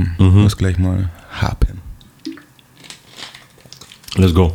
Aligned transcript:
droppen. 0.00 0.14
Mhm. 0.18 0.42
Muss 0.42 0.56
gleich 0.56 0.78
mal 0.78 1.08
happen. 1.30 1.80
Let's 4.16 4.34
go. 4.34 4.52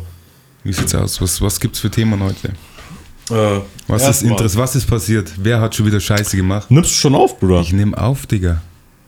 Wie 0.64 0.72
sieht's 0.72 0.94
aus? 0.94 1.20
Was, 1.20 1.40
was 1.40 1.58
gibt's 1.60 1.78
für 1.80 1.90
Themen 1.90 2.20
heute? 2.22 2.48
Äh, 3.30 3.60
Was 3.88 4.06
ist 4.08 4.22
Interess 4.22 4.56
Was 4.56 4.76
ist 4.76 4.86
passiert? 4.86 5.32
Wer 5.36 5.60
hat 5.60 5.74
schon 5.74 5.86
wieder 5.86 6.00
Scheiße 6.00 6.36
gemacht? 6.36 6.70
Nimmst 6.70 6.90
du 6.90 6.94
schon 6.94 7.14
auf, 7.14 7.38
Bruder? 7.40 7.60
Ich 7.60 7.72
nehme 7.72 7.96
auf, 7.96 8.26
Digga. 8.26 8.60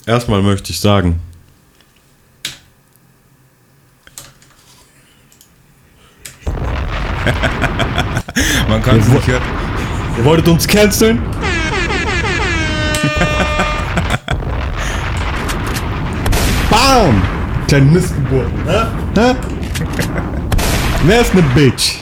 Erstmal 0.06 0.42
möchte 0.42 0.72
ich 0.72 0.80
sagen. 0.80 1.20
Man 8.68 8.82
kann 8.82 8.96
Ja, 8.96 9.02
es 9.02 9.08
nicht 9.08 9.26
hören. 9.26 9.42
Ihr 10.18 10.24
wolltet 10.24 10.48
uns 10.48 10.66
canceln? 10.66 11.20
Bam! 16.98 17.22
Kleine 17.68 17.92
Missgeburten? 17.92 18.50
Hä? 18.66 19.34
Wer 21.06 21.20
ist 21.20 21.32
ne 21.32 21.42
Bitch? 21.54 21.98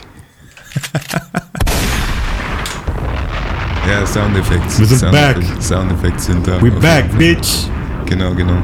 Ja, 3.87 4.07
Soundeffekte. 4.07 4.79
Wir 4.79 4.87
sind 4.87 4.99
Soundeffekte- 5.01 5.53
back. 5.53 5.63
Soundeffekte 5.63 6.23
sind 6.23 6.47
da. 6.47 6.63
We 6.63 6.71
back, 6.71 7.19
bitch! 7.19 7.67
Genau, 8.07 8.35
genau. 8.35 8.57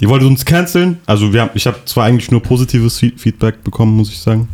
Ihr 0.00 0.08
wolltet 0.08 0.26
uns 0.26 0.42
canceln? 0.42 0.98
Also 1.04 1.30
wir 1.30 1.42
haben, 1.42 1.50
ich 1.52 1.66
habe 1.66 1.76
zwar 1.84 2.06
eigentlich 2.06 2.30
nur 2.30 2.42
positives 2.42 2.98
Fe- 2.98 3.12
Feedback 3.14 3.62
bekommen, 3.62 3.94
muss 3.94 4.08
ich 4.08 4.18
sagen. 4.18 4.48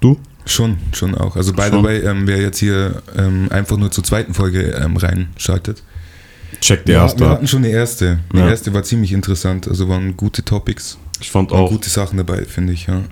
Du? 0.00 0.18
Schon, 0.46 0.78
schon 0.94 1.14
auch. 1.14 1.36
Also 1.36 1.52
by 1.52 1.68
the 1.70 1.82
way, 1.82 1.98
ähm, 1.98 2.26
wer 2.26 2.40
jetzt 2.40 2.60
hier 2.60 3.02
ähm, 3.14 3.46
einfach 3.50 3.76
nur 3.76 3.90
zur 3.90 4.04
zweiten 4.04 4.32
Folge 4.32 4.70
ähm, 4.70 4.96
reinschaltet. 4.96 5.82
Check 6.60 6.84
die 6.86 6.92
Ja, 6.92 7.02
erste 7.02 7.20
wir 7.20 7.28
hatten 7.28 7.46
schon 7.46 7.62
die 7.62 7.70
erste. 7.70 8.18
Die 8.32 8.38
Ja. 8.38 8.48
erste 8.48 8.72
war 8.74 8.82
ziemlich 8.82 9.12
interessant. 9.12 9.68
Also 9.68 9.88
waren 9.88 10.16
gute 10.16 10.44
Topics. 10.44 10.98
Ich 11.20 11.30
fand 11.30 11.50
Waren 11.50 11.60
auch. 11.64 11.70
gute 11.70 11.88
Sachen 11.90 12.16
dabei, 12.18 12.44
finde 12.44 12.72
ich, 12.72 12.86
ja. 12.86 13.02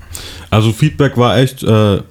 Also 0.50 0.72
Feedback 0.72 1.16
war 1.16 1.36
echt 1.39 1.62
äh, 1.62 2.03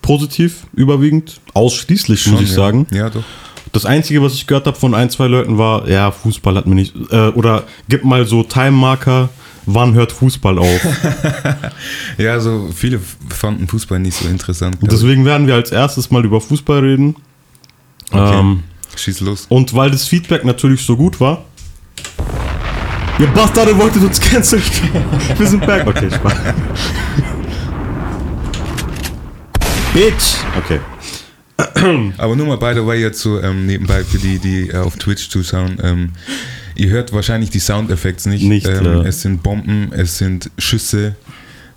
positiv, 0.00 0.66
überwiegend. 0.74 1.40
Ausschließlich, 1.54 2.26
muss 2.26 2.34
Schon, 2.36 2.44
ich 2.44 2.50
ja. 2.50 2.56
sagen. 2.56 2.86
Ja, 2.92 3.10
doch. 3.10 3.24
Das 3.72 3.86
Einzige, 3.86 4.22
was 4.22 4.34
ich 4.34 4.46
gehört 4.46 4.66
habe 4.66 4.76
von 4.78 4.94
ein, 4.94 5.08
zwei 5.10 5.26
Leuten 5.28 5.56
war, 5.58 5.88
ja, 5.88 6.10
Fußball 6.10 6.56
hat 6.56 6.66
mir 6.66 6.74
nicht. 6.74 6.94
Äh, 7.10 7.28
oder 7.30 7.64
gib 7.88 8.04
mal 8.04 8.26
so 8.26 8.42
Time-Marker, 8.42 9.30
wann 9.66 9.94
hört 9.94 10.12
Fußball 10.12 10.58
auf? 10.58 10.80
Ja, 12.18 12.32
also 12.32 12.68
viele 12.74 13.00
fanden 13.28 13.66
Fußball 13.68 13.98
nicht 13.98 14.16
so 14.16 14.28
interessant. 14.28 14.78
glaub 14.78 14.92
ich. 14.92 14.98
Deswegen 14.98 15.24
werden 15.24 15.46
wir 15.46 15.54
als 15.54 15.72
erstes 15.72 16.10
mal 16.10 16.24
über 16.24 16.40
Fußball 16.40 16.80
reden. 16.80 17.16
Okay. 18.10 18.38
Ähm, 18.40 18.62
Schieß 18.96 19.20
los. 19.20 19.46
und 19.48 19.74
weil 19.74 19.90
das 19.90 20.06
Feedback 20.06 20.44
natürlich 20.44 20.84
so 20.84 20.96
gut 20.96 21.20
war. 21.20 21.44
Ihr 23.18 23.26
Bastarde 23.28 23.76
wolltet 23.78 24.02
uns 24.02 24.20
canceln. 24.20 24.62
wir 25.38 25.46
sind 25.46 25.64
back. 25.66 25.86
Okay, 25.86 26.10
Spaß. 26.10 26.34
Bitch. 29.92 30.36
Okay. 30.58 30.80
Aber 32.18 32.34
nur 32.34 32.46
mal 32.46 32.56
by 32.56 32.72
the 32.74 32.86
way 32.86 33.00
jetzt 33.00 33.20
so 33.20 33.40
ähm, 33.40 33.66
nebenbei 33.66 34.02
für 34.04 34.18
die, 34.18 34.38
die 34.38 34.68
äh, 34.70 34.76
auf 34.76 34.96
Twitch 34.96 35.28
zuschauen. 35.28 35.78
Ähm, 35.82 36.12
ihr 36.74 36.88
hört 36.88 37.12
wahrscheinlich 37.12 37.50
die 37.50 37.60
Soundeffekte 37.60 38.28
nicht. 38.30 38.44
Nicht, 38.44 38.66
ähm, 38.66 38.84
ja. 38.84 39.02
Es 39.02 39.22
sind 39.22 39.42
Bomben, 39.42 39.92
es 39.92 40.18
sind 40.18 40.50
Schüsse. 40.58 41.14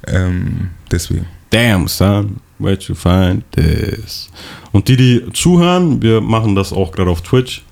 Ähm, 0.07 0.69
deswegen. 0.89 1.25
Damn, 1.49 1.87
son, 1.87 2.37
where'd 2.59 2.83
you 2.87 2.95
find 2.95 3.43
this? 3.51 4.29
Und 4.71 4.87
die, 4.87 4.97
die 4.97 5.23
zuhören, 5.33 6.01
wir 6.01 6.21
machen 6.21 6.55
das 6.55 6.71
auch 6.73 6.91
gerade 6.91 7.09
auf 7.11 7.21
Twitch. 7.21 7.63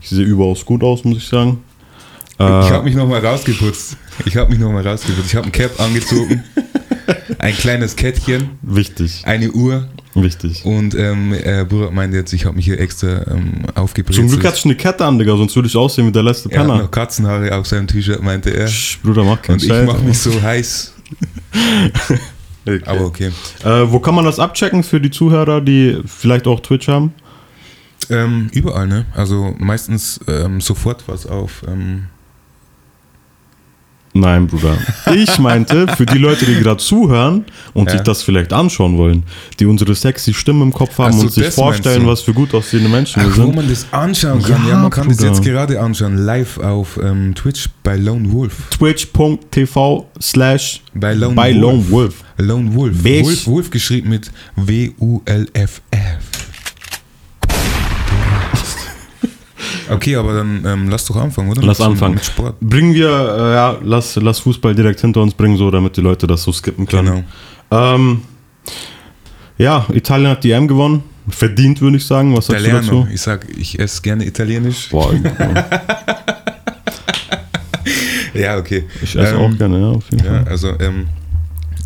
Ich 0.00 0.08
sehe 0.10 0.24
überaus 0.24 0.64
gut 0.64 0.82
aus, 0.82 1.04
muss 1.04 1.18
ich 1.18 1.26
sagen. 1.28 1.58
ich 2.38 2.40
Äh, 2.40 2.44
habe 2.44 2.84
mich 2.84 2.94
nochmal 2.94 3.24
rausgeputzt. 3.24 3.96
Ich 4.24 4.36
habe 4.36 4.50
mich 4.50 4.58
nochmal 4.60 4.86
rausgeputzt. 4.86 5.26
Ich 5.28 5.34
habe 5.36 5.46
ein 5.46 5.52
Cap 5.52 5.78
angezogen. 5.80 6.44
ein 7.38 7.54
kleines 7.54 7.96
Kettchen. 7.96 8.50
wichtig, 8.62 9.22
Eine 9.24 9.50
Uhr. 9.52 9.88
wichtig. 10.14 10.64
Und 10.64 10.94
ähm, 10.94 11.32
äh, 11.34 11.64
Bruder 11.68 11.90
meinte 11.90 12.16
jetzt, 12.16 12.32
ich 12.32 12.44
habe 12.44 12.56
mich 12.56 12.64
hier 12.66 12.78
extra 12.80 13.26
ähm, 13.30 13.62
aufgebrezelt. 13.74 14.28
Zum 14.28 14.30
Glück 14.38 14.46
hatte 14.46 14.58
ich 14.58 14.64
eine 14.64 14.76
Kette 14.76 15.04
an, 15.04 15.18
Digga, 15.18 15.36
sonst 15.36 15.54
würde 15.56 15.68
ich 15.68 15.76
aussehen 15.76 16.06
wie 16.06 16.12
der 16.12 16.22
letzte 16.22 16.50
er 16.52 16.60
hat 16.60 16.66
Penner. 16.68 16.82
noch 16.82 16.90
Katzenhaare 16.90 17.54
auf 17.56 17.66
seinem 17.66 17.86
T-Shirt, 17.88 18.22
meinte 18.22 18.50
er. 18.50 18.66
Psch, 18.66 18.98
Bruder, 19.02 19.24
mach 19.24 19.40
keinen 19.42 19.54
Und 19.56 19.62
ich 19.62 19.68
Scheiß. 19.68 19.86
mache 19.86 20.02
mich 20.02 20.18
so 20.18 20.40
heiß. 20.40 20.92
Okay. 22.66 22.82
Aber 22.86 23.04
okay. 23.06 23.30
Äh, 23.64 23.90
wo 23.90 24.00
kann 24.00 24.14
man 24.14 24.24
das 24.24 24.38
abchecken 24.38 24.82
für 24.82 25.00
die 25.00 25.10
Zuhörer, 25.10 25.60
die 25.60 25.98
vielleicht 26.06 26.46
auch 26.46 26.60
Twitch 26.60 26.88
haben? 26.88 27.12
Ähm, 28.10 28.48
überall, 28.52 28.86
ne? 28.86 29.06
Also 29.14 29.54
meistens 29.58 30.20
ähm, 30.28 30.60
sofort 30.60 31.04
was 31.06 31.26
auf. 31.26 31.62
Ähm, 31.66 32.06
Nein, 34.18 34.46
Bruder. 34.46 34.78
Ich 35.14 35.38
meinte, 35.38 35.86
für 35.88 36.06
die 36.06 36.16
Leute, 36.16 36.46
die 36.46 36.54
gerade 36.54 36.78
zuhören 36.82 37.44
und 37.74 37.86
Ja. 37.86 37.92
sich 37.92 38.00
das 38.00 38.22
vielleicht 38.22 38.50
anschauen 38.50 38.96
wollen, 38.96 39.24
die 39.60 39.66
unsere 39.66 39.94
sexy 39.94 40.32
Stimme 40.32 40.62
im 40.62 40.72
Kopf 40.72 40.96
haben 40.96 41.12
so, 41.12 41.24
und 41.24 41.32
sich 41.32 41.44
das 41.44 41.54
vorstellen, 41.54 42.06
was 42.06 42.22
für 42.22 42.32
gut 42.32 42.54
aussehende 42.54 42.88
Menschen 42.88 43.20
wir 43.22 43.28
ach, 43.30 43.36
wo 43.36 43.42
sind. 43.42 43.56
man 43.56 43.68
das 43.68 43.86
anschauen 43.92 44.42
kann. 44.42 44.62
Ja, 44.64 44.70
Ja, 44.70 44.78
man 44.78 44.90
kann 44.90 45.08
das 45.08 45.18
Bruder. 45.18 45.30
jetzt 45.32 45.42
gerade 45.44 45.78
anschauen. 45.80 46.16
Live 46.16 46.56
auf 46.56 46.98
ähm, 47.02 47.34
Twitch 47.34 47.68
bei 47.82 47.96
Lone 47.96 48.32
Wolf. 48.32 48.54
Twitch.tv 48.70 50.08
slash 50.22 50.80
Bei 50.94 51.12
Lone 51.12 51.84
Wolf. 51.90 52.24
Lone 52.38 52.74
Wolf. 52.74 52.94
Wolf. 52.94 53.02
Bitch. 53.02 53.24
Wolf. 53.24 53.46
Wolf 53.46 53.70
geschrieben 53.70 54.10
mit 54.10 54.30
W-U-L-F-F. 54.56 56.20
Okay, 59.88 60.16
aber 60.16 60.34
dann 60.34 60.64
ähm, 60.66 60.88
lass 60.88 61.04
doch 61.06 61.14
anfangen, 61.14 61.48
oder? 61.50 61.62
Lass 61.62 61.78
Mit- 61.78 61.86
anfangen. 61.88 62.14
Mit 62.14 62.24
Sport. 62.24 62.58
Bringen 62.60 62.92
wir, 62.92 63.06
äh, 63.08 63.54
ja, 63.54 63.76
lass, 63.84 64.16
lass 64.16 64.40
Fußball 64.40 64.74
direkt 64.74 65.00
hinter 65.00 65.22
uns 65.22 65.32
bringen, 65.32 65.56
so 65.56 65.70
damit 65.70 65.96
die 65.96 66.00
Leute 66.00 66.26
das 66.26 66.42
so 66.42 66.50
skippen 66.52 66.86
können. 66.86 67.24
Genau. 67.70 67.94
Ähm, 67.94 68.22
ja, 69.58 69.86
Italien 69.92 70.30
hat 70.30 70.42
die 70.42 70.50
EM 70.50 70.66
gewonnen. 70.66 71.04
Verdient, 71.28 71.80
würde 71.80 71.98
ich 71.98 72.04
sagen. 72.06 72.36
Was 72.36 72.46
sagst 72.46 72.64
du 72.64 72.68
Italiano. 72.68 73.02
dazu? 73.02 73.12
Ich 73.14 73.20
sag, 73.20 73.46
ich 73.56 73.78
esse 73.78 74.02
gerne 74.02 74.24
Italienisch. 74.26 74.88
Boah, 74.90 75.12
Ja, 78.34 78.56
okay. 78.58 78.84
ich 79.02 79.14
esse 79.16 79.34
Ähm, 79.34 79.40
auch 79.40 79.56
gerne, 79.56 79.80
ja, 79.80 79.86
auf 79.88 80.04
jeden 80.10 80.24
Ja, 80.24 80.32
Fall. 80.42 80.48
also 80.48 80.72
ähm, 80.80 81.06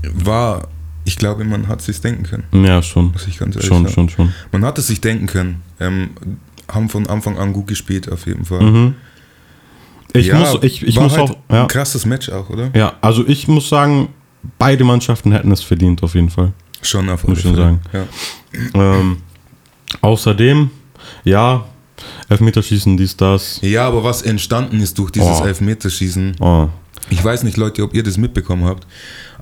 war, 0.02 0.68
ich 1.04 1.16
glaube, 1.16 1.44
man 1.44 1.68
hat 1.68 1.80
es 1.80 1.86
sich 1.86 2.00
denken 2.00 2.24
können, 2.24 2.64
Ja, 2.64 2.82
schon. 2.82 3.12
muss 3.12 3.26
ich 3.26 3.38
ganz 3.38 3.56
ehrlich 3.56 3.68
Schon, 3.68 3.82
sagen. 3.84 3.94
schon, 3.94 4.08
schon. 4.08 4.32
Man 4.52 4.64
hat 4.64 4.78
es 4.78 4.86
sich 4.88 5.00
denken 5.00 5.26
können. 5.26 5.62
Ähm, 5.80 6.10
haben 6.70 6.88
von 6.88 7.06
Anfang 7.08 7.36
an 7.38 7.52
gut 7.52 7.66
gespielt, 7.66 8.10
auf 8.12 8.26
jeden 8.26 8.44
Fall. 8.44 8.60
Mhm. 8.62 8.94
Ich 10.12 10.26
Ja, 10.26 10.38
muss, 10.38 10.58
ich, 10.62 10.82
ich 10.86 10.98
muss 11.00 11.16
halt 11.16 11.30
auch, 11.30 11.36
ja, 11.50 11.62
Ein 11.62 11.68
krasses 11.68 12.04
Match 12.06 12.28
auch, 12.30 12.48
oder? 12.50 12.70
ja, 12.74 12.94
also 13.00 13.26
ich 13.26 13.46
muss 13.48 13.68
sagen, 13.68 14.08
beide 14.58 14.84
Mannschaften 14.84 15.32
hätten 15.32 15.50
es 15.52 15.62
verdient, 15.62 16.02
auf 16.02 16.14
jeden 16.14 16.30
Fall. 16.30 16.52
Schon 16.82 17.08
auf 17.08 17.26
Muss 17.26 17.30
alle 17.30 17.36
ich 17.38 17.42
schon 17.42 17.54
Fälle. 17.54 17.78
sagen. 17.92 18.08
Ja. 18.74 18.98
Ähm, 18.98 19.16
außerdem, 20.00 20.70
ja, 21.24 21.64
Elfmeterschießen, 22.28 22.96
dies, 22.96 23.16
das. 23.16 23.58
ja, 23.62 23.86
aber 23.86 24.02
was 24.04 24.22
entstanden 24.22 24.80
ist 24.80 24.98
durch 24.98 25.10
dieses 25.10 25.40
Oh. 25.40 25.44
Elfmeterschießen, 25.44 26.36
Oh. 26.40 26.68
Ich 27.10 27.22
weiß 27.22 27.42
nicht, 27.42 27.56
Leute, 27.56 27.82
ob 27.82 27.94
ihr 27.94 28.02
das 28.02 28.16
mitbekommen 28.16 28.64
habt, 28.64 28.86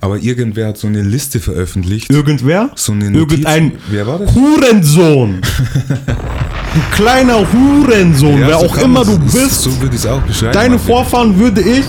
aber 0.01 0.19
irgendwer 0.19 0.69
hat 0.69 0.79
so 0.79 0.87
eine 0.87 1.03
Liste 1.03 1.41
veröffentlicht. 1.41 2.11
Irgendwer? 2.11 2.71
So 2.75 2.93
eine 2.93 3.11
Notiz. 3.11 3.31
Irgendein 3.33 3.73
Wer 3.89 4.06
war 4.06 4.19
das? 4.19 4.34
Hurensohn! 4.34 5.41
du 6.75 6.81
kleiner 6.97 7.47
Hurensohn, 7.53 8.41
Ja, 8.41 8.49
wer 8.49 8.59
so 8.61 8.67
auch 8.67 8.77
immer 8.79 9.05
du 9.05 9.19
bist. 9.19 9.62
So 9.62 9.81
würde 9.81 9.95
ich 9.95 10.03
es 10.03 10.06
auch 10.06 10.23
beschreiben. 10.23 10.53
Deine. 10.53 10.79
Vorfahren 10.79 11.39
würde 11.39 11.61
ich. 11.61 11.84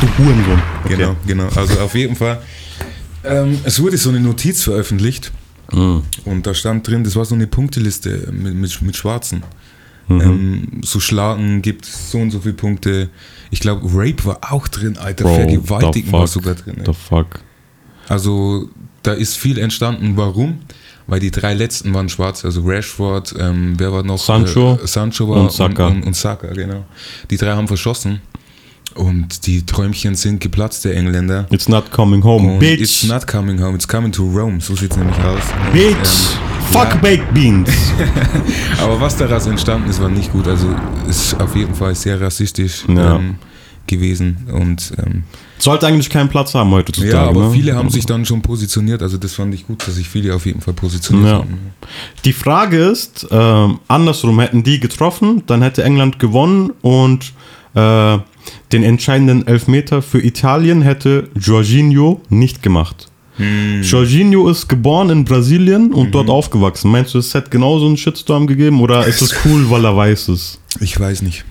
Du 0.00 0.06
Hurensohn. 0.18 0.62
Okay. 0.84 0.96
Genau, 0.96 1.16
genau. 1.26 1.48
Also 1.54 1.80
auf 1.80 1.94
jeden 1.94 2.16
Fall. 2.16 2.40
Ähm, 3.24 3.58
es 3.64 3.80
wurde 3.80 3.96
so 3.96 4.10
eine 4.10 4.20
Notiz 4.20 4.62
veröffentlicht 4.62 5.32
Mhm. 5.72 6.02
und 6.26 6.46
da 6.46 6.52
stand 6.52 6.86
drin, 6.86 7.04
das 7.04 7.16
war 7.16 7.24
so 7.24 7.34
eine 7.34 7.46
Punkteliste 7.46 8.28
mit, 8.32 8.54
mit, 8.54 8.82
mit 8.82 8.96
Schwarzen. 8.96 9.42
Mhm. 10.08 10.20
Ähm, 10.20 10.68
so 10.84 11.00
Schlagen 11.00 11.62
gibt 11.62 11.86
so 11.86 12.18
und 12.18 12.30
so 12.30 12.40
viele 12.40 12.52
Punkte. 12.54 13.08
Ich 13.50 13.60
glaube, 13.60 13.86
Rape 13.92 14.24
war 14.24 14.38
auch 14.50 14.68
drin, 14.68 14.96
Alter. 14.96 15.24
Bro, 15.24 15.34
Vergewaltigen 15.34 16.12
war 16.12 16.26
sogar 16.26 16.54
drin. 16.54 16.78
ey. 16.78 16.86
The 16.86 16.92
fuck. 16.92 17.40
Also 18.08 18.68
da 19.02 19.12
ist 19.12 19.36
viel 19.36 19.58
entstanden. 19.58 20.16
Warum? 20.16 20.60
Weil 21.06 21.20
die 21.20 21.30
drei 21.30 21.52
letzten 21.54 21.92
waren 21.92 22.08
schwarz, 22.08 22.44
also 22.44 22.62
Rashford, 22.64 23.34
ähm, 23.38 23.74
wer 23.76 23.92
war 23.92 24.02
noch? 24.02 24.18
Sancho 24.18 24.78
äh, 24.82 24.86
Sancho 24.86 25.28
war 25.28 25.42
und 25.42 25.52
Saka. 25.52 25.88
Und, 25.88 25.96
und, 25.96 26.06
und 26.08 26.16
Saka, 26.16 26.46
genau. 26.48 26.84
Die 27.30 27.36
drei 27.36 27.52
haben 27.52 27.68
verschossen 27.68 28.22
und 28.94 29.46
die 29.46 29.64
Träumchen 29.66 30.14
sind 30.14 30.40
geplatzt, 30.40 30.84
der 30.84 30.96
Engländer. 30.96 31.46
It's 31.50 31.68
not 31.68 31.90
coming 31.90 32.22
home, 32.22 32.54
Und 32.54 32.58
bitch. 32.60 32.80
It's 32.80 33.04
not 33.04 33.26
coming 33.26 33.60
home, 33.62 33.74
it's 33.74 33.86
coming 33.88 34.12
to 34.12 34.24
Rome. 34.24 34.60
So 34.60 34.74
sieht 34.76 34.90
es 34.92 34.96
nämlich 34.96 35.18
aus. 35.18 35.42
Und, 35.66 35.72
bitch. 35.72 35.92
ähm, 35.92 36.72
Fuck 36.72 36.88
ja, 36.90 36.96
baked 36.96 37.34
beans. 37.34 37.70
aber 38.82 39.00
was 39.00 39.16
daraus 39.16 39.46
entstanden 39.46 39.88
ist, 39.90 40.00
war 40.00 40.08
nicht 40.08 40.32
gut. 40.32 40.48
Also 40.48 40.66
ist 41.08 41.38
auf 41.40 41.54
jeden 41.56 41.74
Fall 41.74 41.94
sehr 41.94 42.20
rassistisch. 42.20 42.84
Ja. 42.88 43.16
Ähm, 43.16 43.36
gewesen 43.86 44.46
und 44.50 44.94
ähm, 45.04 45.24
Sollte 45.58 45.86
eigentlich 45.86 46.08
keinen 46.08 46.30
Platz 46.30 46.54
haben 46.54 46.70
heutzutage. 46.70 47.12
ja, 47.12 47.22
aber 47.28 47.48
ne? 47.48 47.50
viele 47.50 47.74
haben 47.76 47.90
sich 47.90 48.06
dann 48.06 48.24
schon 48.24 48.40
positioniert, 48.40 49.02
also 49.02 49.18
das 49.18 49.34
fand 49.34 49.52
ich 49.52 49.66
gut, 49.66 49.86
dass 49.86 49.96
sich 49.96 50.08
viele 50.08 50.34
auf 50.34 50.46
jeden 50.46 50.62
Fall 50.62 50.72
positioniert 50.72 51.28
Ja. 51.28 51.38
haben. 51.40 51.58
Die 52.24 52.32
Frage 52.32 52.78
ist, 52.78 53.26
ähm, 53.30 53.80
andersrum 53.86 54.40
hätten 54.40 54.62
die 54.62 54.80
getroffen, 54.80 55.42
dann 55.46 55.60
hätte 55.60 55.84
England 55.84 56.18
gewonnen 56.18 56.70
und 56.80 57.34
äh, 57.74 58.18
den 58.74 58.82
entscheidenden 58.82 59.46
Elfmeter 59.46 60.02
für 60.02 60.20
Italien 60.20 60.82
hätte 60.82 61.28
Jorginho 61.38 62.20
nicht 62.28 62.60
gemacht. 62.60 63.08
Hm. 63.36 63.82
Jorginho 63.82 64.48
ist 64.48 64.68
geboren 64.68 65.10
in 65.10 65.24
Brasilien 65.24 65.94
und 65.94 66.12
dort 66.12 66.28
aufgewachsen. 66.28 66.90
Meinst 66.90 67.14
du, 67.14 67.18
es 67.18 67.32
hätte 67.34 67.50
genauso 67.50 67.86
einen 67.86 67.96
Shitstorm 67.96 68.48
gegeben 68.48 68.80
oder 68.80 69.06
ist 69.06 69.22
es 69.22 69.34
cool, 69.44 69.70
weil 69.70 69.84
er 69.84 69.96
weiß 69.96 70.28
es? 70.28 70.60
Ich 70.80 70.98
weiß 70.98 71.22
nicht. 71.22 71.44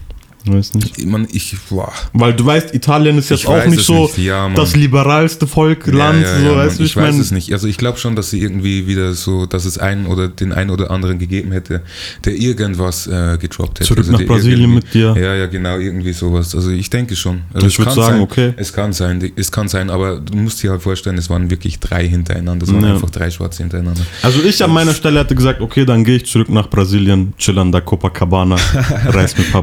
Weiß 0.46 0.74
nicht. 0.74 0.98
Ich, 0.98 1.06
man, 1.06 1.26
ich, 1.32 1.56
boah. 1.70 1.92
Weil 2.12 2.34
du 2.34 2.46
weißt, 2.46 2.74
Italien 2.76 3.18
ist 3.18 3.30
jetzt 3.30 3.42
Ich 3.42 3.48
auch 3.48 3.66
nicht 3.66 3.82
so 3.86 4.04
nicht, 4.04 4.18
ja, 4.18 4.50
das 4.50 4.76
liberalste 4.76 5.48
Volk, 5.48 5.88
Land, 5.88 6.22
Ja, 6.24 6.28
ja, 6.34 6.40
so 6.40 6.46
ja, 6.46 6.56
weißt 6.58 6.80
du, 6.80 6.84
ich 6.84 6.96
weiß 6.98 7.12
mein- 7.14 7.22
es 7.22 7.32
nicht. 7.32 7.54
Also 7.54 7.68
ich 7.68 7.78
glaube 7.78 7.98
schon, 7.98 8.16
dass 8.18 8.30
sie 8.30 8.42
irgendwie 8.42 8.86
wieder 8.86 9.14
so, 9.14 9.46
dass 9.46 9.64
es 9.64 9.78
einen 9.78 10.06
oder 10.06 10.28
den 10.28 10.52
einen 10.52 10.70
oder 10.70 10.92
anderen 10.92 11.18
gegeben 11.18 11.52
hätte, 11.54 11.82
der 12.26 12.34
irgendwas 12.36 13.08
äh, 13.08 13.38
gedroppt 13.40 13.80
hätte. 13.80 13.88
Zurück 13.88 14.00
also 14.00 14.12
nach 14.12 14.26
Brasilien 14.26 14.74
mit 14.74 14.94
dir. 14.94 15.16
Ja, 15.18 15.34
ja, 15.34 15.46
genau, 15.46 15.78
irgendwie 15.78 16.12
sowas. 16.14 16.54
Also 16.56 16.72
ich 16.72 16.90
denke 16.90 17.16
schon. 17.16 17.44
Also 17.54 17.68
Ich 17.68 17.74
es 17.74 17.80
würd 17.80 17.88
kann 17.88 17.96
sagen, 17.96 18.12
sein, 18.16 18.22
okay. 18.22 18.54
Es 18.58 18.74
kann 18.74 18.92
sein, 18.94 19.32
es 19.38 19.52
kann 19.52 19.68
sein, 19.70 19.90
aber 19.90 20.20
du 20.20 20.36
musst 20.38 20.62
dir 20.62 20.72
halt 20.72 20.82
vorstellen, 20.82 21.18
es 21.18 21.30
waren 21.30 21.50
wirklich 21.50 21.80
drei 21.80 22.06
hintereinander. 22.08 22.66
Es 22.66 22.74
waren 22.74 22.84
Ja. 22.84 22.94
einfach 22.96 23.10
drei 23.12 23.32
Schwarze 23.32 23.64
hintereinander. 23.64 24.02
Also 24.22 24.42
ich 24.44 24.62
an 24.64 24.72
meiner 24.72 24.94
Stelle 24.94 25.22
hätte 25.22 25.36
gesagt, 25.36 25.62
okay, 25.62 25.86
dann 25.86 26.04
gehe 26.04 26.18
ich 26.18 26.26
zurück 26.26 26.50
nach 26.50 26.70
Brasilien, 26.70 27.34
chill 27.38 27.58
an 27.60 27.72
der 27.72 27.82
Copacabana, 27.82 28.56
reiß 29.06 29.38
mit 29.38 29.48
ein 29.48 29.52
paar 29.54 29.62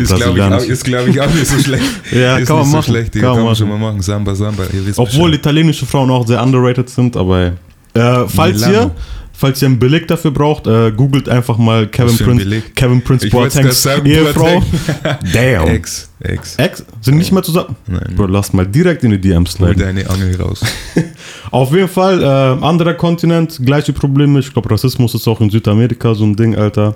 Ist 0.70 0.84
glaube 0.84 1.11
ich, 1.11 1.20
auch- 1.20 1.32
nicht 1.32 1.46
so 1.46 1.58
schlecht. 1.62 1.84
Ja, 2.12 2.38
ist 2.38 2.46
kann 2.49 2.56
man 2.56 2.64
nicht 2.67 2.72
machen, 2.75 2.84
so 2.87 2.93
schlecht, 2.93 3.12
kann 3.12 3.22
kann, 3.37 3.44
man 3.44 3.56
schon 3.56 3.69
mal 3.69 3.78
machen. 3.78 4.00
Samba, 4.02 4.34
Samba, 4.34 4.64
ihr 4.72 4.87
wisst 4.87 4.99
Obwohl 4.99 5.31
Bescheid. 5.31 5.40
italienische 5.40 5.87
Frauen 5.87 6.11
auch 6.11 6.26
sehr 6.26 6.43
underrated 6.43 6.88
sind, 6.88 7.17
aber 7.17 7.52
äh, 7.94 8.25
falls 8.28 8.61
Milano. 8.67 8.84
ihr 8.84 8.90
Falls 9.32 9.62
ihr 9.62 9.69
einen 9.69 9.78
Beleg 9.78 10.06
dafür 10.06 10.32
braucht, 10.32 10.67
äh, 10.67 10.93
googelt 10.93 11.26
einfach 11.26 11.56
mal 11.56 11.87
Kevin 11.87 12.14
Prince, 12.19 12.44
Beleg? 12.44 12.76
Kevin 12.76 13.00
Prince 13.02 13.26
Boatengs 13.31 13.87
Ehefrau. 14.05 14.62
Damn. 15.32 15.67
Ex, 15.67 16.11
Ex. 16.20 16.56
Ex? 16.56 16.84
Sind 17.00 17.17
nicht 17.17 17.32
mehr 17.32 17.43
zusammen? 17.43 17.75
Nein. 17.87 18.12
Bro, 18.17 18.26
lass 18.26 18.52
mal 18.52 18.67
direkt 18.67 19.02
in 19.02 19.12
die 19.12 19.19
DMs 19.19 19.58
Hol 19.58 19.69
sliden. 19.69 19.78
deine 19.96 20.11
Angel 20.11 20.37
raus. 20.43 20.61
Auf 21.50 21.72
jeden 21.72 21.88
Fall, 21.88 22.22
äh, 22.22 22.26
anderer 22.62 22.93
Kontinent, 22.93 23.58
gleiche 23.64 23.94
Probleme. 23.94 24.40
Ich 24.40 24.52
glaube, 24.52 24.70
Rassismus 24.70 25.14
ist 25.14 25.26
auch 25.26 25.40
in 25.40 25.49
Südamerika 25.49 26.14
so 26.14 26.25
ein 26.25 26.37
Ding, 26.37 26.55
Alter. 26.55 26.94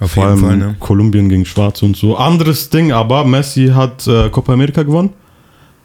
Auf 0.00 0.12
Vor 0.12 0.24
jeden 0.30 0.44
allem 0.44 0.60
Fall, 0.60 0.68
ne? 0.70 0.76
Kolumbien 0.80 1.28
gegen 1.28 1.44
Schwarze 1.46 1.84
und 1.84 1.96
so. 1.96 2.16
Anderes 2.16 2.68
Ding, 2.70 2.92
aber 2.92 3.24
Messi 3.24 3.68
hat 3.68 4.06
äh, 4.06 4.28
Copa 4.30 4.52
America 4.52 4.82
gewonnen. 4.82 5.10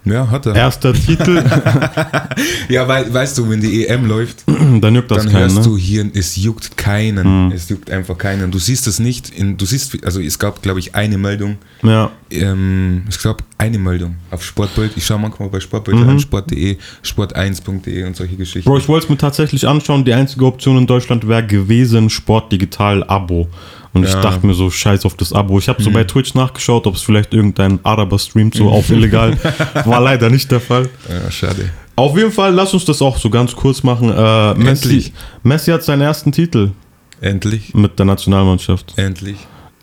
Ja, 0.05 0.29
hat 0.31 0.45
er. 0.45 0.55
Erster 0.55 0.93
Titel, 0.93 1.43
Ja, 2.69 2.87
weil, 2.87 3.13
weißt 3.13 3.37
du, 3.37 3.49
wenn 3.49 3.59
die 3.59 3.85
EM 3.85 4.05
läuft, 4.07 4.43
dann 4.81 4.95
juckt 4.95 5.11
das 5.11 5.23
dann 5.23 5.31
keinen, 5.31 5.41
hörst 5.41 5.57
ne? 5.57 5.63
du 5.63 5.77
hier, 5.77 6.09
es 6.13 6.37
juckt 6.37 6.77
keinen. 6.77 7.51
Es 7.51 7.67
juckt 7.69 7.91
einfach 7.91 8.17
keinen. 8.17 8.49
Du 8.49 8.59
siehst 8.59 8.87
es 8.87 8.99
nicht. 8.99 9.29
In, 9.29 9.57
du 9.57 9.65
siehst, 9.65 10.03
also 10.05 10.21
es 10.21 10.39
gab, 10.39 10.61
glaube 10.61 10.79
ich, 10.79 10.95
eine 10.95 11.17
Meldung. 11.17 11.57
Ja. 11.83 12.11
Ähm, 12.31 13.03
ich 13.09 13.19
glaube, 13.19 13.43
eine 13.57 13.77
Meldung 13.77 14.15
auf 14.31 14.43
Sportbild. 14.43 14.93
Ich 14.95 15.05
schaue 15.05 15.19
manchmal 15.19 15.49
bei 15.49 15.59
Sportbild 15.59 15.97
Mhm. 15.97 16.09
an, 16.09 16.19
sport.de, 16.19 16.77
sport1.de 17.03 18.03
und 18.05 18.15
solche 18.15 18.35
Geschichten. 18.35 18.69
Bro, 18.69 18.77
ich 18.77 18.87
wollte 18.87 19.05
es 19.05 19.09
mir 19.09 19.17
tatsächlich 19.17 19.67
anschauen. 19.67 20.05
Die 20.05 20.13
einzige 20.13 20.45
Option 20.45 20.77
in 20.77 20.87
Deutschland 20.87 21.27
wäre 21.27 21.45
gewesen 21.45 22.09
Sport 22.09 22.51
Digital 22.51 23.03
Abo. 23.03 23.47
Und 23.93 24.03
ich 24.03 24.11
Ja. 24.11 24.17
Mhm. 24.17 24.21
dachte 24.21 24.45
mir 24.47 24.53
so, 24.53 24.69
scheiß 24.69 25.05
auf 25.05 25.15
das 25.15 25.33
Abo. 25.33 25.57
Ich 25.59 25.67
habe 25.67 25.81
so 25.81 25.89
bei 25.91 26.03
Twitch 26.03 26.35
nachgeschaut, 26.35 26.85
ob 26.85 26.95
es 26.95 27.01
vielleicht 27.01 27.33
irgendein 27.33 27.79
Araber 27.83 28.19
streamt, 28.19 28.53
so 28.55 28.69
auf 28.69 28.89
illegal. 28.91 29.35
War 29.85 29.99
leider 30.01 30.29
nicht 30.29 30.51
der 30.51 30.59
Fall. 30.59 30.89
ja, 31.09 31.31
schade. 31.31 31.71
Auf 31.95 32.15
jeden 32.17 32.31
Fall, 32.31 32.53
lass 32.53 32.73
uns 32.73 32.85
das 32.85 33.01
auch 33.01 33.17
so 33.17 33.29
ganz 33.29 33.55
kurz 33.55 33.83
machen. 33.83 34.09
Äh, 34.15 34.53
Messi. 34.53 35.11
Messi 35.43 35.71
hat 35.71 35.83
seinen 35.83 36.01
ersten 36.01 36.31
Titel 36.31 36.71
Endlich. 37.19 37.73
mit 37.73 37.97
der 37.99 38.05
Nationalmannschaft. 38.05 38.93
Endlich. 38.95 39.35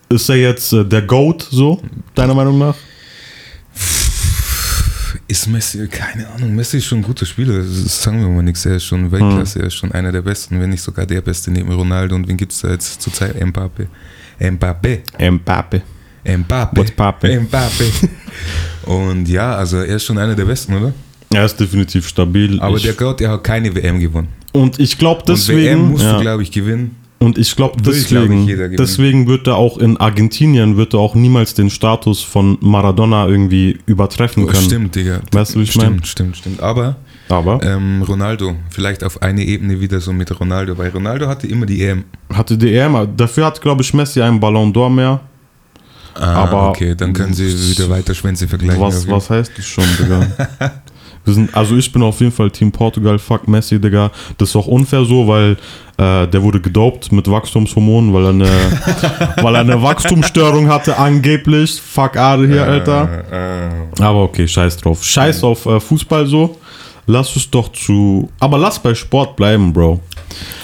Ist 0.09 0.29
er 0.31 0.37
jetzt 0.37 0.73
äh, 0.73 0.85
der 0.85 1.03
GOAT, 1.03 1.47
so, 1.51 1.83
deiner 2.15 2.33
Meinung 2.35 2.59
nach? 2.59 2.77
Ist 5.29 5.49
Messi, 5.49 5.89
keine 5.89 6.29
Ahnung, 6.29 6.55
Messi 6.55 6.77
ist 6.77 6.85
schon 6.85 6.99
ein 6.99 7.03
guter 7.03 7.27
Spieler, 7.27 7.59
das 7.59 8.03
sagen 8.03 8.21
wir 8.21 8.29
mal 8.29 8.43
nichts, 8.43 8.65
er 8.65 8.77
ist 8.77 8.85
schon 8.85 9.11
Weltklasse, 9.11 9.59
er 9.59 9.67
ist 9.67 9.75
schon 9.75 9.91
einer 9.91 10.13
der 10.13 10.23
Besten, 10.23 10.61
wenn 10.61 10.71
nicht 10.71 10.83
sogar 10.83 11.05
der 11.05 11.21
Beste 11.21 11.51
neben 11.51 11.73
Ronaldo 11.73 12.15
und 12.15 12.29
wen 12.29 12.37
gibt 12.37 12.53
es 12.53 12.61
da 12.61 12.71
jetzt 12.71 13.03
zurzeit? 13.03 13.35
Mbappe. 13.45 13.89
Mbappe. 14.39 15.03
Mbappe. 15.19 15.83
Mbappe. 16.25 16.77
What's? 16.77 17.43
Mbappe. 17.43 17.85
Und 18.87 19.29
ja, 19.29 19.57
also 19.57 19.79
er 19.79 19.97
ist 19.97 20.05
schon 20.05 20.19
einer 20.19 20.35
der 20.35 20.45
Besten, 20.45 20.75
oder? 20.75 20.93
Er 21.33 21.45
ist 21.45 21.59
definitiv 21.59 22.07
stabil. 22.09 22.61
Aber 22.61 22.77
ich, 22.77 22.85
der 22.85 22.93
Gott, 22.93 23.21
der 23.21 23.31
hat 23.31 23.45
keine 23.45 23.75
WM 23.75 23.99
gewonnen. 23.99 24.29
und 24.53 24.79
ich 24.79 24.97
glaube 24.97 25.21
und 25.21 25.29
WM 25.29 25.35
deswegen. 25.37 25.91
musst 25.91 26.05
ja. 26.05 26.17
du, 26.17 26.21
glaube 26.21 26.43
ich, 26.43 26.53
gewinnen. 26.53 26.95
Und 27.19 27.39
ich 27.39 27.57
glaube 27.57 27.83
Will, 27.85 28.05
glaub 28.05 28.29
deswegen, 28.29 28.77
deswegen 28.77 29.27
wird 29.27 29.47
er 29.47 29.57
auch 29.57 29.79
in 29.79 29.97
Argentinien 29.97 30.77
wird 30.77 30.93
er 30.93 31.01
auch 31.01 31.15
niemals 31.15 31.55
den 31.55 31.71
Status 31.71 32.21
von 32.23 32.59
Maradona 32.61 33.27
irgendwie 33.27 33.79
übertreffen 33.87 34.45
Oh, 34.45 34.47
können. 34.47 34.63
stimmt, 34.63 34.95
Digga. 34.95 35.21
Weißt 35.33 35.55
du, 35.55 35.61
wie 35.61 35.63
ich 35.65 35.71
stimmt, 35.73 35.91
mein? 36.01 36.05
stimmt, 36.05 36.37
stimmt. 36.37 36.61
Aber 36.61 36.97
Aber 37.31 37.63
ähm, 37.63 38.03
Ronaldo, 38.03 38.57
vielleicht 38.71 39.03
auf 39.03 39.23
eine 39.23 39.43
Ebene 39.45 39.81
wieder 39.81 39.99
so 40.01 40.13
mit 40.13 40.39
Ronaldo, 40.39 40.77
weil 40.77 40.91
Ronaldo 40.91 41.27
hatte 41.27 41.47
immer 41.47 41.65
die 41.65 41.83
EM. 41.83 42.05
hatte 42.33 42.59
die 42.59 42.75
EM, 42.75 43.09
dafür 43.17 43.47
hat 43.47 43.63
glaube 43.63 43.83
ich 43.83 43.95
Messi 43.95 44.21
einen 44.21 44.39
Ballon 44.39 44.71
d'Or 44.73 44.91
mehr. 44.91 45.21
Ah, 46.15 46.45
Aber- 46.45 46.69
okay, 46.71 46.95
dann 46.95 47.13
können 47.15 47.33
sie 47.35 47.47
wieder 47.71 47.89
weiter 47.89 48.15
Schwänze 48.15 48.47
vergleichen. 48.47 48.81
Was, 48.83 49.09
was 49.09 49.31
heißt 49.31 49.53
das 49.57 49.65
schon, 49.67 49.85
Digga? 49.99 50.27
Sind, 51.27 51.55
also 51.55 51.77
ich 51.77 51.93
bin 51.93 52.03
auf 52.03 52.21
jeden 52.21 52.33
Fall 52.33 52.51
Team 52.51 52.71
Portugal, 52.71 53.19
fuck 53.19 53.49
Messi, 53.49 53.81
Digga. 53.81 54.11
Das 54.39 54.51
ist 54.51 54.57
auch 54.57 54.67
unfair 54.67 55.05
so, 55.05 55.27
weil 55.27 55.57
äh, 55.99 56.29
der 56.29 56.43
wurde 56.43 56.61
gedopt 56.61 57.11
mit 57.11 57.31
Wachstumshormonen, 57.31 58.13
weil 58.13 58.25
er 58.25 58.31
eine, 58.31 58.49
weil 59.43 59.55
er 59.55 59.61
eine 59.63 59.83
Wachstumsstörung 59.83 60.69
hatte, 60.69 60.97
angeblich. 60.97 61.81
Fuck 61.81 62.17
Ade 62.17 62.47
hier, 62.47 62.65
Alter. 62.65 63.25
Äh, 63.33 63.67
äh. 63.67 64.03
Aber 64.03 64.23
okay, 64.23 64.47
scheiß 64.47 64.77
drauf. 64.77 65.03
Scheiß 65.03 65.43
auf 65.43 65.67
äh, 65.67 65.81
Fußball 65.81 66.27
so. 66.27 66.59
Lass 67.09 67.35
es 67.37 67.49
doch 67.49 67.71
zu. 67.73 68.29
Aber 68.41 68.59
lass 68.59 68.81
bei 68.81 68.95
Sport 68.95 69.37
bleiben, 69.37 69.73
Bro. 69.73 70.01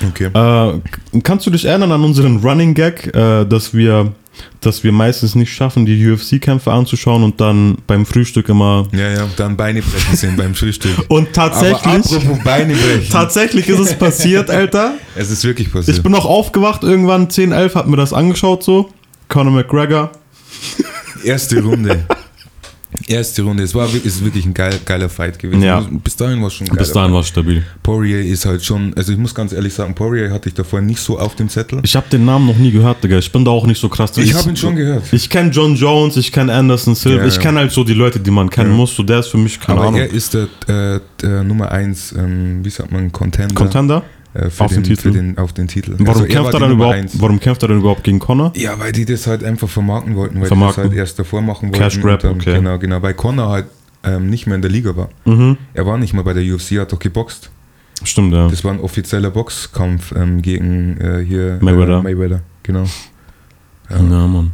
Okay. 0.09 0.27
Äh, 0.27 1.21
kannst 1.23 1.47
du 1.47 1.51
dich 1.51 1.65
erinnern 1.65 1.93
an 1.93 2.03
unseren 2.03 2.39
Running 2.39 2.75
Gag, 2.75 3.15
äh, 3.15 3.45
dass 3.45 3.73
wir 3.73 4.13
dass 4.61 4.85
wir 4.85 4.93
meistens 4.93 5.35
nicht 5.35 5.53
schaffen, 5.53 5.87
die 5.87 6.11
UFC-Kämpfe 6.11 6.71
anzuschauen 6.73 7.23
und 7.23 7.41
dann 7.41 7.77
beim 7.87 8.07
Frühstück 8.07 8.49
immer. 8.49 8.89
Ja, 8.93 9.11
ja, 9.11 9.29
dann 9.37 9.57
Beine 9.57 9.83
brechen 9.83 10.17
sehen 10.17 10.37
beim 10.37 10.55
Frühstück. 10.55 10.93
Und 11.09 11.37
Aber 11.39 11.51
tatsächlich, 11.51 12.17
apropos 12.17 12.45
Beine 12.45 12.75
brechen. 12.75 13.11
tatsächlich 13.11 13.69
ist 13.69 13.79
es 13.79 13.95
passiert, 13.99 14.51
Alter. 14.51 14.95
es 15.15 15.31
ist 15.31 15.45
wirklich 15.45 15.73
passiert. 15.73 15.97
Ich 15.97 16.03
bin 16.03 16.13
noch 16.13 16.25
aufgewacht, 16.25 16.83
irgendwann 16.83 17.29
10, 17.31 17.53
11, 17.53 17.75
hab 17.75 17.87
mir 17.87 17.97
das 17.97 18.13
angeschaut 18.13 18.63
so. 18.63 18.91
Conor 19.29 19.53
McGregor. 19.53 20.11
Erste 21.25 21.63
Runde. 21.63 22.05
Erste 23.07 23.43
Runde. 23.43 23.63
Es 23.63 23.75
war 23.75 23.87
wirklich, 23.93 24.05
ist 24.05 24.25
wirklich 24.25 24.45
ein 24.47 24.55
geil, 24.55 24.79
geiler 24.85 25.09
Fight 25.09 25.39
gewesen. 25.39 25.63
Ja. 25.63 25.81
Bis 26.05 26.17
dahin 26.17 26.41
war 26.41 26.49
es 26.49 26.55
schon 26.55 26.69
ein 26.69 26.77
Bis 26.77 26.93
dahin 26.93 27.13
war 27.13 27.21
es 27.21 27.29
stabil. 27.29 27.65
Poirier 27.83 28.23
ist 28.25 28.47
halt 28.47 28.65
schon, 28.65 28.95
also 28.95 29.13
ich 29.13 29.19
muss 29.19 29.35
ganz 29.35 29.53
ehrlich 29.53 29.75
sagen, 29.75 29.95
Poirier 29.95 30.31
hatte 30.31 30.49
ich 30.49 30.55
davor 30.55 30.81
nicht 30.81 31.01
so 31.01 31.19
auf 31.19 31.35
dem 31.35 31.49
Zettel. 31.49 31.81
Ich 31.83 31.97
habe 31.97 32.07
den 32.11 32.25
Namen 32.25 32.47
noch 32.47 32.57
nie 32.57 32.71
gehört, 32.71 33.03
Digga. 33.03 33.19
Ich 33.19 33.33
bin 33.33 33.45
da 33.45 33.51
auch 33.51 33.67
nicht 33.67 33.81
so 33.81 33.89
krass 33.89 34.13
drin. 34.13 34.25
Ich 34.25 34.35
habe 34.35 34.49
ihn 34.51 34.57
schon 34.57 34.77
gehört. 34.77 35.05
Ich 35.13 35.29
kenne 35.29 35.51
John 35.51 35.75
Jones, 35.75 36.17
ich 36.17 36.31
kenne 36.31 36.53
Anderson 36.53 36.95
Silva, 36.95 37.23
Ja, 37.23 37.27
ich 37.27 37.37
ja. 37.37 37.41
kenne 37.41 37.59
halt 37.61 37.73
so 37.73 37.83
die 37.85 37.95
Leute, 37.95 38.21
die 38.21 38.31
man 38.31 38.49
kennen 38.51 38.73
muss. 38.73 38.95
So 38.95 39.03
der 39.03 39.21
ist 39.21 39.29
für 39.29 39.39
mich 39.39 39.59
keine 39.59 39.79
Aber 39.81 39.89
Ahnung. 39.89 40.01
er 40.01 40.11
ist 40.11 40.35
der, 40.35 40.45
äh, 40.69 41.01
der 41.23 41.43
Nummer 41.45 41.71
1, 41.73 42.13
ähm, 42.13 42.65
wie 42.65 42.71
sagt 42.71 42.93
man, 42.93 43.11
Contender. 43.11 43.55
Contender? 43.55 44.03
Äh, 44.35 44.51
für, 44.51 44.65
auf 44.65 44.73
den, 44.73 44.83
den 44.83 44.85
Titel? 44.85 45.03
Für 45.03 45.11
den, 45.13 45.39
auf 45.39 45.53
den 45.53 45.69
Titel. 45.69 45.93
Warum, 45.99 46.09
Also 46.09 46.25
kämpft 46.25 46.55
er 46.55 46.61
dann 46.61 46.73
überhaupt, 46.73 46.95
eins. 46.97 47.21
warum 47.21 47.39
kämpft 47.41 47.63
er 47.63 47.69
denn 47.69 47.79
überhaupt 47.79 48.05
gegen 48.05 48.19
Connor? 48.19 48.53
Ja, 48.57 48.79
weil 48.79 48.93
die 48.93 49.05
das 49.05 49.27
halt 49.27 49.45
einfach 49.45 49.69
vermarkten 49.69 50.17
wollten, 50.17 50.41
weil 50.41 50.47
Vermarkten. 50.49 50.85
die 50.85 50.89
das 50.89 50.97
halt 50.97 50.99
erst 51.01 51.19
davor 51.19 51.43
machen 51.43 51.69
wollten. 51.69 51.79
Cash 51.83 52.01
Grab, 52.01 52.21
dann, 52.21 52.35
okay. 52.35 52.55
Genau, 52.55 52.79
genau, 52.79 53.03
weil 53.03 53.15
Connor 53.15 53.49
halt 53.51 53.67
ähm, 54.05 54.29
nicht 54.31 54.47
mehr 54.47 54.57
in 54.57 54.63
der 54.63 54.71
Liga 54.71 54.97
war. 54.97 55.09
Mhm. 55.25 55.57
Er 55.75 55.87
war 55.87 55.99
nicht 55.99 56.13
mal 56.15 56.23
bei 56.23 56.33
der 56.33 56.43
UFC, 56.43 56.79
hat 56.79 56.93
doch 56.93 56.99
geboxt. 56.99 57.51
Stimmt, 58.05 58.33
ja. 58.35 58.49
Das 58.49 58.65
war 58.65 58.73
ein 58.73 58.81
offizieller 58.81 59.31
Boxkampf 59.31 60.13
ähm, 60.17 60.43
gegen 60.43 60.97
äh, 61.01 61.25
hier 61.25 61.59
Mayweather. 61.61 61.99
Äh, 61.99 62.03
Mayweather, 62.03 62.41
genau. 62.63 62.85
Ja, 63.91 64.01
Mann. 64.27 64.53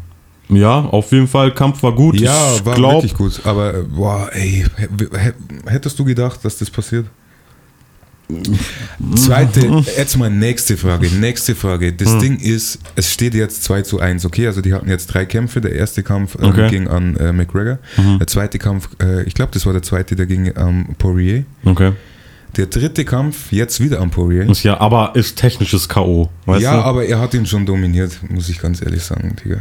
Ja, 0.51 0.81
auf 0.81 1.13
jeden 1.13 1.29
Fall, 1.29 1.53
Kampf 1.53 1.83
war 1.83 1.93
gut. 1.95 2.19
Ja, 2.19 2.55
ich 2.57 2.65
war 2.65 2.75
glaub, 2.75 2.93
wirklich 2.95 3.15
gut. 3.15 3.41
Aber 3.45 3.75
äh, 3.75 3.83
boah, 3.83 4.29
ey, 4.33 4.65
hä- 4.77 4.89
hä- 5.19 5.33
hättest 5.67 5.99
du 5.99 6.05
gedacht, 6.05 6.43
dass 6.43 6.57
das 6.59 6.71
passiert? 6.71 7.07
Zweite, 9.17 9.83
jetzt 9.97 10.17
mal 10.19 10.31
nächste 10.31 10.77
Frage. 10.77 11.09
Nächste 11.09 11.55
Frage. 11.55 11.93
Das 11.93 12.13
Hm. 12.13 12.21
Ding 12.21 12.39
ist, 12.39 12.79
es 12.95 13.13
steht 13.13 13.35
jetzt 13.35 13.65
2 13.65 13.83
zu 13.83 14.01
1, 14.01 14.25
okay? 14.27 14.47
Also 14.47 14.61
die 14.61 14.75
hatten 14.75 14.89
jetzt 14.89 15.07
drei 15.07 15.25
Kämpfe. 15.25 15.61
Der 15.61 15.73
erste 15.73 16.03
Kampf 16.03 16.37
ähm, 16.41 16.49
Okay. 16.51 16.69
ging 16.69 16.89
an 16.89 17.17
äh, 17.17 17.33
McGregor. 17.33 17.79
Mhm. 17.97 18.19
Der 18.19 18.27
zweite 18.27 18.59
Kampf, 18.59 18.89
äh, 19.03 19.23
ich 19.25 19.35
glaube, 19.35 19.53
das 19.53 19.65
war 19.67 19.73
der 19.73 19.83
zweite, 19.83 20.15
der 20.17 20.27
ging 20.27 20.55
an 20.57 20.95
Poirier. 20.99 21.45
Okay. 21.65 21.93
Der 22.57 22.67
dritte 22.67 23.05
Kampf, 23.05 23.53
jetzt 23.53 23.81
wieder 23.81 24.01
an 24.01 24.11
Poirier. 24.11 24.49
Ist 24.49 24.63
ja, 24.63 24.79
aber 24.81 25.13
ist 25.15 25.37
technisches 25.37 25.89
K.O. 25.89 26.29
Ja, 26.59 26.77
du? 26.77 26.83
aber 26.85 27.05
er 27.05 27.21
hat 27.21 27.35
ihn 27.35 27.47
schon 27.47 27.67
dominiert, 27.67 28.19
muss 28.29 28.49
ich 28.49 28.59
ganz 28.61 28.83
ehrlich 28.83 29.03
sagen, 29.03 29.37
Digga. 29.45 29.59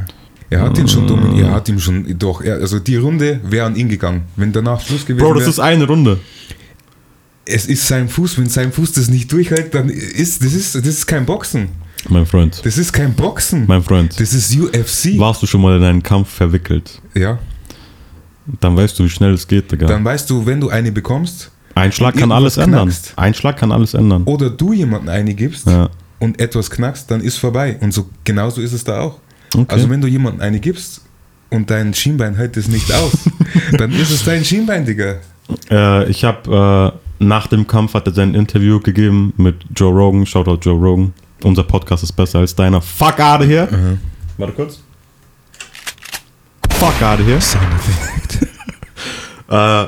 Er 0.50 0.62
hat 0.62 0.78
ihn 0.78 0.88
schon 0.88 1.06
dominiert, 1.06 1.48
er 1.48 1.54
hat 1.54 1.68
ihm 1.68 1.78
schon, 1.78 2.18
doch, 2.18 2.42
er, 2.42 2.56
also 2.56 2.80
die 2.80 2.96
Runde 2.96 3.42
wäre 3.44 3.66
an 3.66 3.76
ihn 3.76 3.90
gegangen. 3.90 4.22
Wenn 4.38 4.54
danach 4.54 4.80
Schluss 4.80 5.06
gewesen 5.06 5.22
Bro, 5.26 5.34
das 5.34 5.42
wäre, 5.42 5.50
ist 5.50 5.60
eine 5.60 5.86
Runde. 5.86 6.20
Es 7.48 7.66
ist 7.66 7.88
sein 7.88 8.10
Fuß, 8.10 8.38
wenn 8.38 8.50
sein 8.50 8.72
Fuß 8.72 8.94
das 8.94 9.10
nicht 9.10 9.32
durchhält, 9.32 9.74
dann 9.74 9.90
ist, 9.90 10.44
das 10.44 10.54
ist, 10.54 10.76
das 10.76 10.86
ist 10.86 11.06
kein 11.08 11.26
Boxen. 11.26 11.70
Mein 12.10 12.26
Freund. 12.26 12.62
Das 12.64 12.78
ist 12.78 12.94
kein 12.94 13.14
Boxen. 13.14 13.66
Mein 13.68 13.82
Freund. 13.84 14.20
Das 14.20 14.34
ist 14.34 14.56
UFC. 14.56 15.18
Warst 15.18 15.42
du 15.42 15.48
schon 15.48 15.62
mal 15.62 15.78
in 15.78 15.84
einen 15.84 16.04
Kampf 16.04 16.30
verwickelt? 16.30 17.02
Ja. 17.14 17.40
Dann 18.60 18.78
weißt 18.78 18.98
du, 19.00 19.04
wie 19.04 19.10
schnell 19.10 19.34
es 19.34 19.48
geht, 19.48 19.72
Digga. 19.72 19.88
Dann 19.88 20.06
weißt 20.06 20.30
du, 20.30 20.46
wenn 20.46 20.62
du 20.62 20.70
eine 20.70 20.92
bekommst 20.92 21.52
Ein 21.76 21.92
Schlag 21.92 22.16
kann 22.16 22.32
alles 22.32 22.56
irgendwas 22.58 22.82
ändern. 22.82 22.90
knackst. 22.90 23.14
Ein 23.18 23.34
Schlag 23.34 23.58
kann 23.58 23.72
alles 23.72 23.94
ändern. 23.94 24.24
oder 24.24 24.50
du 24.50 24.72
jemanden 24.74 25.10
eine 25.10 25.34
gibst 25.34 25.68
Ja. 25.68 25.90
und 26.20 26.40
etwas 26.40 26.70
knackst, 26.70 27.12
dann 27.12 27.22
ist 27.22 27.38
vorbei. 27.38 27.78
Und 27.82 27.94
so 27.94 28.08
genauso 28.24 28.62
ist 28.62 28.72
es 28.74 28.84
da 28.84 29.02
auch. 29.02 29.20
Okay. 29.54 29.66
Also 29.68 29.90
wenn 29.90 30.00
du 30.02 30.08
jemanden 30.08 30.40
eine 30.42 30.60
gibst 30.60 31.02
und 31.50 31.70
dein 31.70 31.94
Schienbein 31.94 32.36
hält 32.36 32.56
es 32.58 32.68
nicht 32.70 32.92
aus, 32.94 33.12
dann 33.78 33.92
ist 33.92 34.12
es 34.12 34.24
dein 34.24 34.46
Schienbein, 34.46 34.86
Digga. 34.86 35.16
Äh, 35.70 36.10
ich 36.10 36.24
habe 36.24 36.94
äh, 36.94 37.07
nach 37.20 37.48
dem 37.48 37.66
Kampf 37.68 37.94
hat 37.94 38.08
er 38.08 38.14
sein 38.14 38.34
Interview 38.36 38.80
gegeben 38.80 39.34
mit 39.38 39.56
Joe 39.76 39.92
Rogan. 39.94 40.26
Shoutout 40.26 40.60
Joe 40.62 40.76
Rogan. 40.80 41.14
Unser 41.44 41.64
Podcast 41.64 42.04
ist 42.04 42.14
besser 42.14 42.40
als 42.40 42.56
deiner. 42.56 42.82
Fuck 42.82 43.20
out 43.20 43.42
of 43.42 43.48
here. 43.48 43.98
Warte 44.38 44.54
kurz. 44.54 44.82
Fuck 46.72 47.02
out 47.02 47.20
of 47.20 47.26
here. 47.26 47.40
Äh, 49.50 49.86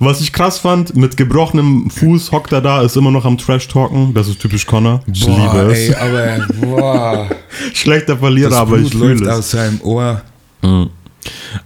was 0.00 0.20
ich 0.20 0.34
krass 0.34 0.58
fand, 0.58 0.94
mit 0.94 1.16
gebrochenem 1.16 1.88
Fuß 1.88 2.30
hockt 2.30 2.52
er 2.52 2.60
da, 2.60 2.82
ist 2.82 2.94
immer 2.94 3.10
noch 3.10 3.24
am 3.24 3.38
Trash-Talken. 3.38 4.12
Das 4.12 4.28
ist 4.28 4.38
typisch 4.38 4.66
Connor. 4.66 5.00
Ich 5.10 5.26
liebe 5.26 5.72
es. 5.72 5.78
ey, 5.88 5.94
aber 5.94 6.46
boah, 6.60 7.30
Schlechter 7.72 8.18
Verlierer, 8.18 8.50
das 8.50 8.58
aber 8.58 8.76
ich 8.76 8.90
Blut 8.90 9.00
läuft 9.02 9.18
fühle 9.20 9.30
es. 9.30 9.38
aus 9.38 9.50
seinem 9.50 9.80
Ohr. 9.80 10.20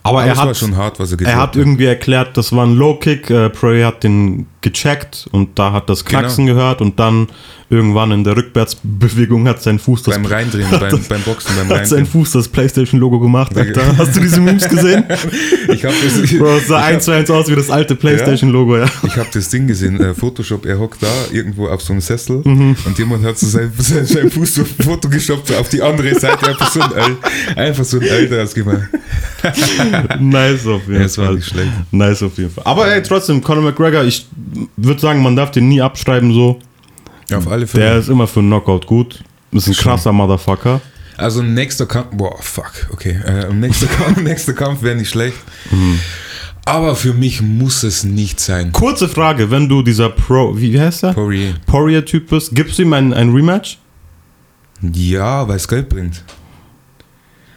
Aber 0.03 0.21
Aber 0.21 0.25
er 0.25 0.37
hat, 0.37 0.57
schon 0.57 0.77
hart, 0.77 0.99
was 1.01 1.12
er 1.12 1.21
er 1.27 1.37
hat 1.37 1.57
irgendwie 1.57 1.87
erklärt, 1.87 2.37
das 2.37 2.53
war 2.53 2.65
ein 2.67 2.75
Low-Kick. 2.77 3.31
Äh, 3.31 3.51
Prairie 3.51 3.85
hat 3.85 4.03
den 4.05 4.47
gecheckt 4.61 5.29
und 5.33 5.59
da 5.59 5.73
hat 5.73 5.89
das 5.91 6.05
Genau. 6.05 6.21
Knacksen 6.21 6.47
gehört 6.47 6.81
und 6.81 6.99
dann 7.01 7.27
irgendwann 7.69 8.12
in 8.12 8.23
der 8.23 8.37
Rückwärtsbewegung 8.37 9.49
hat 9.49 9.62
sein 9.62 9.79
Fuß 9.79 10.03
das 10.03 10.15
beim 10.15 10.27
Reindrehen, 10.27 10.69
beim, 10.71 11.01
beim 11.09 11.23
Boxen, 11.23 11.53
beim 11.57 11.69
hat 11.79 11.87
sein. 11.89 12.05
Fuß 12.07 12.33
das 12.33 12.47
PlayStation-Logo 12.49 13.19
gemacht, 13.19 13.51
Digga. 13.57 13.81
Alter. 13.81 13.97
Hast 13.99 14.15
du 14.15 14.21
diese 14.21 14.41
Memes 14.41 14.69
gesehen? 14.69 15.05
Ich 15.69 15.85
habe 15.85 15.95
das, 16.05 16.31
Bro, 16.39 16.57
es 16.57 16.67
sah 16.67 16.83
eins 16.83 17.05
zu 17.07 17.12
eins 17.12 17.31
aus 17.31 17.49
wie 17.49 17.55
das 17.57 17.71
alte 17.71 17.95
PlayStation-Logo, 17.97 18.77
ja. 18.77 18.87
Ich 19.05 19.17
habe 19.17 19.29
das 19.33 19.49
Ding 19.49 19.67
gesehen, 19.67 19.99
äh, 20.01 20.12
Photoshop, 20.15 20.67
er 20.67 20.79
hockt 20.79 21.03
da 21.03 21.09
irgendwo 21.33 21.67
auf 21.69 21.81
so 21.81 21.93
einem 21.93 22.01
Sessel 22.03 22.43
Mhm. 22.45 22.77
und 22.85 22.99
jemand 22.99 23.25
hat 23.25 23.39
so 23.39 23.47
sein, 23.47 23.73
sein, 23.79 24.05
sein 24.05 24.31
Fuß 24.31 24.55
so 24.55 24.65
Foto 24.65 25.09
geshoppt, 25.09 25.49
so 25.49 25.57
auf 25.57 25.69
die 25.71 25.81
andere 25.81 26.15
Seite, 26.19 26.47
einfach 26.47 26.71
so 26.71 26.81
ein 26.81 27.17
einfach 27.57 27.85
so 27.85 27.99
ein 27.99 28.29
draus 28.29 28.55
gemacht. 28.55 28.83
Nice 30.21 30.67
auf 30.67 30.83
jeden 30.87 30.95
Ja, 31.00 31.07
es 31.07 31.19
war 31.19 31.26
Fall. 31.26 31.35
nicht 31.37 31.49
schlecht. 31.49 31.71
Nice 31.91 32.23
auf 32.23 32.37
jeden 32.38 32.50
Fall. 32.50 32.64
Aber 32.67 32.93
ey, 32.93 33.02
trotzdem, 33.02 33.43
Conor 33.43 33.62
McGregor, 33.64 34.05
ich 34.05 34.26
würde 34.76 35.00
sagen, 35.00 35.23
man 35.23 35.37
darf 35.37 35.50
den 35.50 35.69
nie 35.69 35.81
abschreiben 35.81 36.33
so. 36.33 36.59
Auf 37.35 37.49
alle 37.49 37.67
Fälle. 37.67 37.85
Der 37.85 37.99
ist 37.99 38.09
immer 38.09 38.26
für 38.26 38.41
einen 38.41 38.49
Knockout 38.50 38.87
gut. 38.87 39.23
Ist 39.52 39.69
ein 39.69 39.75
krasser 39.75 40.12
Motherfucker. 40.12 40.81
Also 41.17 41.43
nächster 41.43 41.87
Kampf, 41.87 42.09
boah, 42.17 42.37
fuck, 42.41 42.73
okay. 42.93 43.21
Äh, 43.25 43.52
nächster 43.52 43.87
Kampf, 43.87 44.21
nächster 44.23 44.55
Kampf 44.55 44.83
wäre 44.83 44.97
nicht 44.97 45.11
schlecht. 45.11 45.37
Mhm. 45.71 45.99
Aber 46.64 46.95
für 46.97 47.12
mich 47.12 47.43
muss 47.43 47.83
es 47.83 48.05
nicht 48.05 48.38
sein. 48.41 48.73
Kurze 48.73 49.09
Frage, 49.09 49.50
wenn 49.50 49.69
du 49.69 49.83
dieser 49.83 50.09
Pro, 50.11 50.57
wie, 50.57 50.73
wie 50.73 50.81
heißt 50.81 51.02
der? 51.02 51.12
Poirier. 51.12 51.55
Poirier-Typ 51.67 52.29
bist, 52.31 52.55
gibst 52.55 52.79
du 52.79 52.83
ihm 52.83 52.93
ein, 52.93 53.12
ein 53.12 53.31
Rematch? 53.33 53.79
Ja, 54.81 55.47
weil 55.49 55.57
es 55.57 55.69
Geld 55.69 55.88
bringt. 55.88 56.23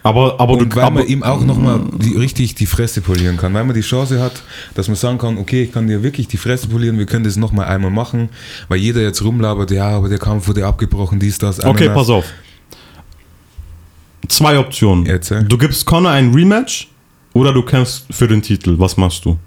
Aber, 0.06 0.40
aber 0.40 0.54
Und 0.54 0.72
du 0.72 0.76
weil 0.76 0.84
aber, 0.84 1.00
man 1.00 1.08
ihm 1.08 1.24
auch 1.24 1.44
nochmal 1.44 1.80
richtig 2.16 2.54
die 2.54 2.68
Fresse 2.68 3.02
polieren 3.02 3.38
kann. 3.38 3.56
Weil 3.56 3.64
man 3.64 3.74
die 3.74 3.82
Chance 3.82 4.22
hat, 4.22 4.44
dass 4.76 4.88
man 4.88 4.96
sagen 4.96 5.18
kann, 5.18 5.40
okay, 5.40 5.64
ich 5.64 5.72
kann 5.72 5.88
dir 5.88 6.04
wirklich 6.04 6.28
die 6.28 6.38
Fresse 6.38 6.68
polieren, 6.68 7.00
wir 7.00 7.08
können 7.08 7.24
das 7.24 7.38
nochmal 7.38 7.66
einmal 7.66 7.90
machen. 7.90 8.30
Weil 8.68 8.78
jeder 8.78 9.02
jetzt 9.02 9.24
rumlabert, 9.24 9.72
ja, 9.72 9.90
aber 9.90 10.08
der 10.08 10.20
Kampf 10.20 10.48
wurde 10.48 10.64
abgebrochen, 10.64 11.20
dies, 11.20 11.40
das, 11.40 11.58
Okay, 11.60 11.86
Ananas. 11.86 11.96
pass 11.96 12.10
auf. 12.12 12.26
Zwei 14.28 14.60
Optionen. 14.60 15.08
Erzähl. 15.08 15.44
Du 15.44 15.58
gibst 15.58 15.88
Conor 15.88 16.12
ein 16.12 16.32
Rematch 16.36 16.88
oder 17.34 17.52
du 17.52 17.64
kämpfst 17.64 18.06
für 18.12 18.28
den 18.28 18.44
Titel. 18.44 18.76
Was 18.78 18.98
machst 18.98 19.26
du? 19.26 19.40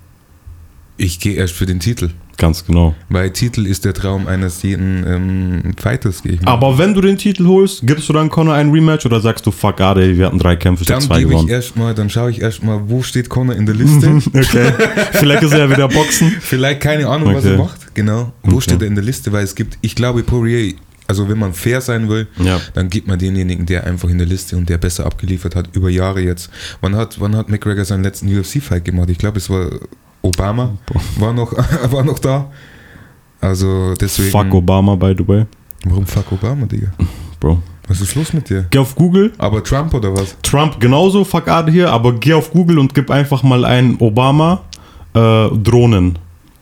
Ich 0.97 1.21
gehe 1.21 1.35
erst 1.35 1.55
für 1.55 1.67
den 1.67 1.79
Titel. 1.79 2.11
Ganz 2.39 2.65
genau. 2.65 2.95
Weil 3.09 3.31
Titel 3.31 3.67
ist 3.67 3.85
der 3.85 3.93
Traum 3.95 4.29
eines 4.29 4.63
jeden 4.63 5.05
ähm, 5.07 5.75
Fighters, 5.77 6.23
gehe 6.23 6.35
ich 6.35 6.41
mal. 6.43 6.53
Aber 6.53 6.79
wenn 6.79 6.95
du 6.95 7.01
den 7.01 7.19
Titel 7.19 7.47
holst, 7.47 7.85
gibst 7.85 8.09
du 8.09 8.13
dann 8.13 8.31
Conor 8.31 8.55
ein 8.55 8.71
Rematch 8.71 9.05
oder 9.07 9.21
sagst 9.21 9.45
du, 9.45 9.51
fuck, 9.51 9.81
ah, 9.81 9.95
ey, 9.99 10.17
wir 10.17 10.27
hatten 10.27 10.39
drei 10.39 10.55
Kämpfe, 10.55 10.85
ich 10.85 10.89
hab 10.91 11.01
Dann 11.01 11.07
zwei 11.09 11.19
gebe 11.19 11.33
ich 11.33 11.37
gewonnen? 11.37 11.49
erstmal, 11.51 11.95
dann 11.95 12.09
schaue 12.09 12.31
ich 12.31 12.41
erstmal, 12.41 12.89
wo 12.89 13.03
steht 13.03 13.29
Conor 13.29 13.57
in 13.57 13.67
der 13.67 13.75
Liste. 13.75 14.09
Okay. 14.29 14.73
Vielleicht 15.13 15.43
ist 15.43 15.53
er 15.53 15.59
ja 15.59 15.71
wieder 15.71 15.89
Boxen. 15.89 16.31
Vielleicht 16.41 16.81
keine 16.81 17.09
Ahnung, 17.09 17.35
was 17.35 17.45
Okay. 17.45 17.55
er 17.55 17.59
macht. 17.59 17.95
Genau. 17.95 18.33
Wo 18.45 18.53
Okay. 18.53 18.61
steht 18.63 18.83
er 18.83 18.87
in 18.87 18.95
der 18.95 19.03
Liste? 19.05 19.33
Weil 19.33 19.43
es 19.43 19.55
gibt, 19.57 19.77
ich 19.81 19.97
glaube, 19.97 20.23
Poirier, 20.23 20.75
also 21.09 21.29
wenn 21.29 21.39
man 21.39 21.55
fair 21.55 21.81
sein 21.81 22.09
will, 22.09 22.29
Ja. 22.39 22.61
dann 22.75 22.89
gibt 22.89 23.09
man 23.09 23.19
denjenigen, 23.19 23.67
der 23.67 23.85
einfach 23.85 24.09
in 24.11 24.19
der 24.19 24.27
Liste 24.29 24.57
und 24.57 24.69
der 24.69 24.79
besser 24.79 25.07
abgeliefert 25.07 25.57
hat, 25.57 25.75
über 25.75 25.91
Jahre 25.91 26.21
jetzt. 26.21 26.51
Wann 26.83 26.95
hat, 26.95 27.19
wann 27.21 27.35
hat 27.35 27.49
McGregor 27.49 27.85
seinen 27.85 28.05
letzten 28.05 28.29
UFC-Fight 28.29 28.85
gemacht? 28.85 29.11
Ich 29.11 29.19
glaube, 29.19 29.39
es 29.39 29.51
war 29.51 29.71
Obama, 30.29 30.71
war 31.19 31.33
noch, 31.33 31.53
war 31.91 32.05
noch 32.05 32.19
da. 32.19 32.51
Also 33.41 33.95
deswegen. 33.95 34.31
Fuck 34.31 34.53
Obama, 34.55 34.95
by 34.97 35.15
the 35.17 35.27
way. 35.27 35.45
Warum 35.85 36.07
fuck 36.07 36.31
Obama, 36.33 36.67
Digga? 36.67 36.89
Bro. 37.41 37.63
Was 37.87 38.01
ist 38.01 38.15
los 38.17 38.33
mit 38.35 38.51
dir? 38.51 38.67
Geh 38.71 38.79
auf 38.79 38.95
Google. 38.95 39.33
Aber 39.39 39.63
Trump 39.65 39.95
oder 39.95 40.13
was? 40.15 40.37
Trump 40.43 40.79
genauso, 40.81 41.25
fuck 41.25 41.49
out 41.49 41.71
hier, 41.71 41.91
aber 41.91 42.13
geh 42.13 42.35
auf 42.35 42.51
Google 42.51 42.79
und 42.79 42.95
gib 42.95 43.11
einfach 43.11 43.43
mal 43.43 43.65
ein 43.65 43.97
Obama 44.01 44.61
äh, 45.15 45.49
Drohnen. 45.49 46.19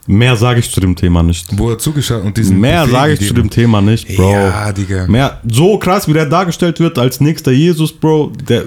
Mehr 0.09 0.37
sage 0.37 0.61
ich 0.61 0.71
zu 0.71 0.79
dem 0.81 0.95
Thema 0.95 1.25
nicht. 1.25 1.49
Wo 1.59 1.71
er 1.71 1.79
zugeschaut 1.79 2.23
und 2.23 2.37
diesen. 2.37 2.61
Mehr 2.61 2.87
sage 2.87 3.15
ich 3.15 3.27
zu 3.27 3.35
dem 3.35 3.51
Thema 3.51 3.81
nicht, 3.83 4.15
Bro. 4.17 4.31
Ja, 4.31 4.73
Digga. 4.73 5.09
Mehr, 5.09 5.41
so 5.51 5.79
krass, 5.79 6.07
wie 6.07 6.13
der 6.13 6.27
dargestellt 6.27 6.79
wird 6.79 6.97
als 6.97 7.21
nächster 7.21 7.51
Jesus, 7.51 7.93
Bro. 7.93 8.31
Der 8.49 8.67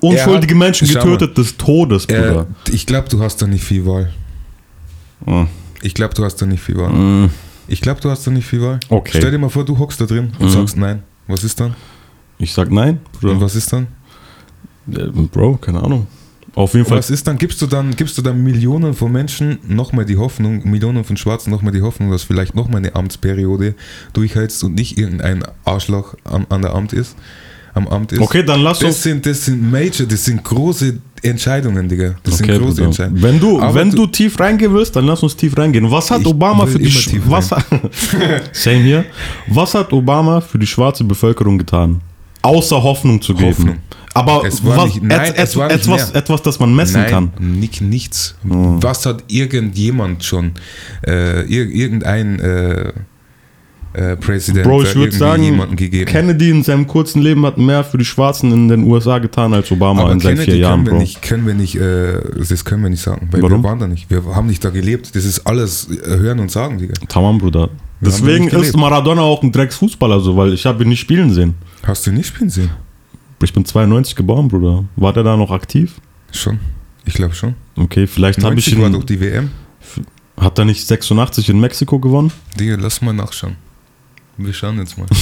unschuldige 0.00 0.54
Er 0.54 0.56
hat- 0.60 0.64
Menschen 0.66 0.88
getötet 0.88 1.36
des 1.36 1.58
Todes, 1.58 2.06
Bruder. 2.06 2.46
ich 2.72 2.86
glaube, 2.86 3.06
du 3.10 3.20
hast 3.20 3.42
da 3.42 3.46
nicht 3.46 3.64
viel 3.64 3.84
Wahl. 3.84 4.10
Hm. 5.24 5.46
Ich 5.82 5.94
glaube, 5.94 6.14
du 6.14 6.24
hast 6.24 6.36
da 6.36 6.46
nicht 6.46 6.62
viel 6.62 6.76
Wahl. 6.76 6.90
Mm, 6.92 7.30
Ich 7.68 7.80
glaube, 7.82 8.00
du 8.00 8.10
hast 8.10 8.26
da 8.26 8.30
nicht 8.30 8.46
viel 8.46 8.62
Wahl. 8.62 8.80
Okay. 8.88 9.18
Stell 9.18 9.30
dir 9.30 9.38
mal 9.38 9.48
vor, 9.50 9.64
du 9.64 9.78
hockst 9.78 10.00
da 10.00 10.06
drin 10.06 10.32
und 10.38 10.46
Mhm. 10.46 10.50
sagst 10.52 10.76
nein. 10.76 11.02
Was 11.26 11.44
ist 11.44 11.60
dann? 11.60 11.74
Ich 12.38 12.52
sag 12.52 12.70
nein, 12.70 13.00
Und 13.14 13.20
Bro. 13.20 13.40
was 13.40 13.54
ist 13.56 13.72
dann? 13.72 13.88
Äh, 14.90 15.06
Bro, 15.32 15.56
keine 15.58 15.82
Ahnung. 15.82 16.06
Auf 16.54 16.72
jeden 16.74 16.86
Fall. 16.86 16.98
Was 16.98 17.10
ist 17.10 17.26
dann? 17.26 17.36
Gibst 17.36 17.60
du 17.60 17.66
dann, 17.66 17.94
gibst 17.94 18.16
du 18.18 18.22
dann 18.22 18.42
Millionen 18.42 18.94
von 18.94 19.12
Menschen 19.12 19.58
nochmal 19.68 20.04
die 20.06 20.16
Hoffnung, 20.16 20.68
Millionen 20.68 21.04
von 21.04 21.16
Schwarzen 21.16 21.50
nochmal 21.50 21.72
die 21.72 21.82
Hoffnung, 21.82 22.10
dass 22.10 22.22
vielleicht 22.22 22.54
nochmal 22.54 22.78
eine 22.78 22.94
Amtsperiode 22.96 23.74
durchhältst 24.14 24.64
und 24.64 24.74
nicht 24.74 24.96
irgendein 24.98 25.44
Arschloch 25.64 26.14
am, 26.24 26.46
an 26.48 26.62
der 26.62 26.74
Amt 26.74 26.92
ist, 26.94 27.16
am 27.78 27.88
Amt 27.88 28.12
ist? 28.12 28.20
Okay, 28.20 28.42
dann 28.42 28.60
lass 28.60 28.78
Das 28.80 28.88
uns. 28.88 29.02
sind, 29.02 29.24
das 29.26 29.44
sind 29.46 29.70
Major, 29.70 30.06
das 30.06 30.24
sind 30.24 30.44
große 30.44 30.98
Entscheidungen, 31.22 31.88
Digga. 31.88 32.14
Das 32.22 32.34
Okay, 32.40 32.52
sind 32.52 32.60
große 32.62 32.74
Bruder. 32.74 32.86
Entscheidungen. 32.86 33.22
Wenn 33.22 33.40
du, 33.40 33.60
Aber 33.60 33.74
wenn 33.74 33.90
du- 33.90 34.06
tief 34.06 34.38
reingehen 34.38 34.72
willst, 34.74 34.94
dann 34.94 35.06
lass 35.06 35.22
uns 35.22 35.34
tief 35.34 35.56
reingehen. 35.56 35.90
Was 35.90 36.10
hat 36.10 36.20
Ich 36.20 36.26
Obama 36.26 36.66
für 36.66 36.78
die 36.78 36.90
Sch- 36.90 37.20
was 37.26 37.48
Same 38.52 38.76
hier. 38.82 39.04
Was 39.48 39.74
hat 39.74 39.92
Obama 39.92 40.40
für 40.40 40.58
die 40.58 40.66
schwarze 40.66 41.02
Bevölkerung 41.04 41.58
getan? 41.58 42.00
Außer 42.42 42.80
Hoffnung 42.82 43.20
zu 43.20 43.34
geben. 43.34 43.48
Hoffnung. 43.50 43.76
Aber 44.14 44.44
Es 44.46 44.64
war 44.64 44.76
was, 44.78 44.86
nicht- 44.94 45.02
nein, 45.02 45.30
et, 45.32 45.38
es 45.38 45.56
war 45.56 45.66
nicht 45.68 45.76
etwas, 45.84 46.12
mehr. 46.12 46.16
etwas, 46.22 46.42
das 46.42 46.58
man 46.60 46.74
messen 46.74 47.00
Nein, 47.02 47.10
kann. 47.10 47.30
Nicht, 47.38 47.80
nichts. 47.80 48.34
Mhm. 48.42 48.82
Was 48.82 49.04
hat 49.06 49.24
irgendjemand 49.28 50.24
schon, 50.24 50.52
äh, 51.06 51.42
ir 51.46 51.68
irgendein 51.68 52.38
äh, 52.40 52.92
äh, 53.94 54.16
Präsident 54.16 54.64
Bro, 54.64 54.82
ich 54.82 54.94
würde 54.94 55.12
sagen? 55.12 55.76
Kennedy 56.06 56.50
in 56.50 56.62
seinem 56.62 56.86
kurzen 56.86 57.22
Leben 57.22 57.44
hat 57.46 57.58
mehr 57.58 57.84
für 57.84 57.98
die 57.98 58.04
Schwarzen 58.04 58.52
in 58.52 58.68
den 58.68 58.84
USA 58.84 59.18
getan 59.18 59.54
als 59.54 59.70
Obama 59.72 60.02
Aber 60.02 60.12
in 60.12 60.20
seinen 60.20 60.34
Kennedy 60.34 60.52
vier 60.52 60.60
Jahren, 60.60 60.84
können 60.84 60.86
wir 60.86 60.92
Bro. 60.92 61.00
nicht, 61.00 61.22
können 61.22 61.46
wir 61.46 61.54
nicht, 61.54 61.74
äh, 61.76 62.20
das 62.48 62.64
können 62.64 62.82
wir 62.82 62.90
nicht 62.90 63.02
sagen, 63.02 63.28
weil 63.30 63.42
Warum? 63.42 63.62
wir 63.62 63.68
waren 63.68 63.78
da 63.78 63.86
nicht. 63.86 64.10
Wir 64.10 64.24
haben 64.24 64.46
nicht 64.46 64.64
da 64.64 64.70
gelebt. 64.70 65.14
Das 65.14 65.24
ist 65.24 65.46
alles 65.46 65.88
äh, 65.90 66.16
hören 66.18 66.40
und 66.40 66.50
sagen, 66.50 66.78
Digga. 66.78 66.94
Tamam, 67.08 67.38
Bruder. 67.38 67.70
Wir 68.00 68.10
Deswegen 68.10 68.48
ist 68.48 68.76
Maradona 68.76 69.22
auch 69.22 69.42
ein 69.42 69.50
Drecksfußballer 69.50 70.20
so, 70.20 70.36
weil 70.36 70.52
ich 70.52 70.64
habe 70.66 70.84
ihn 70.84 70.88
nicht 70.90 71.00
spielen 71.00 71.32
sehen. 71.32 71.54
Hast 71.82 72.06
du 72.06 72.12
nicht 72.12 72.26
spielen 72.28 72.50
sehen? 72.50 72.70
Ich 73.42 73.52
bin 73.52 73.64
92 73.64 74.14
geboren, 74.14 74.48
Bruder. 74.48 74.84
War 74.96 75.12
der 75.12 75.22
da 75.22 75.36
noch 75.36 75.50
aktiv? 75.50 75.94
Schon. 76.30 76.58
Ich 77.04 77.14
glaube 77.14 77.34
schon. 77.34 77.54
Okay, 77.76 78.06
vielleicht 78.06 78.42
habe 78.44 78.58
ich 78.58 78.66
90 78.66 78.82
war 78.82 78.90
doch 78.90 79.00
ihn. 79.00 79.06
die 79.06 79.20
WM. 79.20 79.50
Hat 80.36 80.58
er 80.58 80.64
nicht 80.64 80.86
86 80.86 81.48
in 81.48 81.58
Mexiko 81.58 81.98
gewonnen? 81.98 82.30
Digga, 82.58 82.76
lass 82.78 83.00
mal 83.02 83.12
nachschauen. 83.12 83.56
Wir 84.38 84.52
schauen 84.52 84.78
jetzt 84.78 84.96
mal. 84.96 85.06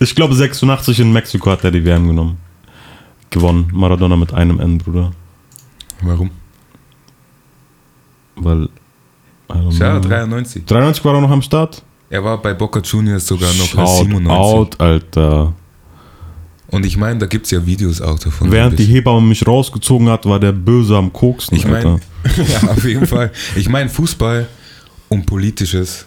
Ich 0.00 0.14
glaube 0.14 0.34
86 0.34 1.00
in 1.00 1.12
Mexiko 1.12 1.50
hat 1.50 1.64
er 1.64 1.70
die 1.70 1.84
WM 1.84 2.06
genommen. 2.06 2.38
Gewonnen. 3.30 3.68
Maradona 3.72 4.16
mit 4.16 4.32
einem 4.32 4.60
N, 4.60 4.78
Bruder. 4.78 5.12
Warum? 6.00 6.30
Weil. 8.36 8.68
Know. 9.48 9.70
93. 9.70 10.64
93 10.64 11.04
war 11.04 11.14
er 11.14 11.20
noch 11.20 11.30
am 11.30 11.42
Start? 11.42 11.82
Er 12.08 12.24
war 12.24 12.40
bei 12.40 12.54
Boca 12.54 12.80
Juniors 12.80 13.26
sogar 13.26 13.52
noch 13.54 13.66
Shout 13.66 14.04
97. 14.04 14.30
out, 14.30 14.80
Alter. 14.80 15.52
Und 16.68 16.86
ich 16.86 16.96
meine, 16.96 17.18
da 17.18 17.26
gibt 17.26 17.44
es 17.44 17.50
ja 17.50 17.64
Videos 17.66 18.00
auch 18.00 18.18
davon. 18.18 18.50
Während 18.50 18.78
die 18.78 18.84
Hebamme 18.84 19.20
mich 19.20 19.46
rausgezogen 19.46 20.08
hat, 20.08 20.24
war 20.24 20.40
der 20.40 20.52
böse 20.52 20.96
am 20.96 21.12
Koksen. 21.12 21.56
Ich 21.56 21.66
meine, 21.66 22.00
ja, 22.62 22.70
auf 22.70 22.84
jeden 22.84 23.06
Fall. 23.06 23.30
Ich 23.56 23.68
meine, 23.68 23.90
Fußball 23.90 24.48
und 25.08 25.26
Politisches. 25.26 26.06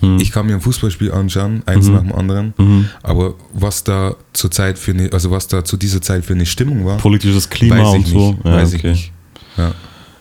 Hm. 0.00 0.18
Ich 0.18 0.30
kann 0.30 0.46
mir 0.46 0.54
ein 0.54 0.60
Fußballspiel 0.60 1.12
anschauen, 1.12 1.62
eins 1.66 1.86
mhm. 1.86 1.94
nach 1.94 2.02
dem 2.02 2.12
anderen. 2.12 2.54
Mhm. 2.58 2.88
Aber 3.02 3.34
was 3.52 3.84
da 3.84 4.14
zur 4.32 4.50
Zeit 4.50 4.78
für 4.78 4.92
eine, 4.92 5.12
also 5.12 5.30
was 5.30 5.48
da 5.48 5.64
zu 5.64 5.76
dieser 5.76 6.02
Zeit 6.02 6.24
für 6.24 6.34
eine 6.34 6.46
Stimmung 6.46 6.84
war. 6.84 6.98
Politisches 6.98 7.48
Klima 7.48 7.82
und 7.90 8.06
so. 8.06 8.36
Ja, 8.44 8.52
weiß 8.52 8.74
okay. 8.74 8.76
ich 8.76 8.84
nicht. 8.84 9.12
Ja. 9.56 9.72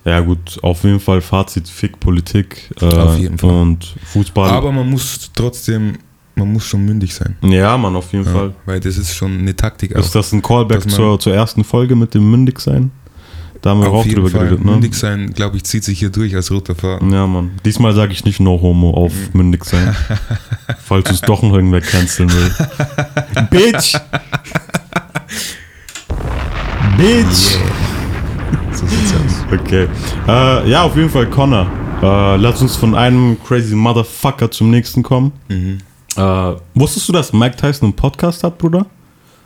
Ja, 0.06 0.20
gut, 0.20 0.60
auf 0.62 0.84
jeden 0.84 1.00
Fall 1.00 1.20
Fazit: 1.20 1.68
Fick 1.68 2.00
Politik 2.00 2.70
äh, 2.80 2.86
auf 2.86 3.18
jeden 3.18 3.40
Fall. 3.40 3.50
und 3.50 3.96
Fußball. 4.04 4.52
Aber 4.52 4.72
man 4.72 4.88
muss 4.88 5.32
trotzdem, 5.34 5.98
man 6.36 6.54
muss 6.54 6.64
schon 6.64 6.86
mündig 6.86 7.16
sein. 7.16 7.36
Ja, 7.42 7.76
man, 7.76 7.96
auf 7.96 8.14
jeden 8.14 8.26
ja, 8.26 8.32
Fall. 8.32 8.56
Weil 8.68 8.80
das 8.80 8.98
ist 8.98 9.16
schon 9.16 9.40
eine 9.40 9.56
Taktik. 9.56 9.92
Ist 9.92 10.10
auch, 10.10 10.14
das 10.14 10.32
ein 10.32 10.44
Callback 10.44 10.88
zur, 10.90 11.20
zur 11.20 11.34
ersten 11.34 11.64
Folge 11.64 11.96
mit 11.96 12.14
dem 12.14 12.30
Mündigsein? 12.30 12.92
Da 13.62 13.72
haben 13.72 13.82
wir 13.82 13.90
auch 13.90 14.06
drüber 14.06 14.30
Fall. 14.30 14.46
geredet, 14.46 14.64
ne? 14.66 14.72
Mündig 14.72 14.94
sein, 14.94 15.34
glaube 15.34 15.58
ich, 15.58 15.64
zieht 15.64 15.84
sich 15.84 15.98
hier 16.00 16.10
durch 16.10 16.36
als 16.36 16.52
roter 16.52 16.76
Faden. 16.76 17.12
Ja, 17.12 17.26
Mann. 17.26 17.52
Diesmal 17.66 17.94
sage 17.94 18.14
ich 18.14 18.24
nicht 18.26 18.40
No 18.40 18.60
Homo 18.62 18.92
auf 18.92 19.14
mhm. 19.14 19.38
mündig 19.38 19.66
sein. 19.66 19.96
falls 20.86 21.10
es 21.10 21.22
doch 21.22 21.42
noch 21.42 21.54
irgendwer 21.54 21.82
canceln 21.82 22.32
will. 22.32 22.52
Bitch! 23.50 23.96
Bitch! 26.98 27.56
Yeah. 27.56 28.72
So 28.72 28.86
sieht's 28.88 29.14
aus. 29.14 29.60
Okay. 29.60 29.88
Äh, 30.28 30.70
ja, 30.70 30.84
auf 30.84 30.96
jeden 30.96 31.10
Fall 31.10 31.28
Connor. 31.30 31.68
Äh, 32.02 32.36
lass 32.38 32.62
uns 32.62 32.76
von 32.76 32.94
einem 32.96 33.38
crazy 33.44 33.76
Motherfucker 33.76 34.52
zum 34.52 34.70
nächsten 34.70 35.02
kommen. 35.04 35.32
Mhm. 35.50 35.80
Äh, 36.16 36.54
wusstest 36.74 37.10
du, 37.10 37.14
dass 37.14 37.34
Mike 37.34 37.58
Tyson 37.58 37.88
einen 37.88 37.96
Podcast 37.96 38.44
hat, 38.44 38.58
Bruder? 38.58 38.86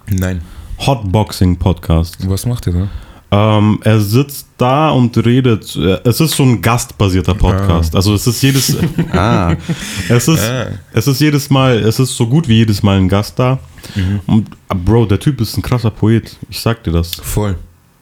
Nein. 0.10 0.42
Hotboxing 0.80 1.58
Podcast. 1.58 2.18
Was 2.28 2.46
macht 2.46 2.68
er 2.68 2.74
da? 2.74 2.88
Ähm, 3.32 3.80
er 3.84 4.00
sitzt 4.00 4.48
da 4.58 4.90
und 4.90 5.16
redet. 5.24 5.76
Äh, 5.76 6.00
es 6.04 6.20
ist 6.20 6.36
so 6.36 6.44
ein 6.44 6.62
gastbasierter 6.62 7.36
Podcast. 7.36 7.94
Ah. 7.94 7.98
Also 7.98 8.16
es 8.16 8.26
ist 8.26 8.42
jedes. 8.42 8.76
ah. 9.12 9.56
Es 10.10 10.28
ist, 10.28 10.50
ah. 10.50 10.68
es 10.94 11.08
ist 11.08 11.22
jedes 11.22 11.50
Mal, 11.50 11.78
es 11.80 12.00
ist 12.00 12.16
so 12.16 12.26
gut 12.26 12.48
wie 12.48 12.56
jedes 12.56 12.82
Mal 12.82 12.98
ein 12.98 13.08
Gast 13.08 13.38
da. 13.38 13.60
Mhm. 13.96 14.20
Und 14.26 14.50
Bro, 14.86 15.06
der 15.06 15.20
Typ 15.20 15.40
ist 15.42 15.56
ein 15.58 15.62
krasser 15.62 15.92
Poet. 15.92 16.36
Ich 16.50 16.60
sag 16.60 16.84
dir 16.84 16.92
das. 16.92 17.16
Voll. 17.16 17.56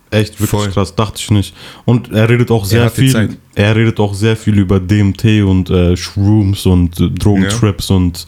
Echt 0.10 0.40
wirklich 0.40 0.50
Voll. 0.50 0.70
krass, 0.70 0.96
dachte 0.96 1.18
ich 1.18 1.30
nicht. 1.32 1.54
Und 1.84 2.12
er 2.14 2.30
redet 2.30 2.50
auch 2.50 2.64
sehr 2.64 2.90
viel. 2.90 3.12
Zeit. 3.12 3.38
Er 3.56 3.76
redet 3.76 4.00
auch 4.00 4.14
sehr 4.14 4.38
viel 4.38 4.58
über 4.58 4.80
DMT 4.80 5.44
und 5.44 5.70
äh, 5.70 5.98
Shrooms 5.98 6.66
und 6.66 6.98
äh, 7.02 7.10
Drogentrips 7.10 7.90
ja. 7.90 7.98
und 7.98 8.26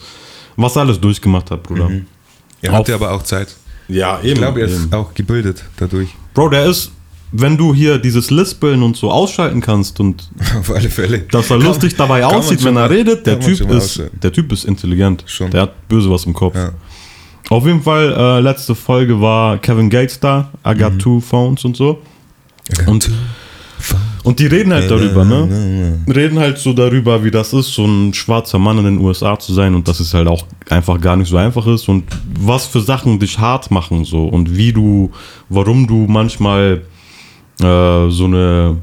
was 0.56 0.76
er 0.76 0.82
alles 0.82 1.00
durchgemacht 1.00 1.50
hat, 1.50 1.62
Bruder. 1.62 1.88
Mhm. 1.88 2.06
Er 2.60 2.72
hatte 2.72 2.94
aber 2.94 3.12
auch 3.12 3.22
Zeit. 3.22 3.56
Ja, 3.88 4.18
eben. 4.18 4.28
Ich 4.28 4.34
glaube, 4.34 4.60
er 4.60 4.68
eben. 4.68 4.76
ist 4.76 4.94
auch 4.94 5.14
gebildet 5.14 5.64
dadurch. 5.78 6.10
Bro, 6.34 6.50
der 6.50 6.66
ist, 6.66 6.92
wenn 7.32 7.56
du 7.56 7.74
hier 7.74 7.98
dieses 7.98 8.30
Lispeln 8.30 8.82
und 8.82 8.96
so 8.96 9.10
ausschalten 9.10 9.60
kannst 9.60 10.00
und 10.00 10.28
auf 10.58 10.70
alle 10.70 10.90
Fälle, 10.90 11.20
dass 11.20 11.50
er 11.50 11.58
kann, 11.58 11.66
lustig 11.66 11.96
dabei 11.96 12.24
aussieht, 12.24 12.64
wenn 12.64 12.76
er 12.76 12.90
redet, 12.90 13.26
der 13.26 13.40
Typ 13.40 13.70
ist, 13.70 14.02
der 14.22 14.32
Typ 14.32 14.52
ist 14.52 14.64
intelligent. 14.64 15.24
Schon. 15.26 15.50
Der 15.50 15.62
hat 15.62 15.88
böse 15.88 16.10
was 16.10 16.24
im 16.24 16.34
Kopf. 16.34 16.54
Ja. 16.54 16.72
Auf 17.50 17.66
jeden 17.66 17.82
Fall, 17.82 18.12
äh, 18.16 18.40
letzte 18.40 18.74
Folge 18.74 19.20
war 19.20 19.58
Kevin 19.58 19.90
Gates 19.90 20.20
da, 20.20 20.50
I 20.66 20.74
got 20.74 20.94
mhm. 20.94 20.98
two 20.98 21.20
phones 21.20 21.64
und 21.64 21.76
so. 21.76 22.00
Und, 22.86 23.10
und 24.22 24.38
die 24.38 24.46
reden 24.46 24.72
halt 24.72 24.90
darüber, 24.90 25.24
ne? 25.24 25.98
Reden 26.06 26.38
halt 26.38 26.58
so 26.58 26.72
darüber, 26.72 27.24
wie 27.24 27.30
das 27.30 27.52
ist, 27.52 27.72
so 27.72 27.84
ein 27.84 28.12
schwarzer 28.12 28.58
Mann 28.58 28.78
in 28.78 28.84
den 28.84 28.98
USA 28.98 29.38
zu 29.38 29.52
sein 29.52 29.74
und 29.74 29.88
dass 29.88 30.00
es 30.00 30.12
halt 30.12 30.28
auch 30.28 30.44
einfach 30.68 31.00
gar 31.00 31.16
nicht 31.16 31.28
so 31.28 31.36
einfach 31.36 31.66
ist 31.66 31.88
und 31.88 32.04
was 32.40 32.66
für 32.66 32.80
Sachen 32.80 33.18
dich 33.18 33.38
hart 33.38 33.70
machen 33.70 34.04
so 34.04 34.26
und 34.26 34.56
wie 34.56 34.72
du, 34.72 35.10
warum 35.48 35.86
du 35.86 36.06
manchmal 36.08 36.82
äh, 37.60 38.10
so 38.10 38.24
eine 38.24 38.76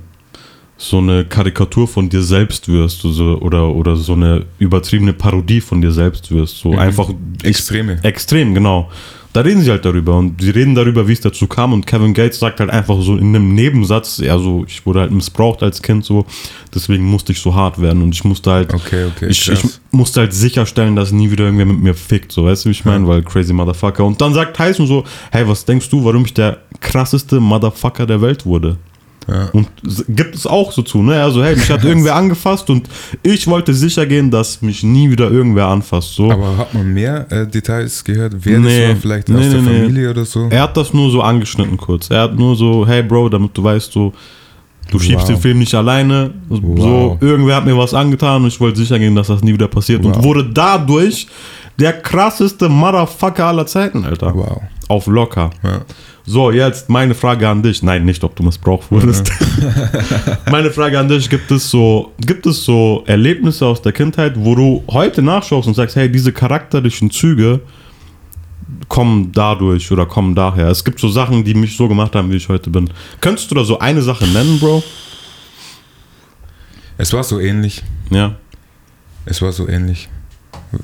so 0.77 0.99
eine 0.99 1.25
Karikatur 1.25 1.87
von 1.87 2.07
dir 2.07 2.21
selbst 2.21 2.67
wirst 2.67 3.01
so, 3.01 3.39
oder, 3.39 3.67
oder 3.69 3.95
so 3.95 4.13
eine 4.13 4.45
übertriebene 4.59 5.13
Parodie 5.13 5.59
von 5.59 5.81
dir 5.81 5.91
selbst 5.91 6.31
wirst. 6.31 6.57
So 6.57 6.73
mhm. 6.73 6.79
einfach. 6.79 7.09
Extreme. 7.43 7.99
Extrem, 8.03 8.53
genau. 8.53 8.89
Da 9.37 9.43
reden 9.43 9.61
sie 9.61 9.69
halt 9.69 9.85
darüber 9.85 10.17
und 10.17 10.41
sie 10.41 10.49
reden 10.49 10.73
darüber, 10.73 11.07
wie 11.07 11.13
es 11.13 11.21
dazu 11.21 11.45
kam 11.45 11.71
und 11.71 11.85
Kevin 11.85 12.15
Gates 12.15 12.39
sagt 12.39 12.59
halt 12.59 12.71
einfach 12.71 12.99
so 13.01 13.15
in 13.17 13.35
einem 13.35 13.53
Nebensatz, 13.53 14.17
ja 14.17 14.35
so, 14.39 14.65
ich 14.67 14.83
wurde 14.83 15.01
halt 15.01 15.11
missbraucht 15.11 15.61
als 15.61 15.79
Kind 15.79 16.03
so, 16.03 16.25
deswegen 16.73 17.03
musste 17.03 17.33
ich 17.33 17.39
so 17.39 17.53
hart 17.53 17.79
werden 17.79 18.01
und 18.01 18.15
ich 18.15 18.23
musste 18.23 18.49
halt, 18.49 18.73
okay, 18.73 19.05
okay, 19.05 19.27
ich, 19.27 19.47
ich, 19.47 19.61
musste 19.91 20.21
halt 20.21 20.33
sicherstellen, 20.33 20.95
dass 20.95 21.11
nie 21.11 21.29
wieder 21.29 21.43
irgendwer 21.43 21.67
mit 21.67 21.77
mir 21.79 21.93
fickt, 21.93 22.31
so, 22.31 22.45
weißt 22.45 22.65
du, 22.65 22.69
wie 22.69 22.71
ich 22.71 22.83
meine, 22.83 23.03
ja. 23.03 23.09
weil 23.09 23.21
crazy 23.21 23.53
Motherfucker 23.53 24.03
und 24.05 24.19
dann 24.19 24.33
sagt 24.33 24.57
Tyson 24.57 24.87
so, 24.87 25.03
hey, 25.29 25.47
was 25.47 25.63
denkst 25.65 25.87
du, 25.91 26.03
warum 26.03 26.25
ich 26.25 26.33
der 26.33 26.57
krasseste 26.79 27.39
Motherfucker 27.39 28.07
der 28.07 28.19
Welt 28.23 28.43
wurde? 28.43 28.77
Ja. 29.27 29.49
Und 29.51 29.67
gibt 30.07 30.35
es 30.35 30.47
auch 30.47 30.71
so 30.71 30.81
zu, 30.81 31.01
ne? 31.01 31.21
Also, 31.21 31.43
hey, 31.43 31.55
mich 31.55 31.69
hat 31.69 31.83
irgendwer 31.83 32.15
angefasst 32.15 32.69
und 32.69 32.87
ich 33.23 33.45
wollte 33.47 33.73
sicher 33.73 34.05
gehen, 34.05 34.31
dass 34.31 34.61
mich 34.61 34.83
nie 34.83 35.11
wieder 35.11 35.29
irgendwer 35.29 35.67
anfasst. 35.67 36.15
So. 36.15 36.31
Aber 36.31 36.57
hat 36.57 36.73
man 36.73 36.93
mehr 36.93 37.29
äh, 37.31 37.45
Details 37.45 38.03
gehört? 38.03 38.33
Wer 38.39 38.59
nee, 38.59 38.79
das 38.79 38.89
war? 38.89 38.95
Vielleicht 38.95 39.29
nee, 39.29 39.39
aus 39.39 39.49
der 39.49 39.61
nee, 39.61 39.79
Familie 39.81 40.09
oder 40.11 40.25
so? 40.25 40.47
Er 40.49 40.63
hat 40.63 40.77
das 40.77 40.93
nur 40.93 41.11
so 41.11 41.21
angeschnitten 41.21 41.75
kurz. 41.75 42.09
Er 42.09 42.21
hat 42.21 42.35
nur 42.35 42.55
so, 42.55 42.87
hey 42.87 43.03
Bro, 43.03 43.29
damit 43.29 43.57
du 43.57 43.63
weißt, 43.63 43.91
so, 43.91 44.13
du 44.89 44.99
schiebst 44.99 45.27
wow. 45.27 45.27
den 45.27 45.37
Film 45.37 45.59
nicht 45.59 45.75
alleine. 45.75 46.33
Wow. 46.47 46.79
So, 46.79 47.17
irgendwer 47.19 47.57
hat 47.57 47.65
mir 47.65 47.77
was 47.77 47.93
angetan 47.93 48.43
und 48.43 48.47
ich 48.47 48.59
wollte 48.61 48.77
sicher 48.77 48.97
gehen, 48.97 49.15
dass 49.15 49.27
das 49.27 49.43
nie 49.43 49.53
wieder 49.53 49.67
passiert. 49.67 50.03
Wow. 50.03 50.15
Und 50.15 50.23
wurde 50.23 50.49
dadurch 50.49 51.27
der 51.77 51.93
krasseste 51.93 52.69
Motherfucker 52.69 53.45
aller 53.45 53.65
Zeiten, 53.65 54.05
Alter. 54.05 54.33
Wow. 54.33 54.61
Auf 54.87 55.07
locker. 55.07 55.49
Ja. 55.63 55.81
So, 56.29 56.51
jetzt 56.51 56.89
meine 56.89 57.15
Frage 57.15 57.47
an 57.47 57.63
dich. 57.63 57.81
Nein, 57.81 58.03
nicht, 58.03 58.21
ob 58.21 58.35
du 58.35 58.43
missbraucht 58.43 58.91
wurdest. 58.91 59.31
Meine 60.51 60.71
Frage 60.71 60.99
an 60.99 61.07
dich: 61.07 61.29
Gibt 61.29 61.49
es 61.51 61.71
so, 61.71 62.11
gibt 62.19 62.45
es 62.45 62.65
so 62.65 63.05
Erlebnisse 63.07 63.65
aus 63.65 63.81
der 63.81 63.93
Kindheit, 63.93 64.33
wo 64.35 64.53
du 64.53 64.83
heute 64.91 65.21
nachschaust 65.21 65.69
und 65.69 65.73
sagst, 65.73 65.95
hey, 65.95 66.11
diese 66.11 66.33
charakterlichen 66.33 67.11
Züge 67.11 67.61
kommen 68.89 69.31
dadurch 69.31 69.89
oder 69.89 70.05
kommen 70.05 70.35
daher? 70.35 70.67
Es 70.67 70.83
gibt 70.83 70.99
so 70.99 71.07
Sachen, 71.07 71.45
die 71.45 71.53
mich 71.53 71.77
so 71.77 71.87
gemacht 71.87 72.13
haben, 72.13 72.29
wie 72.29 72.35
ich 72.35 72.49
heute 72.49 72.69
bin. 72.71 72.89
Könntest 73.21 73.49
du 73.49 73.55
da 73.55 73.63
so 73.63 73.79
eine 73.79 74.01
Sache 74.01 74.27
nennen, 74.27 74.59
Bro? 74.59 74.83
Es 76.97 77.13
war 77.13 77.23
so 77.23 77.39
ähnlich. 77.39 77.83
Ja. 78.09 78.35
Es 79.23 79.41
war 79.41 79.53
so 79.53 79.65
ähnlich. 79.65 80.09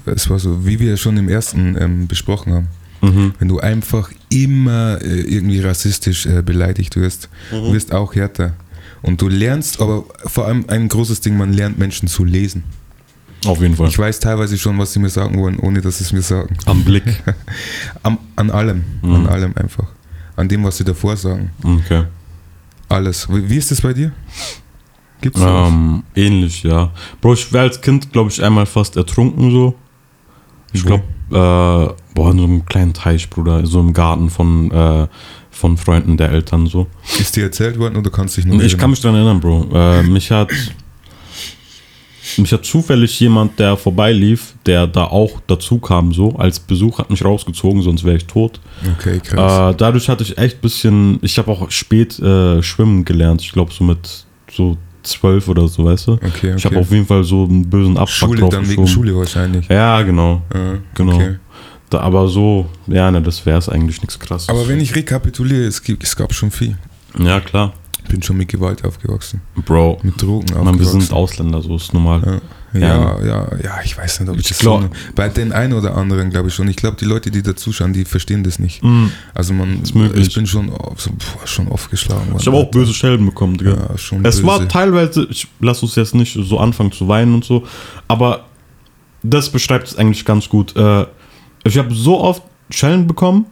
Es 0.05 0.29
war 0.29 0.39
so, 0.39 0.65
wie 0.65 0.79
wir 0.79 0.95
schon 0.95 1.17
im 1.17 1.27
ersten 1.27 1.75
ähm, 1.77 2.07
besprochen 2.07 2.53
haben. 2.53 2.67
Mhm. 3.03 3.33
Wenn 3.37 3.47
du 3.49 3.59
einfach 3.59 4.11
immer 4.29 4.99
äh, 5.01 5.21
irgendwie 5.21 5.59
rassistisch 5.59 6.25
äh, 6.25 6.41
beleidigt 6.41 6.95
wirst, 6.95 7.29
mhm. 7.51 7.73
wirst 7.73 7.93
auch 7.93 8.15
härter. 8.15 8.53
Und 9.01 9.21
du 9.21 9.27
lernst, 9.27 9.81
aber 9.81 10.05
vor 10.25 10.45
allem 10.45 10.65
ein 10.69 10.87
großes 10.87 11.19
Ding, 11.19 11.37
man 11.37 11.51
lernt 11.51 11.77
Menschen 11.77 12.07
zu 12.07 12.23
lesen. 12.23 12.63
Auf 13.45 13.61
jeden 13.61 13.75
Fall. 13.75 13.89
Ich 13.89 13.99
weiß 13.99 14.21
teilweise 14.21 14.57
schon, 14.57 14.79
was 14.79 14.93
sie 14.93 14.99
mir 14.99 15.09
sagen 15.09 15.37
wollen, 15.37 15.59
ohne 15.59 15.81
dass 15.81 15.97
sie 15.97 16.05
es 16.05 16.13
mir 16.13 16.21
sagen. 16.21 16.55
Am 16.65 16.85
Blick. 16.85 17.03
Am, 18.03 18.17
an 18.37 18.49
allem. 18.49 18.83
Mhm. 19.01 19.15
An 19.15 19.27
allem 19.27 19.53
einfach. 19.57 19.87
An 20.37 20.47
dem, 20.47 20.63
was 20.63 20.77
sie 20.77 20.85
davor 20.85 21.17
sagen. 21.17 21.51
Okay. 21.61 22.05
Alles. 22.87 23.27
Wie 23.29 23.57
ist 23.57 23.69
das 23.69 23.81
bei 23.81 23.93
dir? 23.93 24.13
Gibt's 25.19 25.41
ähm, 25.41 26.03
ähnlich, 26.15 26.63
ja. 26.63 26.91
Bro, 27.19 27.33
ich 27.33 27.51
wäre 27.51 27.65
als 27.65 27.81
Kind, 27.81 28.13
glaube 28.13 28.29
ich, 28.29 28.41
einmal 28.41 28.65
fast 28.65 28.95
ertrunken 28.95 29.51
so. 29.51 29.75
Ich 30.71 30.85
glaube, 30.85 31.03
äh, 31.31 32.02
boah, 32.13 32.31
in 32.31 32.37
so 32.37 32.43
einem 32.43 32.65
kleinen 32.65 32.93
Teich, 32.93 33.29
Bruder, 33.29 33.65
so 33.65 33.79
im 33.79 33.93
Garten 33.93 34.29
von, 34.29 34.71
äh, 34.71 35.07
von 35.51 35.77
Freunden 35.77 36.17
der 36.17 36.31
Eltern 36.31 36.67
so. 36.67 36.87
Ist 37.19 37.35
dir 37.35 37.43
erzählt 37.43 37.77
worden 37.77 37.97
oder 37.97 38.09
kannst 38.09 38.37
du 38.37 38.41
dich 38.41 38.47
noch 38.47 38.55
Ich 38.55 38.61
erinnern? 38.61 38.79
kann 38.79 38.89
mich 38.91 39.01
daran 39.01 39.15
erinnern, 39.17 39.39
Bro. 39.39 39.67
Äh, 39.73 40.03
mich 40.03 40.31
hat 40.31 40.49
mich 42.37 42.51
hat 42.51 42.65
zufällig 42.65 43.19
jemand, 43.19 43.59
der 43.59 43.77
vorbeilief, 43.77 44.55
der 44.65 44.87
da 44.87 45.03
auch 45.05 45.41
dazu 45.45 45.77
kam, 45.77 46.13
so 46.13 46.35
als 46.35 46.59
Besuch, 46.59 46.99
hat 46.99 47.09
mich 47.09 47.23
rausgezogen, 47.23 47.81
sonst 47.81 48.03
wäre 48.03 48.15
ich 48.17 48.25
tot. 48.25 48.59
Okay, 48.97 49.19
krass. 49.19 49.73
Äh, 49.73 49.77
dadurch 49.77 50.07
hatte 50.09 50.23
ich 50.23 50.37
echt 50.37 50.57
ein 50.57 50.61
bisschen, 50.61 51.19
ich 51.21 51.37
habe 51.37 51.51
auch 51.51 51.69
spät 51.69 52.17
äh, 52.19 52.63
schwimmen 52.63 53.05
gelernt. 53.05 53.41
Ich 53.41 53.51
glaube, 53.51 53.71
so 53.71 53.83
mit 53.83 54.25
so 54.51 54.77
zwölf 55.03 55.47
oder 55.49 55.67
so, 55.67 55.85
weißt 55.85 56.07
du? 56.07 56.11
Okay, 56.13 56.27
okay. 56.29 56.53
Ich 56.57 56.65
habe 56.65 56.79
auf 56.79 56.89
jeden 56.91 57.05
Fall 57.05 57.23
so 57.23 57.43
einen 57.43 57.69
bösen 57.69 57.97
Abfuck 57.97 58.37
Schule, 58.37 58.49
dann 58.49 58.67
wegen 58.69 58.87
Schule 58.87 59.15
wahrscheinlich. 59.15 59.67
Ja, 59.67 60.01
genau. 60.01 60.41
Ja, 60.53 60.77
genau. 60.95 61.15
Okay. 61.15 61.35
Aber 62.01 62.27
so, 62.27 62.67
ja, 62.87 63.09
ne, 63.11 63.21
das 63.21 63.45
wäre 63.45 63.57
es 63.57 63.69
eigentlich 63.69 64.01
nichts 64.01 64.19
krasses. 64.19 64.49
Aber 64.49 64.67
wenn 64.67 64.79
ich 64.79 64.95
rekapituliere, 64.95 65.65
es, 65.65 65.81
gibt, 65.81 66.03
es 66.03 66.15
gab 66.15 66.33
schon 66.33 66.51
viel. 66.51 66.77
Ja, 67.19 67.39
klar. 67.39 67.73
Bin 68.09 68.21
schon 68.21 68.37
mit 68.37 68.49
Gewalt 68.49 68.83
aufgewachsen. 68.83 69.41
Bro. 69.65 69.99
Mit 70.03 70.21
Drogen 70.21 70.43
aufgewachsen. 70.49 70.65
Man, 70.65 70.79
wir 70.79 70.85
sind 70.85 71.13
Ausländer, 71.13 71.61
so 71.61 71.75
ist 71.75 71.93
normal. 71.93 72.21
Ja. 72.25 72.41
Ja, 72.73 73.23
ja, 73.23 73.47
ja, 73.63 73.79
ich 73.83 73.97
weiß 73.97 74.21
nicht, 74.21 74.29
ob 74.29 74.35
ich, 74.35 74.41
ich 74.41 74.49
das 74.49 74.59
glaub, 74.59 74.81
so, 74.81 74.89
Bei 75.15 75.29
den 75.29 75.51
einen 75.51 75.73
oder 75.73 75.95
anderen 75.95 76.31
glaube 76.31 76.47
ich 76.47 76.55
schon. 76.55 76.67
Ich 76.67 76.75
glaube, 76.75 76.97
die 76.99 77.05
Leute, 77.05 77.29
die 77.29 77.43
da 77.43 77.55
zuschauen, 77.55 77.93
die 77.93 78.03
verstehen 78.03 78.43
das 78.43 78.57
nicht. 78.57 78.83
Mm, 78.83 79.07
also 79.33 79.53
man, 79.53 79.81
ich 80.15 80.33
bin 80.33 80.47
schon, 80.47 80.71
so, 80.97 81.11
boah, 81.11 81.47
schon 81.47 81.67
oft 81.67 81.91
geschlagen 81.91 82.27
worden. 82.27 82.39
Ich 82.39 82.47
habe 82.47 82.57
auch 82.57 82.71
böse 82.71 82.93
Schellen 82.93 83.23
bekommen, 83.25 83.57
Digga. 83.57 83.89
Ja, 83.91 83.97
schon 83.97 84.25
Es 84.25 84.37
böse. 84.37 84.47
war 84.47 84.67
teilweise, 84.67 85.27
ich 85.29 85.47
lass 85.59 85.83
uns 85.83 85.95
jetzt 85.95 86.15
nicht 86.15 86.37
so 86.41 86.59
anfangen 86.59 86.91
zu 86.91 87.07
weinen 87.07 87.35
und 87.35 87.45
so, 87.45 87.67
aber 88.07 88.45
das 89.21 89.49
beschreibt 89.49 89.87
es 89.87 89.95
eigentlich 89.95 90.25
ganz 90.25 90.49
gut. 90.49 90.75
Äh, 90.75 91.05
ich 91.63 91.77
habe 91.77 91.93
so 91.93 92.19
oft 92.19 92.43
Schellen 92.69 93.07
bekommen 93.07 93.45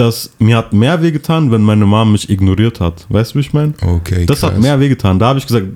dass 0.00 0.30
mir 0.38 0.56
hat 0.56 0.72
mehr 0.72 1.02
wehgetan, 1.02 1.50
wenn 1.52 1.60
meine 1.60 1.84
Mom 1.84 2.12
mich 2.12 2.30
ignoriert 2.30 2.80
hat. 2.80 3.04
Weißt 3.10 3.32
du, 3.32 3.34
wie 3.36 3.40
ich 3.40 3.52
meine? 3.52 3.74
Okay, 3.82 4.24
Das 4.24 4.42
hat 4.42 4.52
krass. 4.52 4.62
mehr 4.62 4.80
wehgetan. 4.80 5.18
Da 5.18 5.28
habe 5.28 5.38
ich 5.38 5.46
gesagt, 5.46 5.66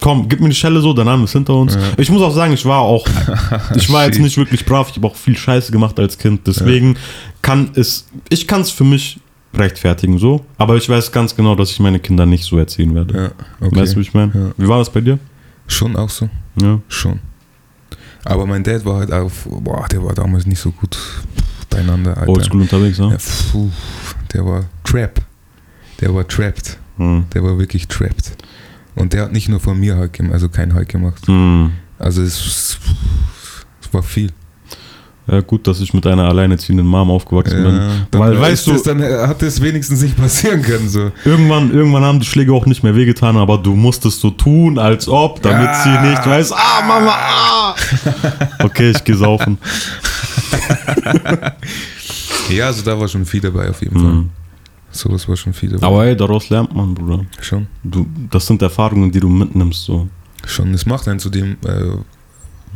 komm, 0.00 0.28
gib 0.28 0.40
mir 0.40 0.48
die 0.48 0.54
Schelle 0.54 0.80
so, 0.80 0.94
dein 0.94 1.04
Name 1.04 1.24
ist 1.24 1.32
hinter 1.32 1.54
uns. 1.54 1.76
Ich 1.98 2.10
muss 2.10 2.22
auch 2.22 2.34
sagen, 2.34 2.54
ich 2.54 2.64
war 2.64 2.80
auch, 2.80 3.06
ich 3.76 3.92
war 3.92 4.06
jetzt 4.06 4.18
nicht 4.18 4.36
wirklich 4.38 4.64
brav, 4.64 4.88
ich 4.88 4.96
habe 4.96 5.06
auch 5.06 5.14
viel 5.14 5.36
Scheiße 5.36 5.70
gemacht 5.72 5.98
als 6.00 6.16
Kind. 6.16 6.46
Deswegen 6.46 6.96
kann 7.42 7.70
es, 7.74 8.08
ich 8.30 8.46
kann 8.46 8.62
es 8.62 8.70
für 8.70 8.84
mich 8.84 9.20
rechtfertigen 9.52 10.18
so, 10.18 10.44
aber 10.56 10.76
ich 10.76 10.88
weiß 10.88 11.12
ganz 11.12 11.36
genau, 11.36 11.54
dass 11.54 11.70
ich 11.70 11.80
meine 11.80 11.98
Kinder 11.98 12.24
nicht 12.24 12.44
so 12.44 12.56
erziehen 12.58 12.94
werde. 12.94 13.14
Ja, 13.60 13.66
okay. 13.66 13.76
Weißt 13.76 13.92
du, 13.92 13.96
wie 13.98 14.02
ich 14.02 14.14
meine? 14.14 14.32
Ja. 14.34 14.52
Wie 14.56 14.68
war 14.68 14.78
das 14.78 14.90
bei 14.90 15.02
dir? 15.02 15.18
Schon 15.66 15.96
auch 15.96 16.10
so. 16.10 16.30
Ja. 16.62 16.78
Schon. 16.88 17.20
Aber 18.26 18.46
mein 18.46 18.62
Dad 18.62 18.84
war 18.84 18.98
halt 18.98 19.12
auch, 19.12 19.30
boah, 19.44 19.86
der 19.88 20.02
war 20.02 20.14
damals 20.14 20.46
nicht 20.46 20.60
so 20.60 20.70
gut 20.72 20.98
beieinander, 21.70 22.16
Alter. 22.16 22.28
Oldschool 22.28 22.62
unterwegs, 22.62 22.98
ja? 22.98 23.10
Ja, 23.10 23.18
der 24.32 24.44
war 24.44 24.64
trap. 24.84 25.22
Der 26.00 26.14
war 26.14 26.26
trapped. 26.26 26.78
Hm. 26.96 27.24
Der 27.32 27.42
war 27.42 27.58
wirklich 27.58 27.88
trapped. 27.88 28.36
Und 28.94 29.12
der 29.12 29.22
hat 29.22 29.32
nicht 29.32 29.48
nur 29.48 29.60
von 29.60 29.78
mir 29.78 29.96
halt 29.96 30.12
gemacht, 30.14 30.34
also 30.34 30.48
kein 30.48 30.74
halt 30.74 30.88
gemacht. 30.88 31.26
Hm. 31.26 31.72
Also 31.98 32.22
es, 32.22 32.78
es 33.80 33.92
war 33.92 34.02
viel. 34.02 34.32
Ja, 35.28 35.40
gut, 35.40 35.66
dass 35.66 35.80
ich 35.80 35.92
mit 35.92 36.06
einer 36.06 36.24
alleinerziehenden 36.28 36.86
Mom 36.86 37.10
aufgewachsen 37.10 37.62
bin. 37.64 37.80
dann 38.12 38.20
Weil, 38.20 38.40
weißt 38.40 38.66
du, 38.68 38.72
das, 38.74 38.84
dann 38.84 39.02
hat 39.02 39.42
es 39.42 39.60
wenigstens 39.60 40.00
nicht 40.02 40.16
passieren 40.16 40.62
können. 40.62 40.88
So. 40.88 41.10
Irgendwann, 41.24 41.72
irgendwann 41.74 42.04
haben 42.04 42.20
die 42.20 42.26
Schläge 42.26 42.52
auch 42.52 42.64
nicht 42.66 42.84
mehr 42.84 42.94
wehgetan, 42.94 43.36
aber 43.36 43.58
du 43.58 43.74
musstest 43.74 44.20
so 44.20 44.30
tun, 44.30 44.78
als 44.78 45.08
ob, 45.08 45.42
damit 45.42 45.66
Ja. 45.66 45.82
sie 45.82 46.08
nicht 46.10 46.24
weiß, 46.26 46.52
ah, 46.52 46.82
Mama, 46.86 47.10
ah. 47.12 47.74
Okay, 48.62 48.90
ich 48.92 49.02
geh 49.02 49.14
saufen. 49.14 49.58
Ja, 52.48 52.66
also 52.66 52.82
da 52.82 52.98
war 52.98 53.08
schon 53.08 53.24
viel 53.26 53.40
dabei 53.40 53.68
auf 53.70 53.82
jeden 53.82 53.98
Fall. 53.98 54.12
Mhm. 54.12 54.30
Sowas 54.92 55.28
war 55.28 55.36
schon 55.36 55.52
viel 55.52 55.70
dabei. 55.70 55.86
Aber 55.86 56.06
ey, 56.06 56.16
daraus 56.16 56.48
lernt 56.48 56.74
man, 56.74 56.94
Bruder. 56.94 57.24
schon. 57.40 57.66
Du, 57.82 58.06
das 58.30 58.46
sind 58.46 58.62
Erfahrungen, 58.62 59.10
die 59.10 59.20
du 59.20 59.28
mitnimmst, 59.28 59.84
so. 59.84 60.08
Schon, 60.46 60.72
es 60.74 60.86
macht 60.86 61.08
einen 61.08 61.18
zu 61.18 61.28
dem, 61.30 61.56
äh, 61.66 61.96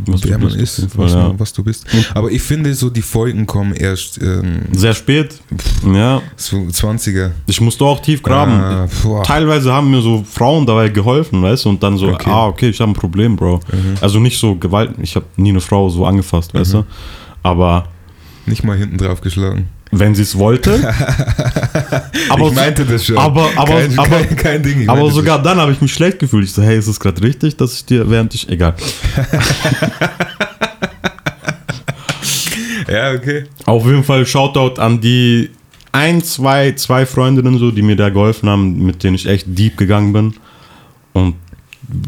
Was 0.06 0.24
wer 0.24 0.38
man 0.38 0.50
ist, 0.54 0.76
Fall, 0.76 0.88
was, 1.04 1.12
ja. 1.12 1.28
man, 1.28 1.40
was 1.40 1.52
du 1.52 1.62
bist. 1.64 1.86
Aber 2.14 2.30
ich 2.30 2.42
finde, 2.42 2.74
so 2.74 2.90
die 2.90 3.02
Folgen 3.02 3.46
kommen 3.46 3.72
erst 3.74 4.20
ähm, 4.22 4.62
Sehr 4.72 4.94
spät. 4.94 5.40
Ja, 5.92 6.20
so 6.36 6.56
20er. 6.56 7.30
ich 7.46 7.60
musste 7.60 7.84
auch 7.84 8.00
tief 8.00 8.22
graben. 8.22 8.52
Ah. 8.52 8.88
Teilweise 9.24 9.72
haben 9.72 9.90
mir 9.90 10.00
so 10.00 10.24
Frauen 10.28 10.66
dabei 10.66 10.88
geholfen, 10.88 11.42
weißt 11.42 11.64
du, 11.64 11.68
und 11.70 11.82
dann 11.82 11.96
so, 11.96 12.08
Okay. 12.08 12.30
ah, 12.30 12.46
okay, 12.46 12.68
ich 12.70 12.80
habe 12.80 12.90
ein 12.90 12.94
Problem, 12.94 13.36
Bro. 13.36 13.60
Mhm. 13.72 13.94
Also 14.00 14.18
nicht 14.18 14.38
so 14.38 14.54
Gewalt, 14.56 14.92
ich 15.00 15.14
habe 15.16 15.26
nie 15.36 15.50
eine 15.50 15.60
Frau 15.60 15.88
so 15.88 16.04
angefasst, 16.06 16.52
weißt 16.54 16.74
du. 16.74 16.84
Aber 17.42 17.86
Nicht 18.46 18.64
mal 18.64 18.76
hinten 18.76 18.98
drauf 18.98 19.20
geschlagen. 19.20 19.68
Wenn 19.92 20.14
sie 20.14 20.22
es 20.22 20.36
wollte. 20.38 20.72
aber 22.28 22.48
ich 22.48 22.54
meinte 22.54 22.84
das 22.84 23.04
schon. 23.06 23.18
aber- 23.18 23.50
aber- 23.56 23.72
kein, 23.80 23.98
aber- 23.98 24.08
kein, 24.24 24.36
kein 24.36 24.62
Ding. 24.62 24.88
Aber 24.88 25.10
sogar 25.10 25.42
dann 25.42 25.58
habe 25.58 25.72
ich 25.72 25.80
mich 25.80 25.92
schlecht 25.92 26.18
gefühlt. 26.18 26.44
Ich 26.44 26.52
so, 26.52 26.62
hey, 26.62 26.78
ist 26.78 26.86
es 26.86 26.98
gerade 27.00 27.20
richtig, 27.22 27.56
dass 27.56 27.74
ich 27.74 27.84
dir, 27.84 28.08
während 28.08 28.34
ich, 28.34 28.48
egal. 28.48 28.74
Ja, 32.88 33.12
okay. 33.12 33.44
Auf 33.66 33.84
jeden 33.86 34.02
Fall 34.02 34.26
Shoutout 34.26 34.80
an 34.80 35.00
die 35.00 35.50
ein, 35.92 36.22
zwei, 36.24 36.72
zwei 36.72 37.06
Freundinnen 37.06 37.58
so, 37.58 37.70
die 37.70 37.82
mir 37.82 37.94
da 37.96 38.08
geholfen 38.08 38.48
haben, 38.48 38.84
mit 38.84 39.02
denen 39.04 39.14
ich 39.14 39.26
echt 39.26 39.46
deep 39.46 39.76
gegangen 39.76 40.12
bin. 40.12 40.34
Und 41.12 41.34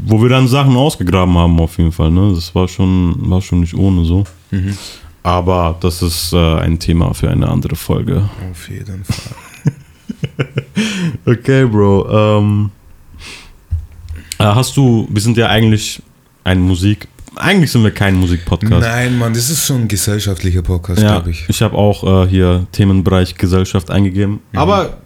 wo 0.04 0.20
wir 0.20 0.28
dann 0.28 0.48
Sachen 0.48 0.76
ausgegraben 0.76 1.36
haben 1.36 1.58
auf 1.60 1.78
jeden 1.78 1.92
Fall. 1.92 2.10
Ne? 2.10 2.32
Das 2.34 2.52
war 2.54 2.66
schon, 2.68 3.14
war 3.30 3.40
schon 3.40 3.60
nicht 3.60 3.74
ohne 3.74 4.04
so. 4.04 4.24
Mhm. 4.50 4.76
Aber 5.24 5.76
das 5.80 6.02
ist 6.02 6.32
äh, 6.32 6.56
ein 6.56 6.78
Thema 6.78 7.14
für 7.14 7.30
eine 7.30 7.48
andere 7.48 7.76
Folge. 7.76 8.28
Auf 8.50 8.68
jeden 8.68 9.04
Fall. 9.04 9.34
Okay, 11.24 11.64
Bro. 11.66 12.08
Ähm, 12.38 12.70
äh, 14.38 14.44
hast 14.44 14.76
du, 14.76 15.06
wir 15.10 15.20
sind 15.20 15.36
ja 15.36 15.48
eigentlich 15.48 16.02
ein 16.44 16.60
Musik, 16.60 17.08
eigentlich 17.36 17.70
sind 17.70 17.82
wir 17.82 17.90
kein 17.92 18.14
Musikpodcast. 18.16 18.80
Nein, 18.80 19.18
Mann, 19.18 19.32
das 19.34 19.50
ist 19.50 19.66
schon 19.66 19.82
ein 19.82 19.88
gesellschaftlicher 19.88 20.62
Podcast, 20.62 21.00
Ja, 21.02 21.12
glaube 21.12 21.30
ich. 21.30 21.44
ich 21.48 21.62
habe 21.62 21.76
auch 21.76 22.24
äh, 22.26 22.28
hier 22.28 22.66
Themenbereich 22.72 23.34
Gesellschaft 23.36 23.90
eingegeben. 23.90 24.40
Mhm. 24.52 24.58
Aber 24.58 24.98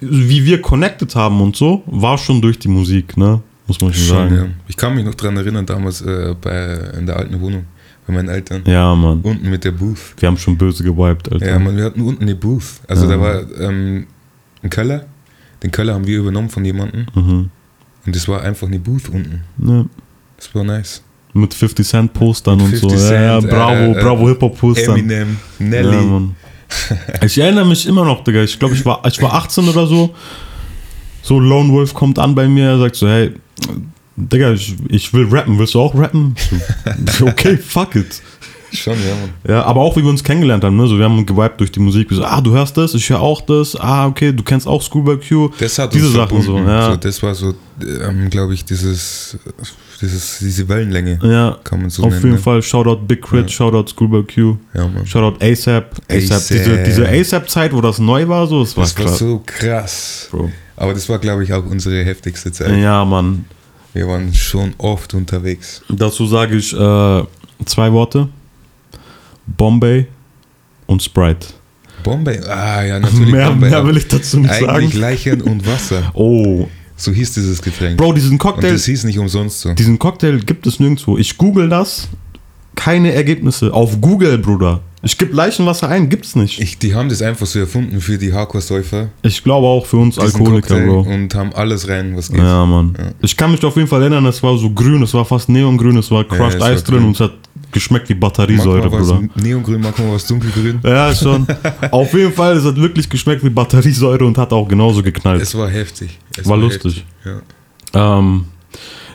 wie 0.00 0.44
wir 0.44 0.60
connected 0.60 1.14
haben 1.14 1.40
und 1.40 1.56
so, 1.56 1.82
war 1.86 2.18
schon 2.18 2.40
durch 2.40 2.58
die 2.58 2.68
Musik, 2.68 3.16
ne? 3.16 3.40
Muss 3.66 3.80
man 3.80 3.92
schon, 3.94 4.04
Schon, 4.04 4.16
sagen. 4.30 4.34
ja. 4.36 4.46
Ich 4.68 4.76
kann 4.76 4.94
mich 4.94 5.04
noch 5.04 5.14
dran 5.14 5.36
erinnern, 5.36 5.64
damals 5.64 6.02
äh, 6.02 6.34
bei, 6.40 6.74
in 6.98 7.06
der 7.06 7.16
alten 7.16 7.40
Wohnung 7.40 7.64
bei 8.06 8.12
meinen 8.14 8.28
Eltern. 8.28 8.62
Ja. 8.66 8.94
Mann. 8.94 9.20
Unten 9.22 9.48
mit 9.50 9.64
der 9.64 9.72
Booth. 9.72 10.14
Wir 10.18 10.26
haben 10.28 10.36
schon 10.36 10.56
böse 10.58 10.82
gewiped, 10.84 11.32
Alter. 11.32 11.46
Ja, 11.46 11.58
Mann, 11.58 11.76
wir 11.76 11.84
hatten 11.84 12.02
unten 12.02 12.22
eine 12.22 12.34
Booth. 12.34 12.80
Also 12.88 13.04
Ja. 13.08 13.16
da 13.16 13.20
war 13.20 13.60
ähm, 13.60 14.06
ein 14.62 14.70
Keller. 14.70 15.06
Den 15.62 15.70
Keller 15.70 15.94
haben 15.94 16.06
wir 16.06 16.18
übernommen 16.18 16.50
von 16.50 16.64
jemandem. 16.64 17.06
Mhm. 17.14 17.50
Und 18.06 18.14
das 18.16 18.28
war 18.28 18.42
einfach 18.42 18.66
eine 18.66 18.78
Booth 18.78 19.08
unten. 19.08 19.42
Ja. 19.66 19.84
Das 20.36 20.54
war 20.54 20.64
nice. 20.64 21.02
Mit 21.32 21.52
50 21.54 21.86
Cent 21.86 22.12
Postern 22.12 22.60
und 22.60 22.68
50 22.68 22.90
so. 22.90 23.12
ja, 23.12 23.22
ja, 23.22 23.40
Cent, 23.40 23.50
bravo, 23.50 23.72
äh, 23.74 23.90
äh, 23.92 24.02
bravo 24.02 24.28
Hip-Hop 24.28 24.58
Postern. 24.58 24.98
Eminem, 24.98 25.36
Ja, 25.58 25.64
Nelly. 25.66 25.96
Mann. 26.06 26.36
Ich 27.24 27.38
erinnere 27.38 27.64
mich 27.66 27.86
immer 27.86 28.04
noch, 28.04 28.22
Digga. 28.24 28.42
Ich 28.42 28.58
glaube, 28.58 28.74
ich 28.74 28.84
war, 28.84 29.00
ich 29.06 29.20
war 29.22 29.32
18 29.34 29.68
oder 29.68 29.86
so. 29.86 30.14
So, 31.22 31.38
Lone 31.40 31.70
Wolf 31.72 31.94
kommt 31.94 32.18
an 32.18 32.34
bei 32.34 32.48
mir, 32.48 32.68
er 32.70 32.78
sagt 32.78 32.96
so, 32.96 33.08
hey, 33.08 33.32
Digga, 34.16 34.52
ich, 34.52 34.74
ich 34.88 35.12
will 35.12 35.26
rappen. 35.30 35.58
Willst 35.58 35.74
du 35.74 35.80
auch 35.80 35.94
rappen? 35.94 36.34
Okay, 37.22 37.56
fuck 37.56 37.96
it. 37.96 38.22
Schon, 38.72 38.94
ja, 38.94 39.14
Mann. 39.14 39.30
Ja, 39.46 39.62
aber 39.64 39.82
auch 39.82 39.96
wie 39.96 40.02
wir 40.02 40.10
uns 40.10 40.24
kennengelernt 40.24 40.64
haben, 40.64 40.76
ne? 40.76 40.86
So, 40.88 40.98
wir 40.98 41.04
haben 41.04 41.24
gewiped 41.24 41.60
durch 41.60 41.70
die 41.70 41.78
Musik. 41.80 42.10
Wir 42.10 42.16
so, 42.16 42.24
ah, 42.24 42.40
du 42.40 42.50
hörst 42.52 42.76
das, 42.76 42.94
ich 42.94 43.08
höre 43.08 43.20
auch 43.20 43.40
das. 43.40 43.76
Ah, 43.76 44.06
okay, 44.06 44.32
du 44.32 44.42
kennst 44.42 44.66
auch 44.66 44.82
Schoolboy 44.82 45.18
Q. 45.18 45.50
Das 45.58 45.78
hat 45.78 45.94
Diese 45.94 46.06
uns 46.06 46.14
Sachen 46.16 46.42
so, 46.42 46.58
ja. 46.58 46.90
so. 46.90 46.96
Das 46.96 47.22
war 47.22 47.34
so, 47.36 47.54
ähm, 47.80 48.28
glaube 48.30 48.54
ich, 48.54 48.64
dieses, 48.64 49.38
dieses, 50.00 50.38
diese 50.40 50.68
Wellenlänge. 50.68 51.20
Ja, 51.22 51.56
Kann 51.62 51.82
man 51.82 51.90
so 51.90 52.02
auf 52.02 52.10
nennen. 52.10 52.22
jeden 52.22 52.34
ne? 52.34 52.38
Fall. 52.40 52.62
Shoutout 52.62 53.06
Big 53.06 53.22
Crit, 53.22 53.48
Shoutout 53.50 53.90
Schoolboy 53.94 54.24
Q. 54.24 54.56
Ja, 54.74 54.88
Mann. 54.88 55.06
Shoutout 55.06 55.36
ASAP. 55.44 55.94
ASAP. 56.08 56.36
ASAP. 56.36 56.48
Diese, 56.48 56.82
diese 56.82 57.08
ASAP-Zeit, 57.08 57.72
wo 57.72 57.80
das 57.80 58.00
neu 58.00 58.26
war, 58.26 58.46
so, 58.48 58.60
das 58.64 58.76
war 58.76 58.84
Das 58.84 58.98
war 58.98 59.04
krass. 59.06 59.18
so 59.18 59.42
krass. 59.46 60.28
Bro. 60.32 60.50
Aber 60.76 60.92
das 60.94 61.08
war, 61.08 61.18
glaube 61.20 61.44
ich, 61.44 61.52
auch 61.52 61.64
unsere 61.64 62.02
heftigste 62.04 62.50
Zeit. 62.50 62.76
Ja, 62.76 63.04
Mann. 63.04 63.44
Wir 63.94 64.08
waren 64.08 64.34
schon 64.34 64.74
oft 64.78 65.14
unterwegs. 65.14 65.82
Dazu 65.88 66.26
sage 66.26 66.56
ich 66.56 66.72
äh, 66.72 67.22
zwei 67.64 67.92
Worte. 67.92 68.28
Bombay 69.46 70.06
und 70.86 71.00
Sprite. 71.02 71.46
Bombay, 72.02 72.40
ah 72.40 72.82
ja, 72.84 72.98
natürlich. 73.00 73.30
Mehr, 73.32 73.50
Bombay. 73.50 73.70
mehr 73.70 73.86
will 73.86 73.96
ich 73.96 74.08
dazu 74.08 74.40
nicht 74.40 74.50
Eigentlich 74.50 74.90
sagen. 74.90 75.00
Leichern 75.00 75.40
und 75.42 75.66
Wasser. 75.66 76.02
Oh. 76.14 76.68
So 76.96 77.10
hieß 77.10 77.34
dieses 77.34 77.60
Getränk. 77.60 77.96
Bro, 77.96 78.12
diesen 78.12 78.32
und 78.32 78.38
Cocktail, 78.38 78.72
das 78.72 78.84
hieß 78.84 79.02
nicht 79.04 79.18
umsonst 79.18 79.60
so. 79.62 79.74
diesen 79.74 79.98
Cocktail 79.98 80.38
gibt 80.38 80.64
es 80.66 80.78
nirgendwo. 80.78 81.18
Ich 81.18 81.36
google 81.36 81.68
das. 81.68 82.08
Keine 82.76 83.12
Ergebnisse. 83.12 83.72
Auf 83.72 84.00
Google, 84.00 84.38
Bruder. 84.38 84.80
Ich 85.04 85.18
gebe 85.18 85.34
Leichenwasser 85.34 85.88
ein, 85.88 86.08
gibt's 86.08 86.34
nicht. 86.34 86.60
Ich, 86.60 86.78
die 86.78 86.94
haben 86.94 87.08
das 87.08 87.22
einfach 87.22 87.46
so 87.46 87.58
erfunden 87.58 88.00
für 88.00 88.18
die 88.18 88.32
Hardcore-Säufer. 88.32 89.08
Ich 89.22 89.42
glaube 89.44 89.66
auch 89.66 89.86
für 89.86 89.98
uns 89.98 90.16
diesen 90.16 90.40
Alkoholiker, 90.40 90.68
Cocktail, 90.68 90.86
Bro. 90.86 91.00
Und 91.02 91.34
haben 91.34 91.52
alles 91.52 91.88
rein, 91.88 92.16
was 92.16 92.30
geht. 92.30 92.38
Ja, 92.38 92.64
Mann. 92.64 92.94
Ja. 92.98 93.10
Ich 93.20 93.36
kann 93.36 93.50
mich 93.50 93.64
auf 93.64 93.76
jeden 93.76 93.88
Fall 93.88 94.00
erinnern, 94.02 94.26
es 94.26 94.42
war 94.42 94.56
so 94.56 94.70
grün, 94.70 95.02
es 95.02 95.12
war 95.14 95.24
fast 95.24 95.48
neongrün, 95.48 95.96
es 95.98 96.10
war 96.10 96.24
Crushed 96.24 96.60
war 96.60 96.68
Eis 96.68 96.82
drin 96.82 96.98
grün. 96.98 97.06
und 97.08 97.14
es 97.14 97.20
hat 97.20 97.32
geschmeckt 97.70 98.08
wie 98.08 98.14
Manchmal 98.14 98.30
Batteriesäure, 98.46 98.90
war 98.90 99.00
Bruder. 99.00 99.22
neongrün, 99.36 99.80
manchmal 99.80 100.08
war 100.08 100.16
es 100.16 100.26
dunkelgrün. 100.26 100.80
Ja, 100.82 101.14
schon. 101.14 101.46
auf 101.90 102.12
jeden 102.14 102.32
Fall, 102.32 102.56
es 102.56 102.64
hat 102.64 102.76
wirklich 102.76 103.08
geschmeckt 103.08 103.44
wie 103.44 103.50
Batteriesäure 103.50 104.24
und 104.24 104.38
hat 104.38 104.52
auch 104.52 104.66
genauso 104.66 105.02
geknallt. 105.02 105.42
Es 105.42 105.54
war 105.54 105.68
heftig. 105.68 106.18
Es 106.36 106.48
War 106.48 106.56
lustig. 106.56 107.04
Heftig. 107.22 107.42
Ja. 107.94 108.18
Ähm, 108.18 108.46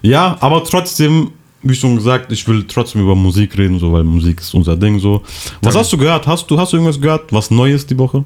ja, 0.02 0.38
aber 0.40 0.64
trotzdem, 0.64 1.32
wie 1.62 1.76
schon 1.76 1.96
gesagt, 1.96 2.32
ich 2.32 2.48
will 2.48 2.64
trotzdem 2.68 3.02
über 3.02 3.16
Musik 3.16 3.58
reden, 3.58 3.80
so, 3.80 3.92
weil 3.92 4.04
Musik 4.04 4.40
ist 4.42 4.54
unser 4.54 4.76
Ding 4.78 5.00
so. 5.00 5.22
Was 5.62 5.74
Dann- 5.74 5.82
hast 5.82 5.92
du 5.94 5.98
gehört? 5.98 6.26
Hast 6.28 6.50
du, 6.50 6.58
hast 6.60 6.72
du 6.74 6.78
irgendwas 6.78 7.00
gehört? 7.00 7.32
Was 7.34 7.52
Neues 7.52 7.86
die 7.86 7.98
Woche? 7.98 8.24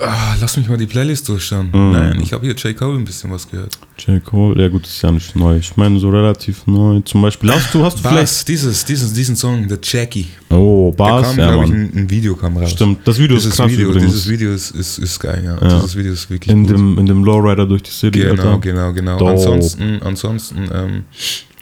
Ah, 0.00 0.34
lass 0.40 0.56
mich 0.56 0.68
mal 0.68 0.76
die 0.76 0.86
Playlist 0.86 1.28
durchschauen. 1.28 1.68
Mhm. 1.72 1.92
Nein, 1.92 2.20
ich 2.20 2.32
habe 2.32 2.44
hier 2.44 2.54
J. 2.56 2.76
Cole 2.76 2.98
ein 2.98 3.04
bisschen 3.04 3.30
was 3.30 3.48
gehört. 3.48 3.78
J. 4.04 4.22
Cole, 4.24 4.60
ja 4.60 4.68
gut, 4.68 4.84
ist 4.86 5.00
ja 5.02 5.10
nicht 5.12 5.36
neu. 5.36 5.56
Ich 5.56 5.76
meine, 5.76 6.00
so 6.00 6.10
relativ 6.10 6.66
neu. 6.66 6.98
Zum 7.04 7.22
Beispiel, 7.22 7.52
hast 7.52 7.72
du, 7.72 7.84
hast 7.84 7.98
du 7.98 8.02
vielleicht. 8.02 8.22
Was? 8.24 8.44
Dieses, 8.44 8.84
dieses, 8.84 9.12
diesen 9.12 9.36
Song, 9.36 9.68
The 9.68 9.76
Jackie. 9.80 10.26
Oh, 10.50 10.92
Da 10.96 11.04
Bars, 11.04 11.28
kam, 11.28 11.38
ja, 11.38 11.52
glaube 11.52 11.64
ich, 11.66 11.70
ein, 11.70 11.90
ein 11.94 12.10
Video 12.10 12.34
kam 12.34 12.56
raus. 12.56 12.72
Stimmt, 12.72 13.06
das 13.06 13.18
Video 13.20 13.36
ist 13.36 13.44
Dieses 13.44 13.56
krass 13.56 13.70
Video, 13.70 13.88
übrigens. 13.90 14.10
dieses 14.12 14.28
Video 14.28 14.52
ist, 14.52 14.70
ist, 14.72 14.98
ist 14.98 15.20
geil, 15.20 15.42
ja. 15.44 15.52
Ja. 15.68 15.74
Dieses 15.76 15.94
Video 15.96 16.12
ist 16.12 16.28
wirklich 16.28 16.50
in, 16.52 16.66
gut. 16.66 16.76
dem, 16.76 16.98
in 16.98 17.06
dem 17.06 17.24
Lowrider 17.24 17.64
durch 17.64 17.84
die 17.84 17.90
City, 17.92 18.18
Genau, 18.18 18.30
Alter. 18.32 18.58
genau, 18.58 18.92
genau. 18.92 19.16
Dope. 19.18 19.30
Ansonsten, 19.30 20.02
ansonsten, 20.02 20.68
ähm, 20.74 21.04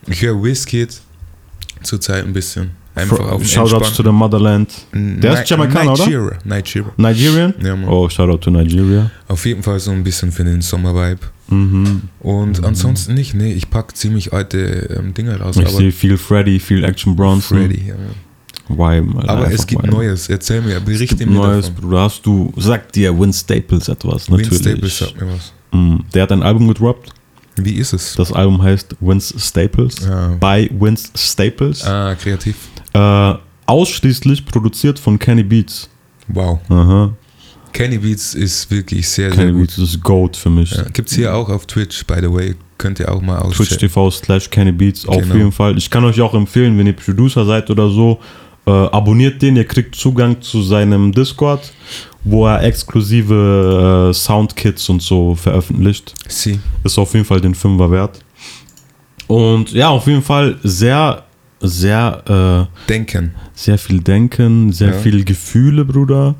ich 0.06 0.22
höre 0.22 0.42
Wizkid 0.42 1.00
zurzeit 1.82 2.24
ein 2.24 2.32
bisschen. 2.32 2.70
Einfach 2.94 3.18
auf 3.20 3.40
dem 3.40 3.48
Shoutouts 3.48 3.94
to 3.94 4.02
the 4.02 4.10
Motherland. 4.10 4.70
Der 4.92 5.32
ist 5.32 5.40
Ni- 5.40 5.46
Jamaikaner, 5.46 5.92
oder? 5.94 6.04
Nigeria, 6.04 6.38
Nigeria. 6.44 6.92
Nigerian? 6.98 7.54
Ja, 7.64 7.74
Mann. 7.74 7.88
Oh, 7.88 8.06
Shoutout 8.08 8.38
to 8.38 8.50
Nigeria. 8.50 9.10
Auf 9.28 9.46
jeden 9.46 9.62
Fall 9.62 9.80
so 9.80 9.92
ein 9.92 10.04
bisschen 10.04 10.30
für 10.30 10.44
den 10.44 10.60
Sommer-Vibe. 10.60 11.20
Mhm. 11.48 12.02
Und 12.20 12.62
ansonsten 12.64 13.14
nicht, 13.14 13.32
nee, 13.34 13.52
ich 13.54 13.70
pack 13.70 13.96
ziemlich 13.96 14.32
alte 14.34 14.94
ähm, 14.98 15.14
Dinger 15.14 15.40
raus. 15.40 15.56
Ich 15.56 15.68
sehe 15.70 15.90
viel 15.90 16.18
Freddy, 16.18 16.60
viel 16.60 16.84
Action 16.84 17.16
Bronson. 17.16 17.58
Freddy, 17.58 17.88
ja. 17.88 17.94
Vibe. 18.68 19.18
Alter, 19.20 19.28
Aber 19.30 19.50
es 19.50 19.66
gibt 19.66 19.82
Vibe. 19.82 19.92
Neues. 19.94 20.28
Erzähl 20.28 20.60
mir, 20.60 20.78
berichte 20.80 21.24
mir 21.26 21.32
Neues, 21.32 21.66
davon. 21.68 21.80
Bruder. 21.80 22.00
Hast 22.02 22.24
du, 22.26 22.52
sagt 22.58 22.94
dir 22.94 23.18
Win 23.18 23.32
Staples 23.32 23.88
etwas, 23.88 24.30
Win 24.30 24.42
natürlich. 24.42 24.60
Staples 24.60 24.98
sagt 24.98 25.18
mir 25.20 25.28
was. 25.32 25.52
Mm, 25.72 25.96
Der 26.12 26.22
hat 26.24 26.32
ein 26.32 26.42
Album 26.42 26.68
gedroppt. 26.68 27.10
Wie 27.56 27.74
ist 27.74 27.92
es? 27.92 28.14
Das 28.14 28.32
Album 28.32 28.62
heißt 28.62 28.96
Vince 29.00 29.38
Staples. 29.38 30.06
Ah. 30.08 30.36
Bei 30.40 30.68
Vince 30.72 31.10
Staples. 31.14 31.84
Ah, 31.84 32.14
kreativ. 32.14 32.56
Äh, 32.94 33.34
ausschließlich 33.66 34.44
produziert 34.46 34.98
von 34.98 35.18
Kenny 35.18 35.42
Beats. 35.42 35.88
Wow. 36.28 36.60
Aha. 36.68 37.12
Kenny 37.72 37.98
Beats 37.98 38.34
ist 38.34 38.70
wirklich 38.70 39.08
sehr, 39.08 39.30
sehr 39.30 39.38
Kenny 39.46 39.52
gut. 39.52 39.60
Beats 39.68 39.78
ist 39.78 40.02
Goat 40.02 40.36
für 40.36 40.50
mich. 40.50 40.70
Ja, 40.72 40.82
Gibt 40.92 41.08
es 41.08 41.14
hier 41.14 41.34
auch 41.34 41.48
auf 41.48 41.66
Twitch, 41.66 42.04
by 42.06 42.16
the 42.20 42.32
way. 42.32 42.54
Könnt 42.78 42.98
ihr 43.00 43.10
auch 43.12 43.20
mal 43.22 43.40
Twitch 43.42 43.60
auschecken. 43.60 43.78
TV 43.88 44.10
slash 44.10 44.50
Kenny 44.50 44.72
Beats 44.72 45.06
auf 45.06 45.22
Genau. 45.22 45.34
jeden 45.36 45.52
Fall. 45.52 45.76
Ich 45.78 45.88
kann 45.88 46.04
euch 46.04 46.20
auch 46.20 46.34
empfehlen, 46.34 46.76
wenn 46.78 46.86
ihr 46.86 46.92
Producer 46.96 47.44
seid 47.46 47.70
oder 47.70 47.88
so, 47.88 48.18
äh, 48.66 48.70
abonniert 48.70 49.42
den, 49.42 49.56
ihr 49.56 49.66
kriegt 49.66 49.94
Zugang 49.94 50.40
zu 50.40 50.62
seinem 50.62 51.12
Discord, 51.12 51.72
wo 52.24 52.46
er 52.46 52.62
exklusive 52.62 54.10
äh, 54.10 54.14
Soundkits 54.14 54.88
und 54.88 55.02
so 55.02 55.34
veröffentlicht. 55.34 56.14
Sie. 56.28 56.60
Ist 56.84 56.98
auf 56.98 57.12
jeden 57.14 57.24
Fall 57.24 57.40
den 57.40 57.54
Fünfer 57.54 57.90
wert. 57.90 58.20
Und 59.26 59.72
ja, 59.72 59.88
auf 59.88 60.06
jeden 60.06 60.22
Fall 60.22 60.58
sehr, 60.62 61.24
sehr, 61.62 62.68
äh, 62.68 62.88
Denken. 62.88 63.34
sehr 63.54 63.78
viel 63.78 64.00
Denken, 64.00 64.72
sehr 64.72 64.90
Ja. 64.90 64.98
viel 64.98 65.24
Gefühle, 65.24 65.84
Bruder. 65.84 66.34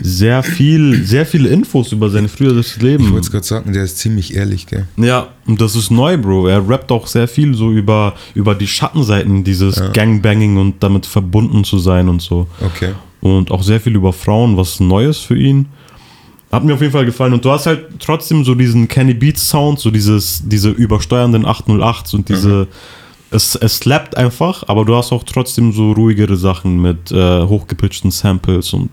Sehr 0.00 0.42
viel, 0.42 1.04
sehr 1.04 1.26
viele 1.26 1.48
Infos 1.50 1.92
über 1.92 2.08
sein 2.10 2.28
früheres 2.28 2.80
Leben. 2.80 3.04
Ich 3.04 3.10
wollte 3.12 3.26
es 3.26 3.30
gerade 3.30 3.46
sagen, 3.46 3.72
der 3.72 3.84
ist 3.84 3.98
ziemlich 3.98 4.34
ehrlich, 4.34 4.66
gell? 4.66 4.86
Ja, 4.96 5.28
und 5.46 5.60
das 5.60 5.76
ist 5.76 5.90
neu, 5.90 6.16
Bro. 6.16 6.48
Er 6.48 6.66
rappt 6.68 6.90
auch 6.90 7.06
sehr 7.06 7.28
viel 7.28 7.54
so 7.54 7.70
über, 7.70 8.14
über 8.34 8.54
die 8.54 8.66
Schattenseiten 8.66 9.44
dieses 9.44 9.76
Ja. 9.76 9.88
Gangbanging 9.88 10.56
und 10.56 10.82
damit 10.82 11.06
verbunden 11.06 11.64
zu 11.64 11.78
sein 11.78 12.08
und 12.08 12.22
so. 12.22 12.46
Okay. 12.60 12.92
Und 13.20 13.50
auch 13.50 13.62
sehr 13.62 13.80
viel 13.80 13.94
über 13.94 14.12
Frauen, 14.12 14.56
was 14.56 14.80
Neues 14.80 15.18
für 15.18 15.36
ihn. 15.36 15.66
Hat 16.50 16.64
mir 16.64 16.74
auf 16.74 16.80
jeden 16.80 16.92
Fall 16.92 17.06
gefallen. 17.06 17.32
Und 17.32 17.44
du 17.44 17.50
hast 17.50 17.66
halt 17.66 17.86
trotzdem 17.98 18.44
so 18.44 18.54
diesen 18.54 18.88
Kenny 18.88 19.14
Beats 19.14 19.48
Sound, 19.48 19.78
so 19.78 19.90
dieses, 19.90 20.42
diese 20.44 20.70
übersteuernden 20.70 21.46
808s 21.46 22.14
und 22.14 22.28
diese. 22.28 22.66
Es, 23.32 23.54
es 23.54 23.78
slappt 23.78 24.16
einfach, 24.16 24.64
aber 24.68 24.84
du 24.84 24.94
hast 24.94 25.12
auch 25.12 25.24
trotzdem 25.24 25.72
so 25.72 25.92
ruhigere 25.92 26.36
Sachen 26.36 26.80
mit 26.82 27.10
äh, 27.10 27.42
hochgepitchten 27.42 28.10
Samples 28.10 28.72
und 28.72 28.90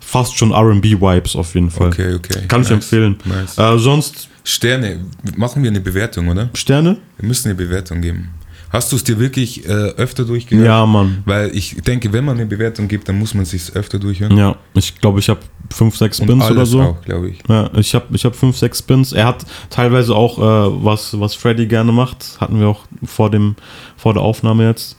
fast 0.00 0.36
schon 0.36 0.52
RB-Vibes 0.52 1.36
auf 1.36 1.54
jeden 1.54 1.70
Fall. 1.70 1.88
Okay, 1.88 2.14
okay. 2.14 2.46
Kann 2.48 2.62
ich 2.62 2.68
Nice. 2.68 2.74
empfehlen. 2.82 3.16
Nice. 3.24 3.58
Äh, 3.58 3.78
sonst 3.78 4.28
Sterne. 4.44 5.00
Machen 5.36 5.62
wir 5.62 5.70
eine 5.70 5.80
Bewertung, 5.80 6.28
oder? 6.28 6.48
Sterne? 6.54 6.96
Wir 7.18 7.28
müssen 7.28 7.48
eine 7.48 7.54
Bewertung 7.54 8.00
geben. 8.00 8.30
Hast 8.70 8.92
du 8.92 8.96
es 8.96 9.04
dir 9.04 9.18
wirklich 9.18 9.64
äh, 9.66 9.68
öfter 9.68 10.24
durchgehört? 10.24 10.66
Ja, 10.66 10.84
Mann. 10.84 11.22
Weil 11.24 11.54
ich 11.56 11.76
denke, 11.82 12.12
wenn 12.12 12.24
man 12.24 12.36
eine 12.36 12.46
Bewertung 12.46 12.86
gibt, 12.86 13.08
dann 13.08 13.18
muss 13.18 13.32
man 13.34 13.44
sich 13.44 13.74
öfter 13.74 13.98
durchhören. 13.98 14.36
Ja, 14.36 14.56
ich 14.74 14.94
glaube, 15.00 15.20
ich 15.20 15.28
habe 15.30 15.40
5, 15.70 15.96
6 15.96 16.20
Und 16.20 16.28
Spins 16.28 16.50
oder 16.50 16.66
so. 16.66 16.82
auch, 16.82 17.02
glaube 17.02 17.30
ich. 17.30 17.38
Ja, 17.48 17.70
ich 17.74 17.94
habe 17.94 18.06
ich 18.14 18.24
hab 18.24 18.36
5, 18.36 18.56
6 18.56 18.78
Spins. 18.78 19.12
Er 19.12 19.26
hat 19.26 19.46
teilweise 19.70 20.14
auch, 20.14 20.38
äh, 20.38 20.84
was, 20.84 21.18
was 21.18 21.34
Freddy 21.34 21.66
gerne 21.66 21.92
macht, 21.92 22.36
hatten 22.40 22.60
wir 22.60 22.68
auch 22.68 22.84
vor, 23.04 23.30
dem, 23.30 23.56
vor 23.96 24.12
der 24.12 24.22
Aufnahme 24.22 24.66
jetzt, 24.66 24.96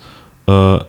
äh, 0.48 0.80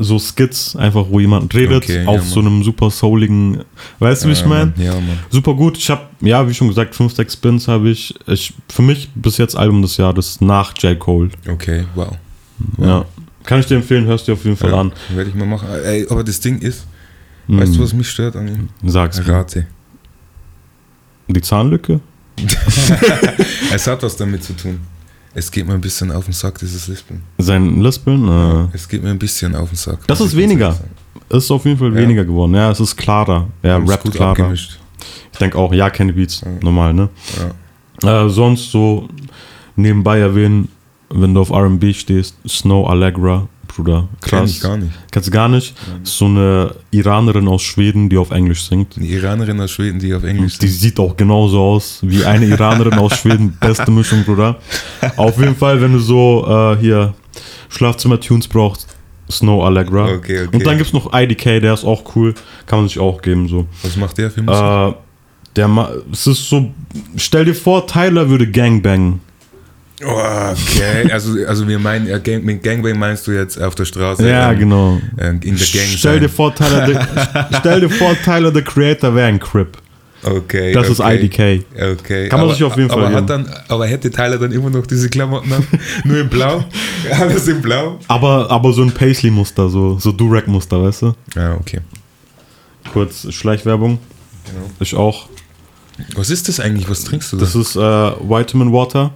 so 0.00 0.18
Skits, 0.18 0.76
einfach 0.76 1.06
wo 1.10 1.18
jemand 1.18 1.52
redet, 1.54 1.82
Okay, 1.84 2.02
ja, 2.04 2.08
auf 2.08 2.18
Mann. 2.18 2.26
so 2.28 2.40
einem 2.40 2.62
super 2.62 2.88
souligen, 2.90 3.64
weißt 3.98 4.24
du, 4.24 4.28
wie 4.28 4.32
ich 4.32 4.40
Ja, 4.42 4.46
meine? 4.46 4.72
Ja. 4.76 4.94
Super 5.30 5.54
gut. 5.54 5.76
Ich 5.76 5.90
habe, 5.90 6.02
ja, 6.20 6.48
wie 6.48 6.54
schon 6.54 6.68
gesagt, 6.68 6.94
5, 6.94 7.12
6 7.14 7.32
Spins 7.32 7.66
habe 7.68 7.90
ich. 7.90 8.14
ich. 8.26 8.54
Für 8.68 8.82
mich 8.82 9.10
bis 9.14 9.38
jetzt 9.38 9.56
Album 9.56 9.82
des 9.82 9.96
Jahres 9.96 10.40
nach 10.40 10.72
J. 10.78 10.96
Cole. 10.98 11.30
Okay, 11.48 11.84
wow. 11.94 12.16
Ja. 12.78 13.04
Kann 13.44 13.60
ich 13.60 13.66
dir 13.66 13.76
empfehlen, 13.76 14.04
hörst 14.06 14.28
du 14.28 14.32
dir 14.32 14.38
auf 14.38 14.44
jeden 14.44 14.56
Fall 14.56 14.70
Ja, 14.70 14.80
an. 14.80 14.92
Werde 15.14 15.30
ich 15.30 15.36
mal 15.36 15.46
machen. 15.46 15.66
Ey, 15.84 16.06
aber 16.08 16.22
das 16.22 16.38
Ding 16.40 16.58
ist, 16.60 16.86
weißt 17.48 17.74
du, 17.76 17.80
was 17.82 17.92
mich 17.92 18.08
stört 18.08 18.36
an 18.36 18.46
ihm? 18.46 18.68
Sag's. 18.84 19.20
Rate. 19.26 19.66
Die 21.28 21.40
Zahnlücke? 21.40 22.00
Es 23.72 23.86
hat 23.86 24.02
was 24.02 24.16
damit 24.16 24.42
zu 24.44 24.54
tun. 24.54 24.80
Es 25.38 25.52
geht 25.52 25.68
mir 25.68 25.74
ein 25.74 25.80
bisschen 25.80 26.10
auf 26.10 26.24
den 26.24 26.34
Sack, 26.34 26.58
dieses 26.58 26.88
Lispeln. 26.88 27.22
Sein 27.38 27.80
Lispeln? 27.80 28.26
Äh, 28.28 28.74
Es 28.74 28.88
geht 28.88 29.04
mir 29.04 29.10
ein 29.10 29.18
bisschen 29.20 29.54
auf 29.54 29.68
den 29.70 29.76
Sack. 29.76 30.00
Das 30.08 30.20
ist 30.20 30.36
weniger. 30.36 30.76
Ist 31.28 31.48
auf 31.52 31.64
jeden 31.64 31.78
Fall 31.78 31.90
Ja. 31.90 31.94
weniger 31.94 32.24
geworden. 32.24 32.54
Ja, 32.56 32.72
es 32.72 32.80
ist 32.80 32.96
klarer. 32.96 33.46
Er 33.62 33.80
Ist 33.80 33.88
rappt 33.88 34.10
klarer. 34.10 34.30
abgemischt. 34.32 34.80
Ich 35.32 35.38
denke 35.38 35.56
auch, 35.56 35.72
ja, 35.72 35.90
Kenny 35.90 36.10
Beats, 36.10 36.40
Ja. 36.40 36.48
normal, 36.60 36.92
ne? 36.92 37.08
Ja. 38.02 38.26
Äh, 38.26 38.28
sonst 38.28 38.72
so 38.72 39.08
nebenbei 39.76 40.18
erwähnen, 40.18 40.68
wenn 41.10 41.32
du 41.34 41.40
auf 41.40 41.52
RB 41.52 41.92
stehst, 41.94 42.34
Snow 42.48 42.88
Allegra, 42.88 43.46
Bruder, 43.68 44.08
Kenn 44.20 44.40
krass. 44.40 44.50
ich 44.50 44.60
gar 44.60 44.76
nicht. 44.76 44.92
Kennst 45.12 45.28
du 45.28 45.32
gar 45.32 45.48
nicht? 45.48 45.74
So 46.02 46.24
eine 46.24 46.74
Iranerin 46.90 47.46
aus 47.46 47.62
Schweden, 47.62 48.08
die 48.08 48.16
auf 48.16 48.30
Englisch 48.30 48.64
singt. 48.64 48.96
Eine 48.96 49.06
Iranerin 49.06 49.60
aus 49.60 49.70
Schweden, 49.70 50.00
die 50.00 50.12
auf 50.14 50.24
Englisch 50.24 50.58
Die 50.58 50.66
sieht 50.68 50.98
auch 50.98 51.16
genauso 51.16 51.60
aus 51.60 52.00
wie 52.02 52.24
eine 52.24 52.46
Iranerin 52.54 52.94
aus 52.94 53.18
Schweden. 53.18 53.56
Beste 53.60 53.90
Mischung, 53.90 54.24
Bruder. 54.24 54.56
Auf 55.16 55.38
jeden 55.38 55.54
Fall, 55.54 55.80
wenn 55.80 55.92
du 55.92 56.00
so 56.00 56.44
äh, 56.48 56.80
hier 56.80 57.14
Schlafzimmer-Tunes 57.68 58.48
brauchst, 58.48 58.88
Snow 59.30 59.64
Allegra. 59.64 60.04
Okay, 60.14 60.46
okay. 60.46 60.56
Und 60.56 60.66
dann 60.66 60.76
gibt 60.78 60.88
es 60.88 60.92
noch 60.92 61.12
IDK, 61.12 61.60
der 61.60 61.74
ist 61.74 61.84
auch 61.84 62.02
cool. 62.16 62.34
Kann 62.66 62.80
man 62.80 62.88
sich 62.88 62.98
auch 62.98 63.20
geben. 63.22 63.48
So. 63.48 63.66
Was 63.82 63.96
macht 63.96 64.18
der 64.18 64.30
für 64.30 64.42
Musik? 64.42 64.62
Äh, 64.62 64.92
der 65.56 65.68
Ma 65.68 65.90
es 66.12 66.26
ist 66.26 66.48
so, 66.48 66.70
stell 67.16 67.44
dir 67.44 67.54
vor, 67.54 67.86
Tyler 67.86 68.28
würde 68.30 68.50
Gangbang. 68.50 69.20
Okay, 70.00 71.10
also, 71.10 71.32
also 71.46 71.66
wir 71.66 71.78
meinen, 71.78 72.06
ja, 72.06 72.18
Gang, 72.18 72.44
mit 72.44 72.62
Gangbang 72.62 72.98
meinst 72.98 73.26
du 73.26 73.32
jetzt 73.32 73.60
auf 73.60 73.74
der 73.74 73.84
Straße? 73.84 74.28
Ja, 74.28 74.52
ähm, 74.52 74.58
genau. 74.58 75.00
äh, 75.16 75.30
In 75.30 75.40
der 75.40 75.66
Gang 75.66 75.86
Stell 75.96 76.20
dir 76.20 76.28
vor, 76.28 76.54
Tyler 76.54 76.86
the, 76.86 77.56
stell 77.58 77.80
dir 77.80 77.90
vor, 77.90 78.14
Tyler 78.24 78.52
the 78.54 78.62
Creator 78.62 79.14
wäre 79.14 79.26
ein 79.26 79.40
Crip. 79.40 79.76
Okay. 80.22 80.72
Das 80.72 80.88
ist 80.88 81.00
okay. 81.00 81.24
IDK. 81.24 81.64
Okay. 82.00 82.28
Kann 82.28 82.40
man 82.40 82.48
aber, 82.48 82.54
sich 82.54 82.64
auf 82.64 82.76
jeden 82.76 82.90
Fall 82.90 83.06
aber, 83.06 83.14
hat 83.14 83.30
dann, 83.30 83.48
aber 83.68 83.86
hätte 83.86 84.10
Tyler 84.10 84.38
dann 84.38 84.52
immer 84.52 84.70
noch 84.70 84.86
diese 84.86 85.08
Klamotten 85.08 85.52
an? 85.52 85.66
Nur 86.04 86.20
in 86.20 86.28
Blau? 86.28 86.64
Alles 87.18 87.46
in 87.48 87.62
Blau? 87.62 87.98
Aber, 88.08 88.50
aber 88.50 88.72
so 88.72 88.82
ein 88.82 88.92
Paisley-Muster, 88.92 89.68
so, 89.68 89.98
so 89.98 90.12
Durag-Muster, 90.12 90.82
weißt 90.82 91.02
du? 91.02 91.14
Ja, 91.34 91.54
okay. 91.54 91.80
Kurz 92.92 93.32
Schleichwerbung. 93.32 93.98
Genau. 94.46 94.70
Ich 94.80 94.94
auch. 94.94 95.28
Was 96.14 96.30
ist 96.30 96.48
das 96.48 96.60
eigentlich? 96.60 96.88
Was 96.88 97.04
trinkst 97.04 97.32
du 97.32 97.36
da? 97.36 97.44
Das 97.44 97.54
ist 97.54 97.76
äh, 97.76 97.80
Vitamin 97.80 98.72
Water. 98.72 99.12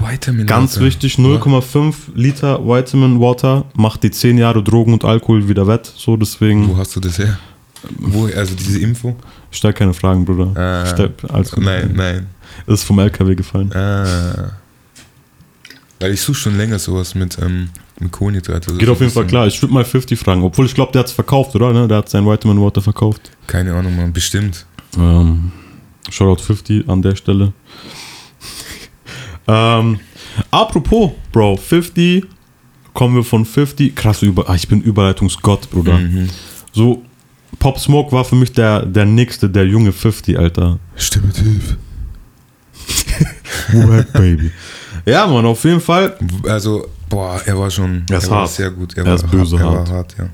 Vitamin 0.00 0.46
Ganz 0.46 0.76
Water. 0.76 0.86
wichtig, 0.86 1.14
0,5 1.16 1.94
Liter 2.14 2.64
Vitamin 2.64 3.20
Water 3.20 3.64
macht 3.74 4.02
die 4.02 4.10
10 4.10 4.38
Jahre 4.38 4.62
Drogen 4.62 4.92
und 4.92 5.04
Alkohol 5.04 5.48
wieder 5.48 5.66
wett. 5.66 5.90
So, 5.96 6.16
deswegen 6.16 6.68
Wo 6.68 6.76
hast 6.76 6.94
du 6.96 7.00
das 7.00 7.18
her? 7.18 7.38
Wo, 7.98 8.26
also 8.26 8.54
diese 8.54 8.78
Info? 8.80 9.16
stell 9.50 9.72
keine 9.72 9.94
Fragen, 9.94 10.24
Bruder. 10.24 10.54
Ah. 10.54 10.86
Stell. 10.86 11.12
Nein, 11.58 11.92
nein. 11.94 12.26
Ist 12.66 12.84
vom 12.84 12.98
LKW 12.98 13.34
gefallen. 13.34 13.72
Ah. 13.74 14.52
Weil 15.98 16.12
ich 16.12 16.20
suche 16.20 16.36
schon 16.36 16.56
länger 16.56 16.78
sowas 16.78 17.14
mit, 17.14 17.38
ähm, 17.40 17.68
mit 17.98 18.10
Kohlenhydrate. 18.10 18.68
Also 18.68 18.78
Geht 18.78 18.86
so 18.86 18.92
auf 18.92 19.00
jeden 19.00 19.12
Fall 19.12 19.26
klar. 19.26 19.46
Ich 19.46 19.60
würde 19.60 19.74
mal 19.74 19.84
50 19.84 20.18
fragen. 20.18 20.42
Obwohl 20.42 20.66
ich 20.66 20.74
glaube, 20.74 20.92
der 20.92 21.00
hat 21.00 21.06
es 21.08 21.12
verkauft, 21.12 21.54
oder? 21.54 21.72
Ne? 21.72 21.88
Der 21.88 21.98
hat 21.98 22.08
sein 22.08 22.24
Vitamin 22.26 22.60
Water 22.60 22.80
verkauft. 22.80 23.30
Keine 23.46 23.74
Ahnung, 23.74 23.96
man. 23.96 24.12
Bestimmt. 24.12 24.66
Ähm, 24.96 25.52
Shoutout 26.10 26.42
50 26.42 26.88
an 26.88 27.02
der 27.02 27.16
Stelle. 27.16 27.52
Ähm, 29.50 30.00
apropos, 30.50 31.12
Bro, 31.32 31.56
50, 31.56 32.24
kommen 32.94 33.16
wir 33.16 33.24
von 33.24 33.44
50. 33.44 33.94
Krass, 33.94 34.22
über, 34.22 34.48
ah, 34.48 34.54
ich 34.54 34.68
bin 34.68 34.80
Überleitungsgott, 34.80 35.70
Bruder. 35.70 35.98
Mhm. 35.98 36.28
So, 36.72 37.02
Pop 37.58 37.78
Smoke 37.78 38.12
war 38.12 38.24
für 38.24 38.36
mich 38.36 38.52
der, 38.52 38.86
der 38.86 39.04
nächste, 39.06 39.50
der 39.50 39.66
junge 39.66 39.92
50, 39.92 40.38
Alter. 40.38 40.78
Stimme 40.94 41.32
tief. 41.32 41.76
Wack, 43.72 44.12
Baby. 44.12 44.50
Ja, 45.04 45.26
Mann, 45.26 45.44
auf 45.46 45.64
jeden 45.64 45.80
Fall. 45.80 46.16
Also, 46.44 46.86
boah, 47.08 47.40
er 47.44 47.58
war 47.58 47.70
schon 47.70 48.04
Er 48.10 48.18
ist 48.18 48.30
war 48.30 48.42
hart. 48.42 48.50
sehr 48.50 48.70
gut. 48.70 48.96
Er 48.96 49.04
war 49.04 49.14
ist 49.14 49.30
böse 49.30 49.58
hart. 49.58 49.72
Er 49.74 49.78
hart. 49.78 49.88
war 49.88 49.96
hart, 49.96 50.16
ja. 50.18 50.28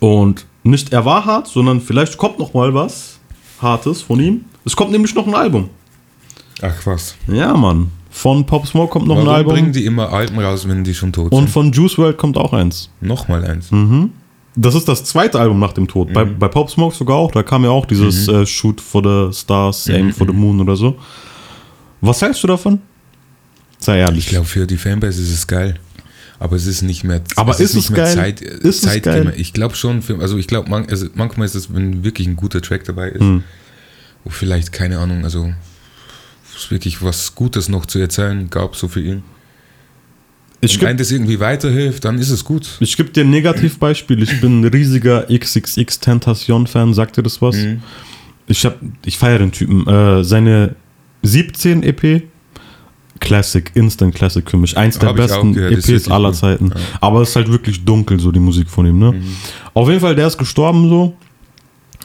Und 0.00 0.46
nicht 0.62 0.92
er 0.92 1.04
war 1.04 1.24
hart, 1.24 1.46
sondern 1.48 1.80
vielleicht 1.80 2.16
kommt 2.16 2.38
noch 2.38 2.54
mal 2.54 2.72
was 2.72 3.18
Hartes 3.60 4.02
von 4.02 4.18
ihm. 4.20 4.44
Es 4.64 4.74
kommt 4.74 4.92
nämlich 4.92 5.14
noch 5.14 5.26
ein 5.26 5.34
Album. 5.34 5.68
Ach 6.62 6.86
was. 6.86 7.14
Ja, 7.26 7.54
Mann. 7.54 7.90
Von 8.12 8.44
Pop 8.44 8.66
Smoke 8.66 8.90
kommt 8.90 9.06
noch 9.06 9.14
Warum 9.16 9.28
ein 9.28 9.34
Album. 9.36 9.52
bringen 9.54 9.72
die 9.72 9.84
immer 9.84 10.12
Alben 10.12 10.38
raus, 10.40 10.66
wenn 10.68 10.82
die 10.84 10.94
schon 10.94 11.12
tot 11.12 11.30
Und 11.32 11.44
sind? 11.44 11.50
von 11.50 11.72
Juice 11.72 11.96
WRLD 11.96 12.18
kommt 12.18 12.36
auch 12.36 12.52
eins. 12.52 12.90
Nochmal 13.00 13.44
eins. 13.44 13.70
Mhm. 13.70 14.10
Das 14.56 14.74
ist 14.74 14.88
das 14.88 15.04
zweite 15.04 15.38
Album 15.38 15.60
nach 15.60 15.72
dem 15.72 15.86
Tod. 15.86 16.12
Bei, 16.12 16.24
Mhm. 16.24 16.38
bei 16.38 16.48
Pop 16.48 16.68
Smoke 16.70 16.94
sogar 16.94 17.16
auch. 17.16 17.30
Da 17.30 17.42
kam 17.44 17.62
ja 17.62 17.70
auch 17.70 17.86
dieses 17.86 18.26
äh, 18.26 18.44
Shoot 18.44 18.80
for 18.80 19.02
the 19.30 19.36
Stars, 19.38 19.88
Aim 19.88 20.06
Mhm, 20.06 20.12
for 20.12 20.26
the 20.26 20.32
Moon 20.32 20.60
oder 20.60 20.74
so. 20.76 20.98
Was 22.00 22.20
hältst 22.20 22.42
du 22.42 22.48
davon? 22.48 22.80
Sei 23.78 23.98
ehrlich. 23.98 24.24
Ich 24.24 24.28
glaube, 24.30 24.46
für 24.46 24.66
die 24.66 24.76
Fanbase 24.76 25.22
ist 25.22 25.32
es 25.32 25.46
geil. 25.46 25.78
Aber 26.40 26.56
es 26.56 26.66
ist 26.66 26.82
nicht 26.82 27.04
mehr. 27.04 27.20
Aber 27.36 27.52
ist 27.52 27.60
es 27.60 27.74
nicht 27.74 27.90
mehr 27.90 28.04
geil? 28.04 28.14
Zeit, 28.14 28.40
Ist 28.40 28.76
es 28.76 28.80
Zeitgemäß. 28.82 29.24
geil? 29.24 29.34
Ich 29.36 29.52
glaube 29.52 29.76
schon. 29.76 30.02
Also 30.20 30.36
ich 30.36 30.48
glaube, 30.48 30.68
man, 30.68 30.86
also 30.88 31.06
manchmal 31.14 31.46
ist 31.46 31.54
es, 31.54 31.72
wenn 31.72 32.02
wirklich 32.02 32.26
ein 32.26 32.34
guter 32.36 32.60
Track 32.60 32.84
dabei 32.84 33.10
ist, 33.10 33.20
Hm. 33.20 33.44
wo 34.24 34.30
vielleicht 34.30 34.72
keine 34.72 34.98
Ahnung, 34.98 35.22
also 35.24 35.52
es 36.60 36.70
wirklich 36.70 37.02
was 37.02 37.34
Gutes 37.34 37.68
noch 37.68 37.86
zu 37.86 37.98
erzählen 37.98 38.48
gab, 38.50 38.76
so 38.76 38.88
für 38.88 39.00
ihn. 39.00 39.22
Ich 40.60 40.78
Und 40.78 40.86
wenn 40.86 40.96
das 40.96 41.10
irgendwie 41.10 41.40
weiterhilft, 41.40 42.04
dann 42.04 42.18
ist 42.18 42.30
es 42.30 42.44
gut. 42.44 42.68
Ich 42.80 42.96
gebe 42.96 43.10
dir 43.10 43.24
ein 43.24 43.30
Negativbeispiel. 43.30 44.22
Ich 44.22 44.40
bin 44.40 44.60
ein 44.60 44.64
riesiger 44.64 45.26
XXX 45.32 46.00
Tentacion-Fan. 46.00 46.92
Sagt 46.92 47.16
dir 47.16 47.22
das 47.22 47.40
was? 47.40 47.56
Mhm. 47.56 47.82
Ich, 48.46 48.66
hab, 48.66 48.76
ich 49.04 49.16
feiere 49.16 49.38
den 49.38 49.52
Typen. 49.52 49.86
Äh, 49.86 50.22
seine 50.22 50.74
17 51.22 51.82
EP, 51.82 52.24
Classic, 53.20 53.70
Instant 53.74 54.14
Classic 54.14 54.48
für 54.50 54.58
mich. 54.58 54.76
Eins 54.76 54.98
der 54.98 55.10
Hab 55.10 55.16
besten 55.16 55.56
EPs 55.56 55.88
richtig 55.88 56.12
aller. 56.12 56.32
Zeiten. 56.32 56.68
Ja. 56.68 56.80
Aber 57.00 57.22
es 57.22 57.30
ist 57.30 57.36
halt 57.36 57.50
wirklich 57.50 57.84
dunkel, 57.84 58.20
so 58.20 58.30
die 58.30 58.40
Musik 58.40 58.68
von 58.68 58.86
ihm. 58.86 58.98
Ne? 58.98 59.12
Mhm. 59.12 59.36
Auf 59.72 59.88
jeden 59.88 60.00
Fall, 60.00 60.14
der 60.14 60.26
ist 60.26 60.36
gestorben 60.36 60.88
so. 60.88 61.14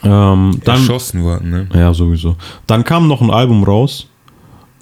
Ähm, 0.04 0.60
dann, 0.64 0.80
Erschossen 0.80 1.24
worden, 1.24 1.50
ne? 1.50 1.68
ja, 1.74 1.94
sowieso. 1.94 2.36
Dann 2.68 2.84
kam 2.84 3.08
noch 3.08 3.22
ein 3.22 3.32
Album 3.32 3.64
raus. 3.64 4.08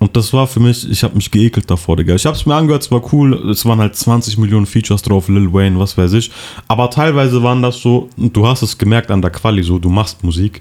Und 0.04 0.18
das 0.18 0.34
war 0.34 0.48
für 0.48 0.60
mich, 0.60 0.90
ich 0.92 1.02
habe 1.02 1.16
mich 1.16 1.32
geekelt 1.32 1.72
davor, 1.72 1.96
Digga. 1.96 2.14
Ich 2.14 2.26
habe 2.26 2.36
es 2.36 2.46
mir 2.46 2.54
angehört, 2.56 2.84
es 2.84 2.92
war 2.92 3.02
cool. 3.14 3.50
Es 3.50 3.66
waren 3.66 3.80
halt 3.80 3.96
20 3.96 4.38
Millionen 4.38 4.66
Features 4.66 5.02
drauf, 5.02 5.30
Lil 5.30 5.54
Wayne, 5.54 5.80
was 5.80 5.98
weiß 5.98 6.12
ich. 6.12 6.30
Aber 6.68 6.90
teilweise 6.90 7.42
waren 7.42 7.62
das 7.62 7.78
so, 7.78 8.10
du 8.18 8.46
hast 8.46 8.64
es 8.64 8.78
gemerkt 8.78 9.10
an 9.12 9.22
der 9.22 9.32
Quali, 9.32 9.64
so, 9.64 9.80
du 9.80 9.88
machst 9.88 10.22
Musik. 10.22 10.60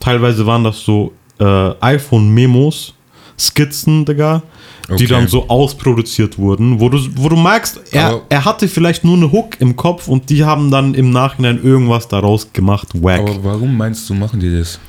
Teilweise 0.00 0.44
waren 0.46 0.64
das 0.64 0.80
so 0.80 1.12
äh, 1.38 1.44
iPhone-Memos, 1.80 2.92
Skizzen, 3.38 4.04
Digga, 4.04 4.42
die 4.88 4.94
Okay. 4.94 5.06
dann 5.06 5.28
so 5.28 5.48
ausproduziert 5.48 6.36
wurden, 6.36 6.80
wo 6.80 6.88
du, 6.88 6.98
wo 7.14 7.28
du 7.28 7.36
merkst, 7.36 7.80
er, 7.92 8.06
Aber- 8.08 8.22
er 8.30 8.44
hatte 8.44 8.66
vielleicht 8.66 9.04
nur 9.04 9.16
eine 9.16 9.30
Hook 9.30 9.60
im 9.60 9.76
Kopf 9.76 10.08
und 10.08 10.28
die 10.28 10.44
haben 10.44 10.72
dann 10.72 10.94
im 10.94 11.12
Nachhinein 11.12 11.62
irgendwas 11.62 12.08
daraus 12.08 12.52
gemacht. 12.52 12.88
Wack. 13.00 13.20
Aber 13.20 13.44
warum 13.44 13.76
meinst 13.76 14.10
du, 14.10 14.14
machen 14.14 14.40
die 14.40 14.50
das? 14.58 14.80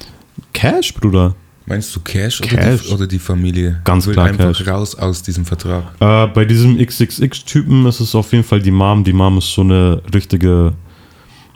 Cash, 0.52 0.96
Bruder. 0.96 1.36
Meinst 1.66 1.96
du 1.96 2.02
Cash, 2.02 2.42
Oder, 2.42 2.50
Cash. 2.50 2.82
die, 2.88 2.94
oder 2.94 3.08
die 3.08 3.20
Familie? 3.20 3.80
Ganz 3.86 4.10
klar 4.10 4.28
einfach 4.28 4.56
Cash. 4.58 4.68
raus 4.68 4.96
aus 4.96 5.24
diesem 5.24 5.46
Vertrag. 5.46 5.84
Äh, 6.00 6.28
bei 6.28 6.44
diesem 6.46 6.78
XXX-Typen 6.78 7.86
ist 7.86 8.02
es 8.02 8.14
auf 8.16 8.32
jeden 8.34 8.44
Fall 8.44 8.62
die 8.62 8.72
Mom. 8.72 9.04
Die 9.04 9.14
Mom 9.14 9.38
ist 9.38 9.54
so 9.54 9.62
eine 9.62 10.02
richtige. 10.14 10.74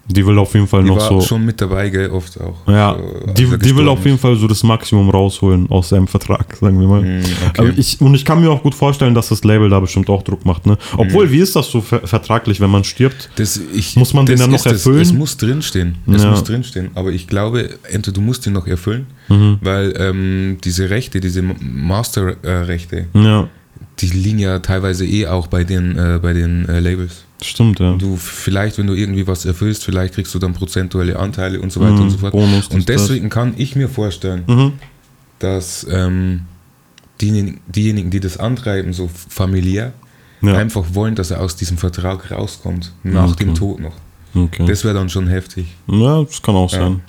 Die 0.09 0.25
will 0.25 0.37
auf 0.39 0.53
jeden 0.53 0.67
Fall 0.67 0.83
Die 0.83 0.87
noch 0.89 0.97
war 0.97 1.09
so. 1.09 1.21
schon 1.21 1.43
mit 1.45 1.59
dabei, 1.59 1.89
gell, 1.89 2.09
oft 2.11 2.39
auch. 2.39 2.55
ja, 2.67 2.95
So, 2.97 3.25
als 3.27 3.33
die, 3.33 3.57
die 3.57 3.75
will 3.75 3.89
auf 3.89 4.05
jeden. 4.05 4.17
Fall 4.17 4.35
so 4.37 4.47
das 4.47 4.63
Maximum 4.63 5.09
rausholen 5.09 5.69
aus 5.69 5.89
seinem 5.89 6.07
Vertrag, 6.07 6.55
sagen 6.55 6.79
wir 6.79 6.87
mal. 6.87 7.21
Aber 7.57 7.67
okay. 7.69 7.73
ich, 7.77 7.99
und 7.99 8.13
ich 8.15 8.23
kann 8.23 8.39
mir 8.39 8.49
auch 8.49 8.63
gut 8.63 8.73
vorstellen, 8.73 9.13
dass 9.13 9.27
das 9.29 9.43
Label 9.43 9.69
da 9.69 9.79
bestimmt 9.81 10.09
auch 10.09 10.23
Druck 10.23 10.45
macht. 10.45 10.65
Ne? 10.65 10.77
Obwohl, 10.95 11.29
wie 11.31 11.39
ist 11.39 11.55
das 11.57 11.69
so 11.69 11.81
ver 11.81 12.07
vertraglich, 12.07 12.61
wenn 12.61 12.69
man 12.69 12.85
stirbt? 12.85 13.29
Das, 13.35 13.59
ich, 13.73 13.97
Muss 13.97 14.13
man 14.13 14.25
den 14.25 14.39
dann 14.39 14.49
noch 14.51 14.57
ist 14.57 14.65
das. 14.65 14.73
erfüllen? 14.73 15.01
Es 15.01 15.11
muss 15.11 15.35
drinstehen. 15.35 15.97
Es 16.07 16.23
Ja. 16.23 16.29
muss 16.31 16.43
drinstehen. 16.45 16.89
Aber 16.95 17.11
ich 17.11 17.27
glaube, 17.27 17.69
entweder 17.91 18.15
du 18.15 18.21
musst 18.21 18.47
ihn 18.47 18.53
noch 18.53 18.65
erfüllen, 18.67 19.07
Mhm. 19.29 19.57
weil 19.61 19.93
ähm, 19.99 20.57
diese 20.63 20.89
Rechte, 20.89 21.19
diese 21.19 21.41
Master-Rechte, 21.41 23.07
Ja, 23.13 23.47
die 23.99 24.07
liegen 24.07 24.39
ja 24.39 24.59
teilweise 24.59 25.05
eh 25.05 25.27
auch 25.27 25.47
bei 25.47 25.63
den, 25.63 25.97
äh, 25.97 26.19
bei 26.21 26.33
den 26.33 26.67
äh, 26.69 26.79
Labels. 26.79 27.25
Stimmt, 27.41 27.79
ja. 27.79 27.93
Du 27.95 28.15
vielleicht, 28.17 28.77
wenn 28.77 28.87
du 28.87 28.93
irgendwie 28.93 29.27
was 29.27 29.45
erfüllst, 29.45 29.83
vielleicht 29.85 30.15
kriegst 30.15 30.33
du 30.35 30.39
dann 30.39 30.53
prozentuelle 30.53 31.17
Anteile 31.19 31.59
und 31.61 31.71
so 31.71 31.79
weiter 31.79 31.93
Mhm, 31.93 32.01
und 32.01 32.09
so 32.11 32.17
fort. 32.17 32.31
Bonus, 32.33 32.67
und 32.69 32.87
deswegen 32.89 33.29
kann 33.29 33.53
ich 33.57 33.75
mir 33.75 33.89
vorstellen, 33.89 34.43
Mhm. 34.47 34.73
dass 35.39 35.85
ähm, 35.89 36.41
diejenigen, 37.21 37.59
diejenigen, 37.67 38.09
die 38.09 38.19
das 38.19 38.37
antreiben, 38.37 38.93
so 38.93 39.09
familiär, 39.29 39.93
Ja, 40.41 40.53
einfach 40.55 40.85
wollen, 40.93 41.15
dass 41.15 41.31
er 41.31 41.41
aus 41.41 41.55
diesem 41.55 41.77
Vertrag 41.77 42.29
rauskommt, 42.31 42.93
nach 43.03 43.31
Okay. 43.31 43.45
dem 43.45 43.55
Tod 43.55 43.79
noch. 43.79 43.93
okay. 44.35 44.65
Das 44.67 44.83
wäre 44.83 44.93
dann 44.93 45.09
schon 45.09 45.27
heftig. 45.27 45.65
Ja, 45.87 46.21
das 46.23 46.41
kann 46.43 46.55
auch 46.55 46.71
Ja. 46.71 46.79
sein. 46.79 47.01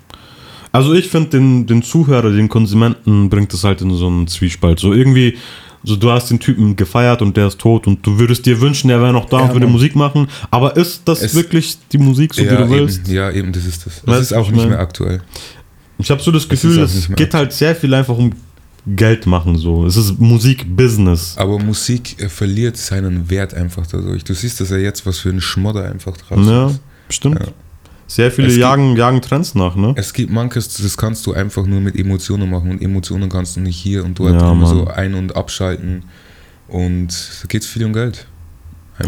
Also 0.73 0.95
ich 0.95 1.09
finde 1.09 1.31
den, 1.31 1.67
den 1.67 1.83
Zuhörer, 1.83 2.31
den 2.31 2.49
Konsumenten 2.49 3.29
bringt 3.31 3.53
es 3.55 3.65
halt 3.65 3.81
in 3.83 3.91
so 3.95 4.07
einen 4.07 4.27
Zwiespalt. 4.29 4.79
So 4.81 4.93
irgendwie, 4.95 5.37
so 5.89 5.97
du 5.97 6.11
hast 6.11 6.31
den 6.31 6.39
Typen 6.39 6.77
gefeiert 6.77 7.23
und 7.23 7.37
der 7.37 7.49
ist 7.49 7.59
tot 7.59 7.87
und 7.87 8.07
du 8.07 8.19
würdest 8.19 8.47
dir 8.47 8.61
wünschen, 8.61 8.91
er 8.91 9.01
wäre 9.01 9.13
noch 9.13 9.25
da 9.29 9.39
Ja, 9.39 9.45
und 9.47 9.53
würde 9.55 9.67
Mann. 9.67 9.73
Musik 9.73 9.97
machen. 9.97 10.29
Aber 10.51 10.77
ist 10.77 11.03
das 11.07 11.23
Es- 11.23 11.35
wirklich 11.35 11.79
die 11.91 11.99
Musik, 11.99 12.35
so 12.35 12.43
wie 12.43 12.47
ja, 12.47 12.57
du 12.57 12.71
willst? 12.71 13.01
Eben, 13.07 13.13
ja, 13.17 13.31
eben, 13.31 13.53
das 13.53 13.65
ist 13.65 13.87
das. 13.87 13.95
Weißt 14.07 14.07
Das 14.07 14.21
ist 14.23 14.31
du, 14.33 14.37
auch 14.37 14.51
nicht 14.51 14.69
mehr 14.69 14.79
aktuell. 14.79 15.23
Ich 15.99 16.11
habe 16.11 16.23
so 16.23 16.31
das 16.31 16.49
Gefühl, 16.49 16.79
es 16.81 17.09
geht 17.17 17.35
halt 17.35 17.53
sehr 17.53 17.75
viel 17.75 17.93
einfach 17.95 18.17
um 18.17 18.33
Geld 18.87 19.27
machen. 19.27 19.57
So, 19.59 19.85
es 19.87 19.97
ist 19.97 20.19
Musik-Business. 20.21 21.35
Aber 21.37 21.59
Musik 21.59 22.21
äh, 22.23 22.29
verliert 22.29 22.77
seinen 22.77 23.29
Wert 23.29 23.53
einfach 23.55 23.87
dadurch. 23.87 24.25
Du 24.25 24.35
siehst 24.35 24.61
das 24.61 24.71
ja 24.71 24.77
jetzt, 24.77 25.05
was 25.07 25.19
für 25.19 25.31
ein 25.31 25.41
Schmodder 25.41 25.91
einfach 25.91 26.17
drauf 26.17 26.39
Ja, 26.47 26.67
ist. 26.69 26.81
stimmt. 27.11 27.41
Ja. 27.41 27.47
Sehr 28.09 28.33
viele 28.33 28.49
gibt- 28.49 28.59
jagen, 28.59 28.97
jagen 28.97 29.21
Trends 29.23 29.55
nach, 29.55 29.77
ne? 29.77 29.93
Es 29.97 30.13
gibt 30.13 30.33
manches, 30.33 30.75
das 30.83 30.97
kannst 30.97 31.25
du 31.27 31.35
einfach 31.35 31.67
nur 31.67 31.81
mit 31.81 31.95
Emotionen 31.95 32.51
machen 32.51 32.71
und 32.71 32.83
Emotionen 32.83 33.29
kannst 33.29 33.57
du 33.57 33.61
nicht 33.61 33.77
hier 33.77 34.05
und 34.05 34.19
dort 34.19 34.41
Ja, 34.41 34.51
immer 34.53 34.67
so 34.67 34.87
ein- 34.89 35.15
und 35.15 35.37
abschalten. 35.37 36.05
Und 36.69 37.09
da 37.43 37.47
geht 37.49 37.63
es 37.63 37.69
viel 37.69 37.85
um 37.85 37.93
Geld. 37.93 38.27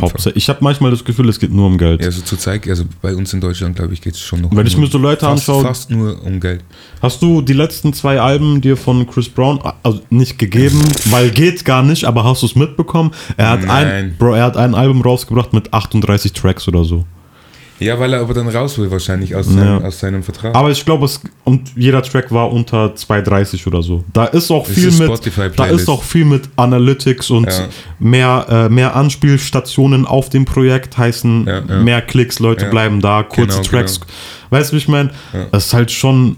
Hauptsache, 0.01 0.31
ich 0.37 0.49
habe 0.49 0.61
manchmal 0.63 0.93
das 0.93 1.05
Gefühl, 1.05 1.29
es 1.29 1.41
geht 1.41 1.51
nur 1.53 1.67
um 1.67 1.77
Geld. 1.77 2.01
Ja, 2.01 2.07
also 2.07 2.23
zur 2.23 2.39
Zeit, 2.39 2.69
also 2.69 2.85
bei 3.03 3.13
uns 3.13 3.33
in 3.33 3.41
Deutschland, 3.41 3.75
glaube 3.75 3.93
ich, 3.93 4.01
geht 4.01 4.15
es 4.15 4.21
schon 4.21 4.41
noch 4.41 4.55
Wenn 4.55 4.65
ich 4.65 4.77
mir 4.77 4.87
so 4.87 4.99
Leute 4.99 5.25
fast, 5.27 5.49
anschaue- 5.49 5.63
Fast 5.65 5.91
nur 5.91 6.23
um 6.25 6.39
Geld. 6.39 6.63
Hast 7.03 7.21
du 7.23 7.43
die 7.43 7.55
letzten 7.55 7.93
zwei 7.93 8.21
Alben 8.21 8.61
dir 8.61 8.77
von 8.77 9.05
Chris 9.09 9.29
Brown 9.29 9.59
also 9.83 10.01
nicht 10.09 10.39
gegeben, 10.39 10.81
weil 11.07 11.31
geht 11.31 11.65
gar 11.65 11.83
nicht, 11.83 12.05
aber 12.05 12.23
hast 12.23 12.43
du 12.43 12.47
es 12.47 12.55
mitbekommen? 12.55 13.11
Er 13.37 13.51
hat 13.51 13.61
ein 13.63 13.67
Nein. 13.67 14.15
Bro, 14.17 14.35
er 14.35 14.45
hat 14.45 14.57
ein 14.57 14.77
Album 14.77 15.03
rausgebracht 15.03 15.53
mit 15.53 15.73
38 15.75 16.33
Tracks 16.35 16.69
oder 16.69 16.85
so. 16.85 17.05
Ja, 17.81 17.99
weil 17.99 18.13
er 18.13 18.21
aber 18.21 18.35
dann 18.35 18.47
raus 18.49 18.79
will 18.79 18.91
wahrscheinlich 18.91 19.35
aus, 19.35 19.47
Ja. 19.47 19.53
seinem, 19.55 19.85
aus 19.85 19.99
seinem 20.01 20.23
Vertrag. 20.23 20.55
Aber 20.55 20.71
ich 20.71 20.85
glaube, 20.85 21.07
es 21.07 21.21
und 21.45 21.73
jeder 21.77 22.03
Track 22.03 22.31
war 22.31 22.53
unter 22.53 22.95
2,30 22.95 23.67
oder 23.67 23.83
so. 23.83 24.05
Da 24.13 24.27
ist 24.27 24.51
auch 24.51 24.67
Das 24.67 24.75
viel 24.75 24.89
ist 24.89 24.99
mit 24.99 25.59
da 25.59 25.65
ist 25.67 25.89
auch 25.89 26.03
viel 26.03 26.25
mit 26.27 26.43
Analytics 26.57 27.31
und 27.31 27.47
Ja. 27.49 27.69
mehr 27.99 28.47
äh, 28.49 28.69
mehr 28.69 28.95
Anspielstationen 28.95 30.07
auf 30.07 30.29
dem 30.29 30.45
Projekt 30.45 30.97
heißen 30.99 31.47
Ja, 31.47 31.61
mehr 31.83 32.03
Klicks, 32.03 32.39
Leute 32.39 32.67
bleiben 32.67 33.01
da, 33.01 33.23
kurze 33.23 33.59
Genau, 33.59 33.63
Tracks. 33.69 34.01
genau. 34.01 34.13
Weißt 34.51 34.71
du, 34.71 34.75
wie 34.77 34.79
ich 34.79 34.89
meine? 34.89 35.11
Das 35.53 35.67
ist 35.67 35.75
halt 35.75 35.91
schon 35.91 36.37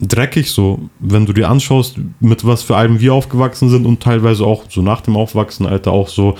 dreckig 0.00 0.50
so, 0.50 0.90
wenn 0.98 1.26
du 1.26 1.32
dir 1.32 1.48
anschaust, 1.48 1.94
mit 2.20 2.44
was 2.44 2.62
für 2.62 2.74
Alben 2.76 2.98
wir 3.00 3.14
aufgewachsen 3.14 3.68
sind 3.70 3.86
und 3.86 4.02
teilweise 4.02 4.44
auch 4.44 4.64
so 4.68 4.82
nach 4.82 5.00
dem 5.00 5.16
Aufwachsen, 5.16 5.64
Alter, 5.64 5.92
auch 5.92 6.08
so, 6.08 6.34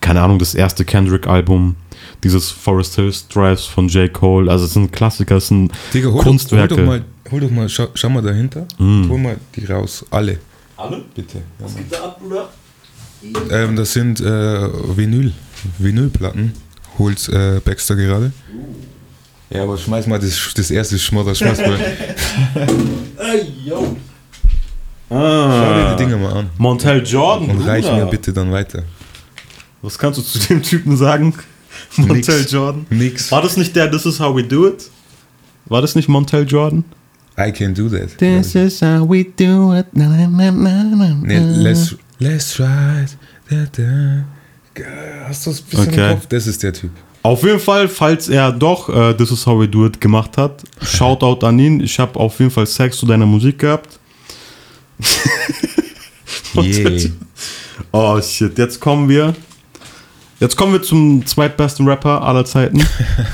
keine 0.00 0.22
Ahnung, 0.22 0.38
das 0.38 0.54
erste 0.54 0.86
Kendrick-Album, 0.86 1.76
dieses 2.24 2.50
Forest 2.50 2.94
Hills 2.96 3.28
Drives 3.28 3.64
von 3.66 3.88
J. 3.88 4.12
Cole, 4.12 4.50
also 4.50 4.64
es 4.64 4.72
sind 4.74 4.92
Klassiker, 4.92 5.36
es 5.36 5.48
sind 5.48 5.72
Digga, 5.92 6.08
hol, 6.10 6.22
Kunstwerke. 6.22 6.68
Doch, 6.76 6.76
hol 6.78 6.84
doch 6.86 6.92
mal, 6.92 7.04
hol 7.32 7.40
doch 7.40 7.50
mal 7.50 7.68
schau, 7.68 7.88
schau 7.94 8.08
mal 8.10 8.22
dahinter. 8.22 8.66
Mhm. 8.78 9.08
Hol 9.08 9.18
mal 9.18 9.36
die 9.56 9.64
raus. 9.64 10.04
Alle, 10.10 10.38
Alle? 10.76 11.02
bitte. 11.14 11.38
Ja, 11.58 11.66
Mann. 11.66 11.76
geht 11.76 11.92
da 11.92 12.04
ab, 12.04 12.20
Bruder? 12.20 12.48
ähm, 13.50 13.76
das 13.76 13.92
sind 13.92 14.20
äh, 14.20 14.24
Vinyl. 14.96 15.32
Vinylplatten. 15.78 16.52
Holt 16.98 17.28
äh, 17.28 17.60
Baxter 17.64 17.94
gerade. 17.96 18.32
Ja, 19.50 19.62
aber 19.64 19.76
schmeiß 19.78 20.06
mal 20.06 20.18
das, 20.18 20.52
das 20.54 20.70
erste 20.70 20.98
Schmodder, 20.98 21.34
schmeiß 21.34 21.58
mal. 21.58 21.78
Ey, 23.18 23.52
yo. 23.64 23.96
Schau 25.08 25.14
dir 25.14 25.18
Ah. 25.18 25.94
die 25.96 26.04
Dinger 26.04 26.16
mal 26.16 26.32
an. 26.32 26.50
Montel 26.58 27.02
Jordan, 27.06 27.50
Und 27.50 27.66
reich 27.66 27.84
mir 27.90 28.06
bitte 28.06 28.32
dann 28.32 28.50
weiter. 28.50 28.82
Was 29.82 29.98
kannst 29.98 30.18
du 30.18 30.22
zu 30.22 30.38
dem 30.38 30.62
Typen 30.62 30.96
sagen? 30.96 31.34
Montel 31.96 32.46
Jordan. 32.48 32.86
Nix. 32.90 33.30
War 33.30 33.42
das 33.42 33.56
nicht 33.56 33.74
der 33.76 33.90
This 33.90 34.06
is 34.06 34.18
how 34.20 34.34
we 34.34 34.42
do 34.42 34.66
it? 34.68 34.90
War 35.66 35.80
das 35.80 35.94
nicht 35.94 36.08
Montel 36.08 36.46
Jordan? 36.46 36.84
I 37.38 37.50
can 37.50 37.74
do 37.74 37.88
that. 37.88 38.20
is 38.20 38.82
how 38.82 39.08
we 39.08 39.24
do 39.24 39.74
it. 39.74 39.86
Na, 39.92 40.06
na, 40.08 40.26
na, 40.26 40.50
na, 40.50 40.82
na. 40.82 41.14
Nee, 41.22 41.38
let's, 41.38 41.96
let's 42.18 42.58
ride. 42.58 43.10
Da, 43.48 43.66
da. 43.72 44.24
Hast 45.28 45.46
du 45.46 45.50
das 45.50 45.60
bisschen 45.62 45.88
Okay. 45.88 46.10
im 46.10 46.14
Kopf? 46.16 46.26
Das 46.26 46.46
ist 46.46 46.62
der 46.62 46.72
Typ. 46.72 46.90
Auf 47.22 47.42
jeden 47.44 47.60
Fall, 47.60 47.88
falls 47.88 48.28
er 48.28 48.50
doch 48.50 48.88
äh, 48.88 49.14
This 49.14 49.30
is 49.30 49.46
how 49.46 49.58
we 49.60 49.68
do 49.68 49.86
it 49.86 50.00
gemacht 50.00 50.36
hat, 50.36 50.62
Shoutout 50.82 51.46
an 51.46 51.58
ihn. 51.58 51.80
Ich 51.80 51.98
habe 51.98 52.18
auf 52.18 52.38
jeden 52.40 52.50
Fall 52.50 52.66
Sex 52.66 52.96
zu 52.98 53.06
deiner 53.06 53.26
Musik 53.26 53.58
gehabt. 53.60 53.98
Yeah. 56.54 57.10
Oh 57.92 58.20
shit, 58.20 58.58
jetzt 58.58 58.78
kommen 58.78 59.08
wir. 59.08 59.34
Jetzt 60.42 60.56
kommen 60.56 60.72
wir 60.72 60.82
zum 60.82 61.24
zweitbesten 61.24 61.86
Rapper 61.86 62.20
aller 62.22 62.44
Zeiten. 62.44 62.84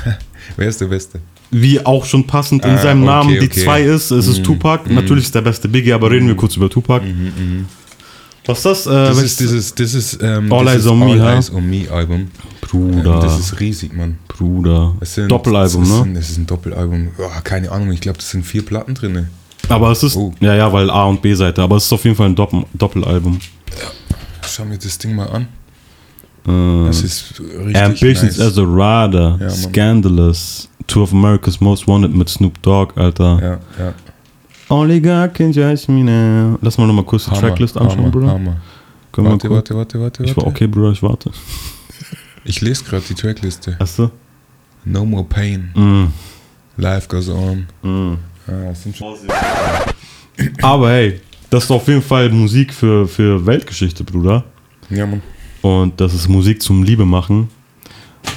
Wer 0.59 0.69
ist 0.69 0.79
der 0.81 0.87
Beste? 0.89 1.21
Wie 1.51 1.85
auch 1.87 2.05
schon 2.05 2.27
passend 2.27 2.67
in 2.67 2.73
Ah, 2.73 2.79
seinem 2.83 3.03
okay, 3.05 3.11
Namen 3.11 3.31
die 3.41 3.47
okay. 3.47 3.65
2 3.65 3.83
ist. 3.83 4.11
Es 4.11 4.27
ist 4.27 4.45
Tupac. 4.45 4.91
Natürlich 4.93 5.25
ist 5.25 5.35
der 5.35 5.41
beste 5.41 5.69
Biggie, 5.69 5.95
aber 5.95 6.11
reden 6.11 6.29
wir 6.29 6.35
kurz 6.37 6.55
über 6.57 6.69
Tupac. 6.69 7.03
Was 8.45 8.59
ist 8.59 8.65
das? 8.67 8.87
Äh, 8.87 8.91
Das 8.91 9.23
ist 9.23 9.41
dieses, 9.41 9.75
das 9.75 9.95
ist, 9.95 10.19
ähm, 10.23 10.53
All 10.53 10.67
das 10.67 10.75
Eyes 10.75 10.85
ist 10.85 10.91
on 10.91 10.99
Me, 10.99 11.05
All 11.13 11.17
ja? 11.19 11.35
Eyes 11.35 11.51
on 11.53 11.71
Me 11.71 11.91
Album. 11.91 12.29
Bruder. 12.61 13.15
Ähm, 13.15 13.21
das 13.23 13.39
ist 13.41 13.59
riesig, 13.61 13.95
Mann. 13.95 14.19
Bruder. 14.29 14.95
Es 15.01 15.15
sind- 15.15 15.31
Doppelalbum, 15.33 15.81
das 15.81 15.91
ne? 15.91 16.03
Sind, 16.03 16.15
das 16.15 16.29
ist 16.31 16.37
ein 16.37 16.47
Doppelalbum. 16.47 17.09
Oh, 17.17 17.23
keine 17.43 17.73
Ahnung, 17.73 17.91
ich 17.93 18.03
glaube, 18.03 18.19
das 18.19 18.29
sind 18.31 18.45
vier 18.45 18.65
Platten 18.67 18.95
drin. 18.95 19.29
Aber 19.71 19.91
es 19.93 20.03
ist, 20.03 20.17
Oh. 20.17 20.35
ja, 20.41 20.55
ja, 20.55 20.71
weil 20.71 20.91
A 20.91 21.05
und 21.07 21.23
B-Seite, 21.23 21.63
aber 21.63 21.77
es 21.77 21.85
ist 21.87 21.93
auf 21.95 22.05
jeden 22.05 22.17
Fall 22.17 22.27
ein 22.29 22.35
Doppel 22.35 22.65
Doppelalbum. 22.75 23.39
Schau 24.47 24.65
mir 24.67 24.77
das 24.79 24.99
Ding 24.99 25.15
mal 25.15 25.29
an. 25.29 25.49
Äh, 26.49 26.87
Das 26.87 27.03
ist 27.03 27.35
richtig 27.41 27.77
Ambitions 27.77 28.39
nice. 28.39 28.41
as 28.41 28.59
a 28.59 28.63
Rider, 28.63 29.39
Ja. 29.41 29.51
Scandalous, 29.51 30.69
Two 30.87 31.03
of 31.03 31.13
America's 31.13 31.61
Most 31.61 31.87
Wanted 31.87 32.15
mit 32.15 32.29
Snoop 32.29 32.61
Dogg, 32.63 32.93
Alter. 32.97 33.39
Ja, 33.79 33.85
ja. 33.85 33.95
Only 34.71 35.01
God 35.01 35.33
can 35.35 35.51
judge 35.53 35.91
me 35.91 36.03
now. 36.03 36.59
Lass 36.63 36.77
mal 36.79 36.87
nochmal 36.87 37.05
kurz 37.05 37.25
die 37.25 37.31
Hammer, 37.31 37.41
Tracklist 37.41 37.77
anschauen, 37.77 37.99
Hammer, 37.99 38.11
Bruder. 38.11 38.29
Hammer. 38.33 38.57
Können 39.13 39.29
Warte, 39.29 39.51
warte, 39.51 39.75
warte, 39.77 40.01
warte, 40.01 40.25
Ich 40.25 40.37
war, 40.37 40.47
okay, 40.47 40.67
Bruder, 40.67 40.93
ich 40.93 41.03
warte. 41.03 41.31
Ich 42.45 42.61
lese 42.61 42.85
gerade 42.85 43.03
die 43.09 43.15
Trackliste. 43.15 43.77
Hast 43.79 43.99
du? 43.99 44.11
No 44.85 45.05
More 45.05 45.25
Pain, 45.25 45.71
Mm. 45.75 46.07
Life 46.81 47.09
Goes 47.09 47.29
On. 47.29 47.67
Mm. 47.83 48.15
Ah, 48.47 48.75
sind 48.75 48.97
schon 48.97 49.15
Aber 50.63 50.91
hey, 50.91 51.21
das 51.51 51.65
ist 51.65 51.71
auf 51.71 51.87
jeden 51.89 52.03
Fall 52.03 52.31
Musik 52.31 52.73
für, 52.73 53.07
für 53.09 53.45
Weltgeschichte, 53.45 54.05
Bruder. 54.05 54.45
ja, 54.91 55.05
Mann. 55.07 55.23
Und 55.69 56.01
das 56.01 56.15
ist 56.15 56.29
Musik 56.29 56.63
zum 56.63 56.83
Liebe 56.83 57.05
machen. 57.05 57.49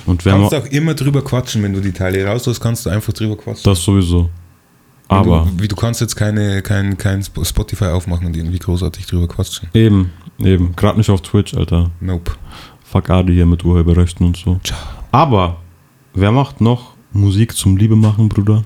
Und 0.06 0.22
Du 0.22 0.26
wenn 0.26 0.42
kannst 0.42 0.54
auch 0.56 0.66
immer 0.68 0.94
drüber 0.94 1.24
quatschen, 1.24 1.64
wenn 1.64 1.74
du 1.74 1.80
die 1.82 1.92
Teile 1.92 2.26
rauslässt, 2.26 2.60
kannst 2.62 2.86
du 2.86 2.90
einfach 2.90 3.14
drüber 3.14 3.38
quatschen. 3.38 3.64
Das 3.64 3.82
sowieso. 3.84 4.30
Aber 5.08 5.48
Du, 5.50 5.64
wie, 5.64 5.68
du 5.68 5.76
kannst 5.76 6.02
jetzt 6.02 6.16
keine, 6.16 6.62
kein, 6.62 6.98
kein 6.98 7.20
Sp- 7.24 7.44
Spotify 7.46 7.86
aufmachen 7.86 8.26
und 8.28 8.36
irgendwie 8.36 8.60
großartig 8.60 9.06
drüber 9.06 9.28
quatschen. 9.28 9.70
eben, 9.74 10.12
eben. 10.40 10.76
Gerade 10.76 10.98
nicht 10.98 11.10
auf 11.10 11.22
Twitch, 11.22 11.54
Alter. 11.54 11.90
Nope. 12.00 12.32
Fuck 12.84 13.10
Adi 13.10 13.34
hier 13.34 13.46
mit 13.46 13.64
Urheberrechten 13.64 14.26
und 14.26 14.38
so. 14.38 14.60
Ciao. 14.64 14.78
Aber, 15.12 15.58
wer 16.14 16.32
macht 16.32 16.62
noch 16.62 16.94
Musik 17.14 17.56
zum 17.56 17.76
Liebe 17.78 17.96
machen, 17.96 18.28
Bruder? 18.30 18.64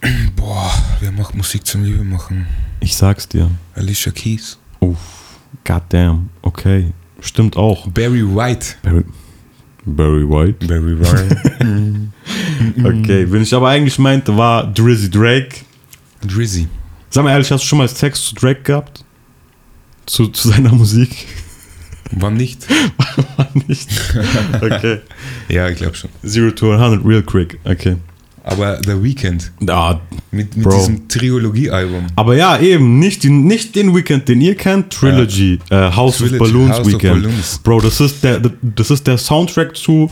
Boah, 0.36 0.70
wer 1.00 1.12
macht 1.12 1.34
Musik 1.34 1.66
zum 1.66 1.82
Liebe 1.84 2.04
machen? 2.04 2.46
Ich 2.80 2.96
sag's 2.96 3.28
dir. 3.28 3.48
Alicia 3.74 4.12
Keys. 4.12 4.58
Uff, 4.80 4.98
goddamn. 5.64 6.30
Okay. 6.42 6.92
Stimmt 7.20 7.56
auch. 7.56 7.88
Barry 7.88 8.22
White. 8.22 8.76
Barry, 8.82 9.04
Barry 9.84 10.28
White. 10.28 10.66
Barry 10.66 10.98
White. 10.98 11.36
Okay, 12.84 13.26
wenn 13.30 13.42
ich 13.42 13.54
aber 13.54 13.68
eigentlich 13.68 13.98
meinte, 13.98 14.36
war 14.36 14.66
Drizzy 14.66 15.10
Drake. 15.10 15.60
Drizzy. 16.22 16.68
Sag 17.08 17.24
mal 17.24 17.30
ehrlich, 17.30 17.50
hast 17.50 17.62
du 17.62 17.66
schon 17.66 17.78
mal 17.78 17.88
Sex 17.88 18.26
zu 18.26 18.34
Drake 18.34 18.62
gehabt? 18.62 19.04
Zu, 20.06 20.28
zu 20.28 20.48
seiner 20.48 20.72
Musik? 20.72 21.26
Wann 22.12 22.34
nicht? 22.34 22.66
Nicht. 23.66 23.88
Okay. 24.60 25.00
Ja, 25.48 25.68
ich 25.68 25.76
glaube 25.78 25.94
schon. 25.94 26.10
Zero 26.24 26.50
to 26.50 26.72
100 26.72 27.04
real 27.04 27.22
quick. 27.22 27.58
Okay. 27.64 27.96
Aber 28.50 28.78
The 28.82 29.02
Weeknd 29.02 29.52
Ja, 29.60 30.00
mit, 30.30 30.56
mit 30.56 30.66
Bro. 30.66 30.76
diesem 30.78 31.08
Trilogie-Album. 31.08 32.06
aber 32.16 32.34
ja, 32.36 32.58
eben, 32.58 32.98
nicht, 32.98 33.22
die, 33.22 33.30
nicht 33.30 33.76
den 33.76 33.94
Weekend, 33.94 34.28
den 34.28 34.40
ihr 34.40 34.54
kennt, 34.54 34.92
Trilogy, 34.92 35.58
äh, 35.70 35.90
House 35.92 36.16
Trilogy, 36.18 36.34
of 36.34 36.38
Balloons 36.40 36.70
House 36.70 36.80
of 36.80 36.86
Weekend. 36.86 37.22
Balloons. 37.22 37.58
Bro, 37.62 37.80
das 37.80 38.00
ist 38.00 38.24
der, 38.24 38.40
das 38.62 38.90
ist 38.90 39.06
der 39.06 39.18
Soundtrack 39.18 39.76
zu 39.76 40.10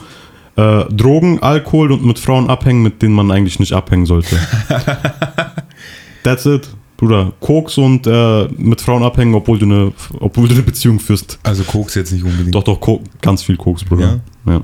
äh, 0.57 0.84
Drogen, 0.93 1.43
Alkohol 1.43 1.93
und 1.93 2.05
mit 2.05 2.18
Frauen 2.18 2.49
abhängen, 2.49 2.82
mit 2.82 3.03
denen 3.03 3.14
man 3.14 3.30
eigentlich 3.30 3.59
nicht 3.59 3.72
abhängen 3.72 4.07
sollte. 4.07 4.37
That's 6.22 6.47
it. 6.47 6.68
Bruder, 6.97 7.32
Koks 7.41 7.76
und 7.76 8.07
äh, 8.07 8.49
mit 8.57 8.80
Frauen 8.80 9.03
abhängen, 9.03 9.34
obwohl 9.34 9.59
du 9.59 9.66
eine, 9.66 9.93
obwohl 10.18 10.49
du 10.49 10.55
eine 10.55 10.62
Beziehung 10.62 10.99
führst. 10.99 11.39
Also 11.43 11.62
Koks 11.62 11.95
jetzt 11.95 12.11
nicht 12.11 12.24
unbedingt. 12.24 12.55
Doch, 12.55 12.64
doch, 12.64 12.80
Ko 12.80 13.03
ganz 13.20 13.43
viel 13.43 13.57
Koks, 13.59 13.84
Bruder. 13.84 14.20
Ja. 14.47 14.62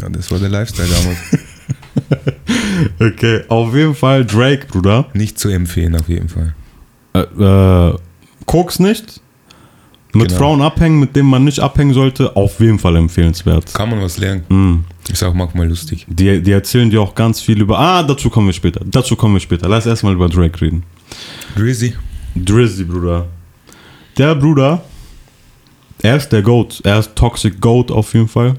Ja, 0.00 0.08
das 0.08 0.30
war 0.30 0.38
der 0.40 0.48
Lifestyle 0.48 0.88
damals. 0.88 1.18
Okay, 3.00 3.42
auf 3.48 3.74
jeden 3.74 3.94
Fall 3.94 4.24
Drake, 4.24 4.66
Bruder. 4.66 5.06
nicht 5.14 5.38
zu 5.38 5.48
empfehlen, 5.48 5.96
auf 5.96 6.08
jeden 6.08 6.28
Fall. 6.28 6.54
Äh, 7.14 7.20
äh, 7.20 7.94
Koks 8.46 8.78
nicht. 8.78 9.20
Mit 10.14 10.28
Genau. 10.28 10.38
Frauen 10.38 10.62
abhängen, 10.62 10.98
mit 11.00 11.14
denen 11.14 11.28
man 11.28 11.44
nicht 11.44 11.60
abhängen 11.60 11.92
sollte, 11.92 12.34
auf 12.34 12.60
jeden 12.60 12.78
Fall 12.78 12.96
empfehlenswert. 12.96 13.72
Kann 13.74 13.90
man 13.90 14.00
was 14.00 14.16
lernen. 14.16 14.42
Mm. 14.48 14.84
Ist 15.12 15.22
auch 15.22 15.34
manchmal 15.34 15.68
lustig. 15.68 16.06
Die, 16.08 16.42
die 16.42 16.50
erzählen 16.50 16.88
dir 16.88 17.02
auch 17.02 17.14
ganz 17.14 17.40
viel 17.40 17.60
über. 17.60 17.78
Ah, 17.78 18.02
dazu 18.02 18.30
kommen 18.30 18.46
wir 18.46 18.54
später. 18.54 18.80
Dazu 18.86 19.16
kommen 19.16 19.34
wir 19.34 19.40
später. 19.40 19.68
Lass 19.68 19.84
erstmal 19.86 20.14
über 20.14 20.28
Drake 20.28 20.60
reden. 20.62 20.82
Drizzy. 21.56 21.94
Drizzy, 22.34 22.84
Bruder. 22.84 23.26
Der 24.16 24.34
Bruder, 24.34 24.82
er 26.02 26.16
ist 26.16 26.30
der 26.30 26.42
Goat. 26.42 26.80
Er 26.84 26.98
ist 27.00 27.14
Toxic 27.14 27.60
Goat 27.60 27.90
auf 27.90 28.12
jeden 28.14 28.28
Fall. 28.28 28.54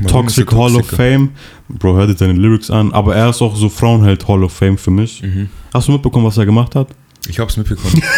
Warum 0.00 0.26
Toxic 0.26 0.50
Hall 0.52 0.76
of? 0.76 0.86
Fame. 0.86 1.30
Bro, 1.78 1.96
hör 1.96 2.06
dir 2.06 2.16
seine 2.16 2.34
Lyrics 2.34 2.70
an. 2.70 2.92
Aber 2.92 3.14
er 3.16 3.30
ist 3.30 3.40
auch 3.42 3.56
so 3.56 3.68
Frauenheld 3.68 4.26
Hall 4.28 4.44
of 4.44 4.52
Fame 4.52 4.76
für 4.78 4.90
mich. 4.90 5.22
Mhm. 5.22 5.48
Hast 5.72 5.88
du 5.88 5.92
mitbekommen, 5.92 6.26
was 6.26 6.36
er 6.38 6.46
gemacht 6.46 6.74
hat? 6.74 6.88
Ich 7.28 7.38
hab's 7.38 7.56
mitbekommen. 7.56 8.02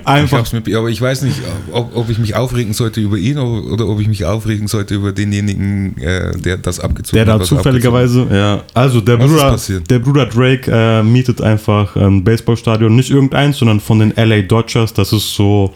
Ich 0.00 0.06
Einfach. 0.06 0.38
hab's 0.38 0.52
mitbekommen. 0.52 0.80
Aber 0.84 0.90
ich 0.90 1.00
weiß 1.00 1.22
nicht, 1.22 1.36
ob, 1.72 1.94
ob 1.94 2.08
ich 2.08 2.18
mich 2.18 2.34
aufregen 2.34 2.72
sollte 2.72 3.00
über 3.00 3.16
ihn 3.16 3.38
oder, 3.38 3.86
ob 3.88 4.00
ich 4.00 4.08
mich 4.08 4.24
aufregen 4.24 4.66
sollte 4.66 4.94
über 4.94 5.12
denjenigen, 5.12 5.96
äh, 5.98 6.36
der 6.38 6.56
das 6.58 6.80
abgezogen 6.80 7.16
Der 7.16 7.24
da 7.26 7.32
hat. 7.34 7.40
was 7.40 7.52
er 7.52 7.58
zufälligerweise, 7.58 8.26
ja. 8.30 8.62
Also 8.74 9.00
der 9.00 9.18
Was 9.18 9.66
Bruder, 9.66 9.80
der 9.80 9.98
Bruder 9.98 10.26
Drake 10.26 10.70
äh, 10.70 11.02
mietet 11.02 11.40
einfach 11.42 11.96
ein 11.96 12.24
Baseballstadion, 12.24 12.94
nicht 12.96 13.10
irgendeins, 13.10 13.58
sondern 13.58 13.80
von 13.80 13.98
den 13.98 14.12
LA 14.16 14.42
Dodgers. 14.42 14.94
Das 14.94 15.12
ist 15.12 15.34
so, 15.34 15.72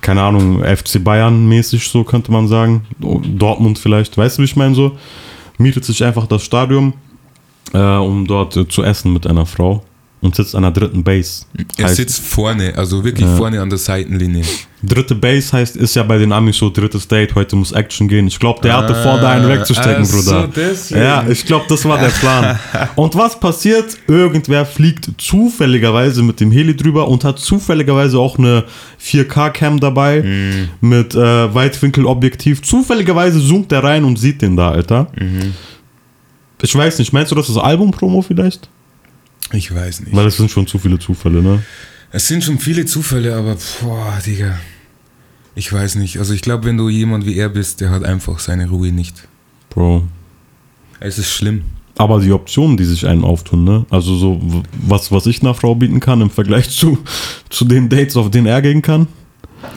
keine 0.00 0.22
Ahnung, 0.22 0.62
FC 0.64 1.02
Bayern 1.02 1.46
mäßig, 1.46 1.88
so 1.88 2.04
könnte 2.04 2.32
man 2.32 2.48
sagen. 2.48 2.86
Dortmund 3.00 3.78
vielleicht, 3.78 4.16
weißt 4.16 4.38
du, 4.38 4.42
wie 4.42 4.46
ich 4.46 4.56
meine 4.56 4.74
so? 4.74 4.96
Mietet 5.58 5.84
sich 5.84 6.04
einfach 6.04 6.26
das 6.26 6.42
Stadion, 6.42 6.94
äh, 7.72 7.78
um 7.78 8.26
dort 8.26 8.56
äh, 8.56 8.68
zu 8.68 8.82
essen 8.82 9.12
mit 9.12 9.26
einer 9.26 9.46
Frau 9.46 9.84
und 10.26 10.34
sitzt 10.36 10.54
an 10.54 10.62
der 10.62 10.72
dritten 10.72 11.02
Base. 11.02 11.44
Er 11.78 11.86
Heißt- 11.88 11.94
sitzt 11.94 12.20
vorne, 12.20 12.74
also 12.76 13.02
wirklich 13.02 13.26
Ja. 13.26 13.36
vorne 13.36 13.60
an 13.62 13.70
der 13.70 13.78
Seitenlinie. 13.78 14.44
Dritte 14.82 15.14
Base 15.14 15.52
heißt, 15.52 15.74
ist 15.76 15.96
ja 15.96 16.02
bei 16.02 16.18
den 16.18 16.30
Amis 16.32 16.58
so 16.58 16.68
drittes 16.70 17.08
Date, 17.08 17.34
heute 17.34 17.56
muss 17.56 17.72
Action 17.72 18.06
gehen. 18.08 18.26
Ich 18.26 18.38
glaube, 18.38 18.60
der 18.60 18.76
hatte 18.76 18.94
vor, 18.94 19.18
da 19.18 19.30
einen 19.30 19.48
wegzustecken, 19.48 20.02
ach 20.02 20.04
so, 20.04 20.30
Bruder. 20.30 20.48
deswegen. 20.54 21.00
Ja, 21.00 21.24
ich 21.28 21.44
glaube, 21.46 21.64
das 21.68 21.84
war 21.86 21.98
der 21.98 22.08
Plan. 22.08 22.58
und 22.94 23.14
was 23.16 23.40
passiert? 23.40 23.96
Irgendwer 24.06 24.66
fliegt 24.66 25.08
zufälligerweise 25.18 26.22
mit 26.22 26.40
dem 26.40 26.50
Heli 26.52 26.76
drüber 26.76 27.08
und 27.08 27.24
hat 27.24 27.38
zufälligerweise 27.38 28.18
auch 28.18 28.38
eine 28.38 28.64
4K-Cam 29.00 29.80
dabei 29.80 30.22
Mhm. 30.22 30.68
mit 30.88 31.14
äh, 31.14 31.54
Weitwinkelobjektiv. 31.54 32.62
Zufälligerweise 32.62 33.40
zoomt 33.46 33.72
der 33.72 33.82
rein 33.82 34.04
und 34.04 34.18
sieht 34.18 34.42
den 34.42 34.56
da, 34.56 34.70
Alter. 34.70 35.08
Mhm. 35.18 35.54
Ich 36.62 36.74
weiß 36.74 36.98
nicht, 36.98 37.12
meinst 37.12 37.30
du, 37.32 37.34
das 37.36 37.48
ist 37.48 37.56
Album-Promo 37.58 38.22
vielleicht? 38.22 38.68
Ich 39.52 39.74
weiß 39.74 40.00
nicht. 40.00 40.14
Weil 40.14 40.26
es 40.26 40.36
sind 40.36 40.50
schon 40.50 40.66
zu 40.66 40.78
viele 40.78 40.98
Zufälle, 40.98 41.42
ne? 41.42 41.62
Es 42.12 42.28
sind 42.28 42.42
schon 42.44 42.58
viele 42.58 42.84
Zufälle, 42.84 43.34
aber 43.36 43.56
boah, 43.82 44.18
Digga. 44.24 44.58
Ich 45.54 45.72
weiß 45.72 45.94
nicht. 45.96 46.18
Also 46.18 46.34
ich 46.34 46.42
glaube, 46.42 46.64
wenn 46.64 46.76
du 46.76 46.88
jemand 46.88 47.26
wie 47.26 47.36
er 47.36 47.48
bist, 47.48 47.80
der 47.80 47.90
hat 47.90 48.04
einfach 48.04 48.38
seine 48.38 48.68
Ruhe 48.68 48.92
nicht. 48.92 49.26
Bro. 49.70 50.04
Es 51.00 51.18
ist 51.18 51.30
schlimm. 51.32 51.62
Aber 51.98 52.20
die 52.20 52.30
Optionen, 52.32 52.76
die 52.76 52.84
sich 52.84 53.06
einem 53.06 53.24
auftun, 53.24 53.64
ne? 53.64 53.86
Also 53.88 54.16
so, 54.16 54.40
was, 54.82 55.10
was 55.12 55.24
ich 55.26 55.40
einer 55.40 55.54
Frau 55.54 55.74
bieten 55.74 55.98
kann 55.98 56.20
im 56.20 56.28
Vergleich 56.30 56.68
zu, 56.68 56.98
zu 57.48 57.64
den 57.64 57.88
Dates, 57.88 58.16
auf 58.16 58.30
denen 58.30 58.46
er 58.46 58.60
gehen 58.60 58.82
kann. 58.82 59.06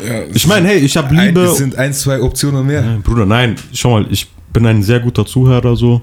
Ja, 0.06 0.24
Ich 0.34 0.46
meine, 0.46 0.68
hey, 0.68 0.80
ich 0.80 0.98
habe 0.98 1.16
Liebe. 1.16 1.42
es 1.42 1.58
sind 1.58 1.76
ein, 1.76 1.94
zwei 1.94 2.22
Optionen 2.22 2.68
mehr. 2.68 2.82
Nein, 2.82 3.02
Bruder, 3.02 3.26
nein, 3.26 3.56
schau 3.74 3.92
mal, 3.92 4.06
ich 4.12 4.28
bin 4.52 4.66
ein 4.66 4.84
sehr 4.84 5.00
guter 5.00 5.26
Zuhörer, 5.26 5.76
so. 5.78 6.02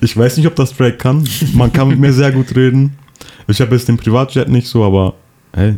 Ich 0.00 0.16
weiß 0.16 0.36
nicht, 0.36 0.46
ob 0.46 0.54
das 0.56 0.76
Drake 0.76 0.96
kann. 0.96 1.26
Man 1.54 1.72
kann 1.72 1.88
mit 1.88 1.98
mir 1.98 2.12
sehr 2.12 2.32
gut 2.32 2.54
reden. 2.54 2.96
Ich 3.46 3.60
habe 3.60 3.74
jetzt 3.74 3.88
den 3.88 3.96
Privatjet 3.96 4.48
nicht 4.48 4.66
so, 4.68 4.84
aber 4.84 5.14
hey, 5.52 5.76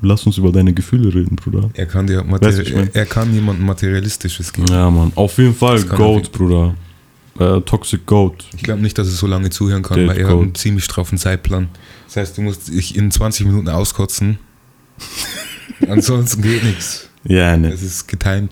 lass 0.00 0.24
uns 0.26 0.38
über 0.38 0.50
deine 0.52 0.72
Gefühle 0.72 1.14
reden, 1.14 1.36
Bruder. 1.36 1.70
Er 1.74 1.86
kann 1.86 2.06
dir 2.06 2.24
Weißt 2.26 2.58
ich 2.60 2.74
mein? 2.74 2.90
er 2.94 3.06
kann 3.06 3.32
jemandem 3.34 3.66
materialistisches 3.66 4.52
geben. 4.52 4.68
Ja, 4.70 4.90
Mann, 4.90 5.12
auf 5.14 5.36
jeden 5.38 5.54
Fall 5.54 5.82
Goat, 5.84 6.26
er 6.26 6.30
Bruder. 6.38 6.74
Äh, 7.38 7.60
Toxic 7.60 8.04
Goat. 8.06 8.44
Ich 8.56 8.62
glaube 8.62 8.80
nicht, 8.82 8.98
dass 8.98 9.06
er 9.06 9.12
so 9.14 9.26
lange 9.26 9.50
zuhören 9.50 9.82
kann, 9.82 9.98
Der 9.98 10.08
weil 10.08 10.16
er 10.16 10.24
Code. 10.24 10.36
hat 10.36 10.42
einen 10.42 10.54
ziemlich 10.54 10.84
straffen 10.84 11.18
Zeitplan. 11.18 11.68
Das 12.06 12.16
heißt, 12.16 12.38
du 12.38 12.42
musst 12.42 12.68
dich 12.68 12.96
in 12.96 13.10
20 13.10 13.46
Minuten 13.46 13.68
auskotzen. 13.68 14.38
Ansonsten 15.88 16.42
geht 16.42 16.64
nichts. 16.64 17.08
Ja, 17.24 17.56
ne. 17.56 17.70
Es 17.70 17.82
ist 17.82 18.08
getimed. 18.08 18.50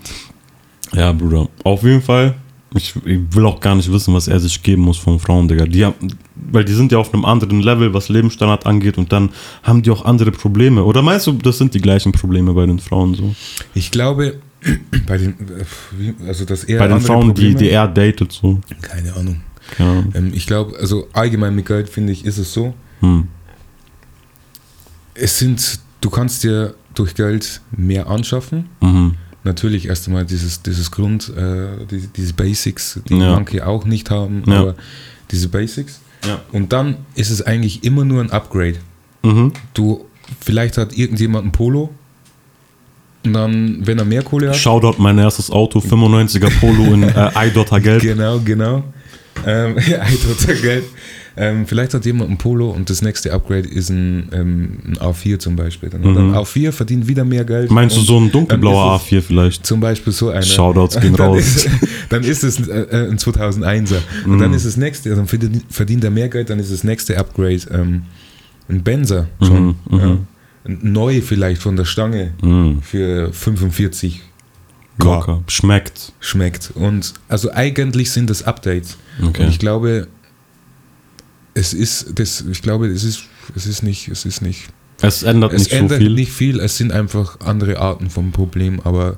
Ja, 0.92 1.12
Bruder. 1.12 1.48
Auf 1.64 1.82
jeden 1.82 2.02
Fall. 2.02 2.34
Ich, 2.74 2.94
ich 3.04 3.20
will 3.34 3.46
auch 3.46 3.60
gar 3.60 3.74
nicht 3.76 3.90
wissen, 3.90 4.12
was 4.12 4.28
er 4.28 4.40
sich 4.40 4.62
geben 4.62 4.82
muss 4.82 4.98
von 4.98 5.20
Frauen, 5.20 5.46
Digga. 5.48 5.66
Die 5.66 5.84
haben, 5.84 5.94
weil 6.34 6.64
die 6.64 6.72
sind 6.74 6.90
ja 6.92 6.98
auf 6.98 7.14
einem 7.14 7.24
anderen 7.24 7.60
Level, 7.60 7.94
was 7.94 8.08
Lebensstandard 8.08 8.66
angeht, 8.66 8.98
und 8.98 9.12
dann 9.12 9.30
haben 9.62 9.82
die 9.82 9.90
auch 9.90 10.04
andere 10.04 10.32
Probleme. 10.32 10.84
Oder 10.84 11.00
meinst 11.00 11.26
du, 11.26 11.32
das 11.32 11.58
sind 11.58 11.74
die 11.74 11.80
gleichen 11.80 12.12
Probleme 12.12 12.52
bei 12.52 12.66
den 12.66 12.78
Frauen 12.80 13.14
so? 13.14 13.34
Ich 13.74 13.90
glaube, 13.90 14.40
bei 15.06 15.16
den, 15.16 15.34
äh, 15.98 16.26
also 16.26 16.44
dass 16.44 16.64
er 16.64 16.80
bei 16.80 16.88
den 16.88 17.00
Frauen, 17.00 17.34
die, 17.34 17.52
Probleme- 17.52 17.58
die 17.58 17.70
er 17.70 17.88
datet, 17.88 18.32
so. 18.32 18.60
keine 18.82 19.14
Ahnung. 19.14 19.40
Ahnung. 19.78 20.12
Ähm, 20.14 20.32
ich 20.34 20.46
glaube, 20.46 20.76
also 20.78 21.08
allgemein 21.12 21.54
mit 21.54 21.66
Geld 21.66 21.88
finde 21.88 22.12
ich, 22.12 22.24
ist 22.24 22.38
es 22.38 22.52
so. 22.52 22.74
Hm. 23.00 23.28
Es 25.14 25.38
sind, 25.38 25.80
du 26.00 26.10
kannst 26.10 26.44
dir 26.44 26.74
durch 26.94 27.14
Geld 27.14 27.60
mehr 27.76 28.06
anschaffen. 28.08 28.68
Mhm. 28.80 29.15
Natürlich 29.46 29.86
erst 29.86 30.08
einmal 30.08 30.24
dieses, 30.24 30.60
dieses 30.62 30.90
Grund, 30.90 31.32
äh, 31.36 31.86
die, 31.90 32.08
diese 32.14 32.32
Basics, 32.34 33.00
die 33.08 33.14
Ja. 33.16 33.30
manche 33.34 33.66
auch 33.66 33.84
nicht 33.84 34.10
haben, 34.10 34.42
Ja. 34.46 34.60
aber 34.60 34.74
diese 35.30 35.48
Basics. 35.48 36.00
Ja. 36.26 36.40
Und 36.52 36.72
dann 36.72 36.96
ist 37.14 37.30
es 37.30 37.42
eigentlich 37.42 37.84
immer 37.84 38.04
nur 38.04 38.20
ein 38.20 38.30
Upgrade. 38.30 38.76
Mhm. 39.22 39.52
Du, 39.72 40.04
vielleicht 40.40 40.76
hat 40.78 40.96
irgendjemand 40.98 41.46
ein 41.46 41.52
Polo 41.52 41.90
und 43.24 43.32
dann, 43.32 43.86
wenn 43.86 43.98
er 43.98 44.04
mehr 44.04 44.22
Kohle 44.22 44.48
hat, 44.48 44.56
Shoutout 44.56 44.96
mein 45.00 45.18
erstes 45.18 45.50
Auto, 45.50 45.78
95er 45.80 46.50
Polo 46.60 46.92
in 46.94 47.02
äh, 47.04 47.30
iDotter 47.48 47.80
Gelb. 47.80 48.02
Genau, 48.02 48.40
genau. 48.40 48.82
Ähm, 49.46 49.76
total 50.38 50.56
Geld. 50.56 50.84
Ähm, 51.38 51.66
vielleicht 51.66 51.92
hat 51.92 52.06
jemand 52.06 52.30
ein 52.30 52.38
Polo 52.38 52.70
und 52.70 52.88
das 52.88 53.02
nächste 53.02 53.32
Upgrade 53.32 53.68
ist 53.68 53.90
ein, 53.90 54.30
ähm, 54.32 54.78
ein 54.86 54.96
A4 54.96 55.38
zum 55.38 55.54
Beispiel. 55.54 55.90
Dann 55.90 56.02
ein 56.02 56.32
A4 56.34 56.72
verdient 56.72 57.08
wieder 57.08 57.24
mehr 57.24 57.44
Geld. 57.44 57.68
Mhm. 57.68 57.74
Meinst 57.74 57.96
du 57.96 58.00
so 58.00 58.18
ein 58.18 58.32
dunkelblauer 58.32 58.96
ist 58.96 59.12
A4 59.12 59.20
vielleicht? 59.20 59.66
Zum 59.66 59.80
Beispiel 59.80 60.12
so 60.14 60.30
einer. 60.30 60.42
Shoutouts 60.42 60.98
gehen 60.98 61.12
dann 61.16 61.28
raus. 61.32 61.38
Ist, 61.40 61.68
dann 62.08 62.22
ist 62.24 62.42
es 62.42 62.66
äh, 62.68 62.80
äh, 62.80 63.10
ein 63.10 63.18
2001er. 63.18 63.98
Und 64.24 64.32
Mhm. 64.36 64.38
dann 64.38 64.54
ist 64.54 64.64
das 64.64 64.76
nächste, 64.78 65.14
dann 65.14 65.26
verdient, 65.26 65.64
verdient 65.68 66.04
er 66.04 66.10
mehr 66.10 66.28
Geld, 66.30 66.48
dann 66.48 66.58
ist 66.58 66.72
das 66.72 66.84
nächste 66.84 67.18
Upgrade 67.18 67.60
ähm, 67.70 68.02
ein 68.70 68.82
Benzer 68.82 69.28
schon. 69.42 69.66
Mhm, 69.66 69.74
mhm. 69.90 69.98
Ja. 69.98 70.18
Ein 70.64 70.78
Neu 70.92 71.20
vielleicht 71.20 71.60
von 71.62 71.76
der 71.76 71.84
Stange 71.84 72.32
Mm, 72.42 72.78
für 72.80 73.30
45 73.32 74.22
locker. 74.98 75.42
Schmeckt. 75.48 76.12
schmeckt. 76.20 76.72
Und 76.74 77.12
also 77.28 77.52
eigentlich 77.52 78.10
sind 78.10 78.30
das 78.30 78.42
Updates. 78.42 78.96
Okay. 79.22 79.42
Und 79.44 79.48
ich 79.50 79.58
glaube, 79.58 80.08
es 81.56 81.72
ist 81.72 82.12
das, 82.18 82.44
ich 82.50 82.60
glaube, 82.62 82.86
es 82.88 83.02
ist, 83.02 83.24
es 83.56 83.66
ist 83.66 83.82
nicht, 83.82 84.08
es 84.08 84.24
ist 84.26 84.42
nicht, 84.42 84.68
Es 85.00 85.22
ändert 85.22 85.52
es 85.52 85.62
nicht 85.62 85.70
so 85.70 85.76
ändert 85.76 85.98
viel. 85.98 86.10
nicht 86.12 86.32
viel, 86.32 86.60
es 86.60 86.76
sind 86.76 86.92
einfach 86.92 87.40
andere 87.40 87.78
Arten 87.78 88.10
vom 88.10 88.30
Problem, 88.32 88.80
aber 88.84 89.16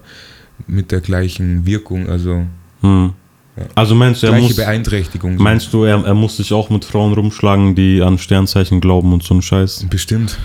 mit 0.66 0.90
der 0.92 1.00
gleichen 1.00 1.66
Wirkung, 1.66 2.08
also 2.08 2.46
Hm. 2.80 3.12
Ja. 3.56 3.64
Also 3.74 3.96
meinst 3.96 4.22
du, 4.22 4.26
er 4.28 4.32
gleiche 4.34 4.46
muss, 4.46 4.56
Beeinträchtigung. 4.56 5.36
so. 5.36 5.42
meinst 5.42 5.72
du, 5.72 5.82
er, 5.82 6.04
er 6.04 6.14
muss 6.14 6.36
sich 6.36 6.52
auch 6.52 6.70
mit 6.70 6.84
Frauen 6.84 7.12
rumschlagen, 7.12 7.74
die 7.74 8.00
an 8.02 8.16
Sternzeichen 8.18 8.80
glauben 8.80 9.12
und 9.12 9.24
so 9.24 9.34
ein 9.34 9.42
Scheiß? 9.42 9.86
Bestimmt. 9.90 10.38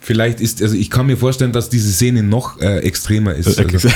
Vielleicht 0.00 0.40
ist, 0.40 0.62
also 0.62 0.76
ich 0.76 0.88
kann 0.88 1.06
mir 1.06 1.16
vorstellen, 1.16 1.50
dass 1.50 1.68
diese 1.68 1.90
Szene 1.90 2.22
noch 2.22 2.60
äh, 2.60 2.78
extremer 2.78 3.34
ist. 3.34 3.58
Äh, 3.58 3.64
Also, 3.72 3.88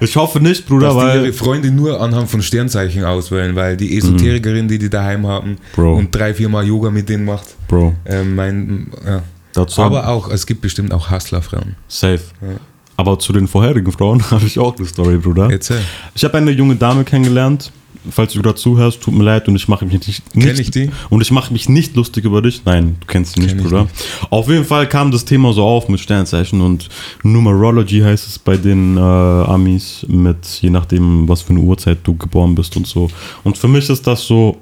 ich 0.00 0.16
hoffe 0.16 0.40
nicht, 0.40 0.66
Bruder, 0.66 0.88
dass 0.88 0.96
die 0.96 1.00
ihre 1.18 1.24
weil. 1.24 1.32
Freunde 1.32 1.70
nur 1.70 2.00
anhand 2.00 2.28
von 2.30 2.42
Sternzeichen 2.42 3.04
auswählen, 3.04 3.54
weil 3.56 3.76
die 3.76 3.96
Esoterikerin, 3.96 4.68
die 4.68 4.78
die 4.78 4.90
daheim 4.90 5.26
haben 5.26 5.50
Mhm. 5.52 5.56
Bro. 5.74 5.96
und 5.96 6.14
drei, 6.14 6.34
vier 6.34 6.48
Mal 6.48 6.66
Yoga 6.66 6.90
mit 6.90 7.08
denen 7.08 7.24
macht, 7.24 7.46
Bro, 7.68 7.94
äh, 8.04 8.22
mein, 8.24 8.88
ja. 9.06 9.22
dazu 9.52 9.82
aber 9.82 10.08
auch, 10.08 10.30
es 10.30 10.46
gibt 10.46 10.60
bestimmt 10.60 10.92
auch 10.92 11.10
Hustlerfrauen. 11.10 11.76
safe. 11.88 12.20
Ja. 12.40 12.48
Aber 12.96 13.18
zu 13.18 13.32
den 13.32 13.46
vorherigen 13.46 13.92
Frauen 13.92 14.22
habe 14.30 14.44
ich 14.44 14.58
auch 14.58 14.76
eine 14.76 14.86
Story, 14.86 15.18
Bruder. 15.18 15.48
Erzähl. 15.50 15.80
Ich 16.14 16.24
habe 16.24 16.36
eine 16.38 16.50
junge 16.50 16.74
Dame 16.76 17.04
kennengelernt. 17.04 17.70
Falls 18.10 18.32
du 18.32 18.40
gerade 18.42 18.54
zuhörst, 18.56 19.00
tut 19.00 19.14
mir 19.14 19.24
leid 19.24 19.48
und 19.48 19.56
ich 19.56 19.68
mache 19.68 19.84
mich 19.84 20.06
nicht, 20.06 20.22
Kenn 20.32 20.42
nicht 20.42 20.60
ich 20.60 20.70
die? 20.70 20.90
und 21.10 21.20
ich 21.20 21.30
mache 21.30 21.52
mich 21.52 21.68
nicht 21.68 21.94
lustig 21.96 22.24
über 22.24 22.40
dich. 22.42 22.62
Nein, 22.64 22.96
du 23.00 23.06
kennst 23.06 23.34
sie 23.34 23.40
nicht, 23.40 23.54
Kenn 23.56 23.64
Bruder. 23.64 23.86
Auf 24.30 24.48
jeden 24.48 24.64
Fall 24.64 24.88
kam 24.88 25.10
das 25.10 25.24
Thema 25.24 25.52
so 25.52 25.64
auf 25.64 25.88
mit 25.88 26.00
Sternzeichen 26.00 26.60
und 26.60 26.88
Numerology 27.22 28.00
heißt 28.00 28.26
es 28.26 28.38
bei 28.38 28.56
den 28.56 28.96
äh, 28.96 29.00
Amis 29.00 30.06
mit 30.08 30.46
je 30.60 30.70
nachdem, 30.70 31.28
was 31.28 31.42
für 31.42 31.50
eine 31.50 31.60
Uhrzeit 31.60 31.98
du 32.04 32.14
geboren 32.16 32.54
bist 32.54 32.76
und 32.76 32.86
so. 32.86 33.10
Und 33.44 33.58
für 33.58 33.68
mich 33.68 33.88
ist 33.90 34.06
das 34.06 34.24
so, 34.26 34.56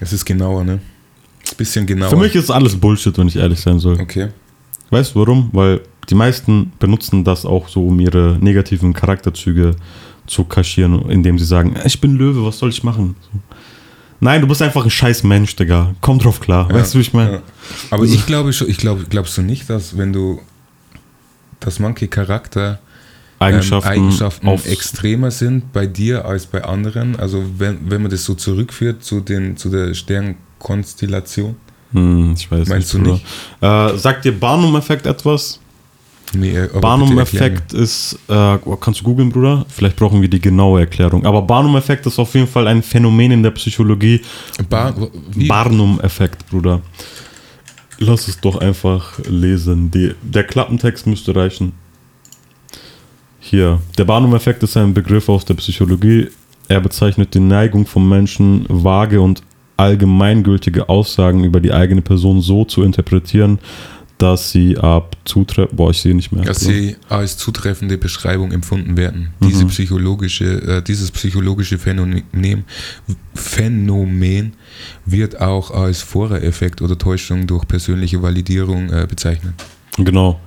Es 0.00 0.12
ist 0.12 0.24
genauer, 0.24 0.64
ne? 0.64 0.72
Ein 0.72 1.56
bisschen 1.56 1.86
genauer. 1.86 2.10
für 2.10 2.16
mich 2.16 2.34
ist 2.34 2.50
alles 2.50 2.74
Bullshit, 2.76 3.16
wenn 3.18 3.28
ich 3.28 3.36
ehrlich 3.36 3.60
sein 3.60 3.78
soll. 3.78 4.00
Okay. 4.00 4.28
Weißt 4.90 5.14
du 5.14 5.20
warum? 5.20 5.50
Weil 5.52 5.80
die 6.08 6.14
meisten 6.14 6.72
benutzen 6.78 7.22
das 7.22 7.44
auch 7.44 7.68
so, 7.68 7.86
um 7.86 8.00
ihre 8.00 8.36
negativen 8.40 8.92
Charakterzüge 8.92 9.72
zu 9.72 9.78
kaschieren, 10.44 11.08
indem 11.10 11.38
sie 11.38 11.44
sagen, 11.44 11.74
ich 11.84 12.00
bin 12.00 12.16
Löwe, 12.16 12.44
was 12.44 12.58
soll 12.58 12.70
ich 12.70 12.82
machen? 12.84 13.16
So. 13.20 13.40
Nein, 14.20 14.42
du 14.42 14.46
bist 14.46 14.60
einfach 14.60 14.84
ein 14.84 14.90
scheiß 14.90 15.22
Mensch, 15.24 15.56
Digga. 15.56 15.94
Komm 16.02 16.18
drauf 16.18 16.40
klar. 16.40 16.70
Weißt 16.70 16.94
du, 16.94 16.98
wie 16.98 17.02
ich 17.02 17.12
meine? 17.14 17.32
Ja. 17.32 17.42
Aber 17.90 18.04
ich 18.04 18.26
glaube 18.26 18.52
schon, 18.52 18.68
ich 18.68 18.76
glaube, 18.76 19.06
glaubst 19.08 19.36
du 19.38 19.42
nicht, 19.42 19.68
dass 19.70 19.96
wenn 19.96 20.12
du, 20.12 20.40
dass 21.58 21.78
manche 21.78 22.06
Charakter 22.06 22.80
Eigenschaften, 23.38 23.88
ähm, 23.88 24.02
Eigenschaften 24.04 24.48
auf 24.48 24.66
extremer 24.66 25.30
sind 25.30 25.72
bei 25.72 25.86
dir 25.86 26.26
als 26.26 26.44
bei 26.44 26.62
anderen? 26.62 27.18
Also 27.18 27.42
wenn, 27.56 27.90
wenn 27.90 28.02
man 28.02 28.10
das 28.10 28.24
so 28.24 28.34
zurückführt 28.34 29.02
zu, 29.02 29.20
den, 29.20 29.56
zu 29.56 29.70
der 29.70 29.94
Sternkonstellation? 29.94 31.56
Hm, 31.92 32.34
ich 32.36 32.50
weiß 32.50 32.68
Meinst 32.68 32.94
nicht, 32.94 33.06
du 33.06 33.18
Bruder. 33.58 33.94
Äh, 33.94 33.98
sagt 33.98 34.26
dir 34.26 34.38
Barnum-Effekt 34.38 35.06
etwas? 35.06 35.60
Nee, 36.32 36.54
erklär 36.54 36.80
Barnum-Effekt 36.80 37.72
ist, 37.72 38.18
äh, 38.28 38.58
kannst 38.80 39.00
du 39.00 39.04
googeln, 39.04 39.30
Bruder? 39.30 39.66
Vielleicht 39.68 39.96
brauchen 39.96 40.22
wir 40.22 40.28
die 40.28 40.40
genaue 40.40 40.80
Erklärung. 40.80 41.26
Aber 41.26 41.42
Barnum-Effekt 41.42 42.06
ist 42.06 42.18
auf 42.18 42.34
jeden 42.34 42.46
Fall 42.46 42.68
ein 42.68 42.82
Phänomen 42.82 43.32
in 43.32 43.42
der 43.42 43.50
Psychologie. 43.50 44.20
Bar? 44.68 44.94
Barnum-Effekt, 45.34 46.48
Bruder. 46.48 46.80
Lass 47.98 48.28
es 48.28 48.40
doch 48.40 48.56
einfach 48.56 49.18
lesen. 49.28 49.90
Die, 49.90 50.14
der 50.22 50.44
Klappentext 50.44 51.06
müsste 51.06 51.34
reichen. 51.34 51.72
Hier. 53.40 53.80
Der 53.98 54.04
Barnum-Effekt 54.04 54.62
ist 54.62 54.76
ein 54.76 54.94
Begriff 54.94 55.28
aus 55.28 55.44
der 55.44 55.54
Psychologie. 55.54 56.28
Er 56.68 56.80
bezeichnet 56.80 57.34
die 57.34 57.40
Neigung 57.40 57.86
von 57.86 58.08
Menschen, 58.08 58.64
vage 58.68 59.20
und 59.20 59.42
allgemeingültige 59.76 60.88
Aussagen 60.88 61.42
über 61.42 61.58
die 61.58 61.72
eigene 61.72 62.02
Person 62.02 62.42
so 62.42 62.64
zu 62.64 62.82
interpretieren, 62.82 63.58
dass 64.20 64.50
sie 64.50 64.76
ab 64.76 65.16
zutreffen. 65.24 65.76
Boah, 65.76 65.90
ich 65.90 66.00
sehe 66.00 66.14
nicht 66.14 66.30
mehr. 66.32 66.44
dass 66.44 66.60
sie 66.60 66.96
als 67.08 67.36
zutreffende 67.36 67.96
Beschreibung 67.96 68.52
empfunden 68.52 68.96
werden. 68.96 69.30
Diese 69.42 69.64
psychologische, 69.66 70.62
äh, 70.62 70.82
dieses 70.82 71.10
psychologische 71.10 71.78
Phänomen, 71.78 72.64
Phänomen 73.34 74.52
wird 75.06 75.40
auch 75.40 75.70
als 75.70 76.02
Vorereffekt 76.02 76.82
oder 76.82 76.98
Täuschung 76.98 77.46
durch 77.46 77.66
persönliche 77.66 78.22
Validierung 78.22 78.90
äh, 78.90 79.06
bezeichnet. 79.08 79.54
Genau. 79.96 80.38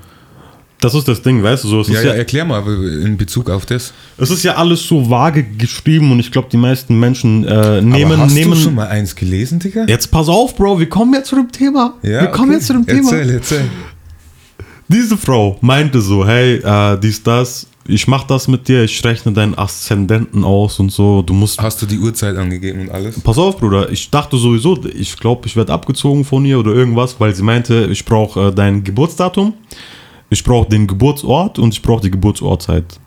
Das 0.84 0.94
ist 0.96 1.08
das 1.08 1.22
Ding, 1.22 1.42
weißt 1.42 1.64
du, 1.64 1.68
so, 1.70 1.82
Ja, 1.84 2.02
ja, 2.02 2.08
ja, 2.10 2.14
erklär 2.16 2.44
mal 2.44 2.62
in 3.04 3.16
Bezug 3.16 3.50
auf 3.50 3.66
das. 3.66 3.94
es 4.18 4.30
ist 4.30 4.44
ja 4.44 4.56
alles 4.56 4.86
so 4.86 5.10
vage 5.10 5.44
geschrieben 5.44 6.12
und 6.12 6.20
ich 6.20 6.30
glaube, 6.30 6.50
die 6.52 6.58
meisten 6.58 7.00
Menschen 7.00 7.46
äh, 7.46 7.82
nehmen, 7.82 8.12
aber 8.12 8.24
hast 8.24 8.34
nehmen. 8.34 8.52
du 8.52 8.58
schon 8.58 8.76
mal 8.76 8.88
eins 8.88 9.16
gelesen, 9.16 9.60
Digga? 9.60 9.86
Jetzt 9.88 10.12
pass 10.12 10.28
auf, 10.28 10.56
Bro, 10.56 10.80
wir 10.80 10.90
kommen 10.90 11.14
jetzt 11.14 11.30
zu 11.30 11.36
dem 11.38 11.50
Thema. 11.50 11.94
wir 12.02 12.28
kommen 12.28 12.50
okay. 12.50 12.54
jetzt 12.56 12.68
zu 12.68 12.74
dem 12.74 12.86
Thema. 12.86 13.14
Erzähl, 13.14 13.30
erzähl. 13.30 13.70
Diese 14.90 15.16
Frau 15.16 15.58
meinte 15.62 16.02
so, 16.02 16.28
hey, 16.28 16.56
äh, 16.58 17.00
dies, 17.00 17.24
das, 17.24 17.66
ich 17.88 18.06
mach 18.08 18.26
das 18.26 18.50
mit 18.50 18.68
dir, 18.68 18.84
ich 18.84 19.04
rechne 19.06 19.32
deinen 19.32 19.58
Aszendenten 19.58 20.44
aus 20.44 20.80
und 20.82 20.92
so, 20.92 21.22
du 21.22 21.34
musst... 21.34 21.62
Hast 21.62 21.82
du 21.82 21.86
die 21.86 21.98
Uhrzeit 21.98 22.36
angegeben 22.36 22.82
und 22.82 22.92
alles? 22.92 23.22
Pass 23.22 23.38
auf, 23.38 23.58
Bruder, 23.58 23.90
ich 23.90 24.10
dachte 24.10 24.36
sowieso, 24.38 24.78
ich 24.86 25.18
glaube, 25.18 25.48
ich 25.48 25.56
werde 25.56 25.72
abgezogen 25.72 26.26
von 26.26 26.44
ihr 26.44 26.60
oder 26.60 26.74
irgendwas, 26.74 27.16
weil 27.20 27.34
sie 27.34 27.44
meinte, 27.44 27.88
ich 27.90 28.04
brauche 28.04 28.50
äh, 28.50 28.54
dein 28.54 28.84
Geburtsdatum, 28.84 29.54
ich 30.34 30.44
brauche 30.44 30.68
den 30.68 30.88
Geburtsort 30.88 31.60
und 31.60 31.74
ich 31.74 31.82
brauche 31.82 32.02
die 32.02 32.12
Geburtsortzeit. 32.12 33.00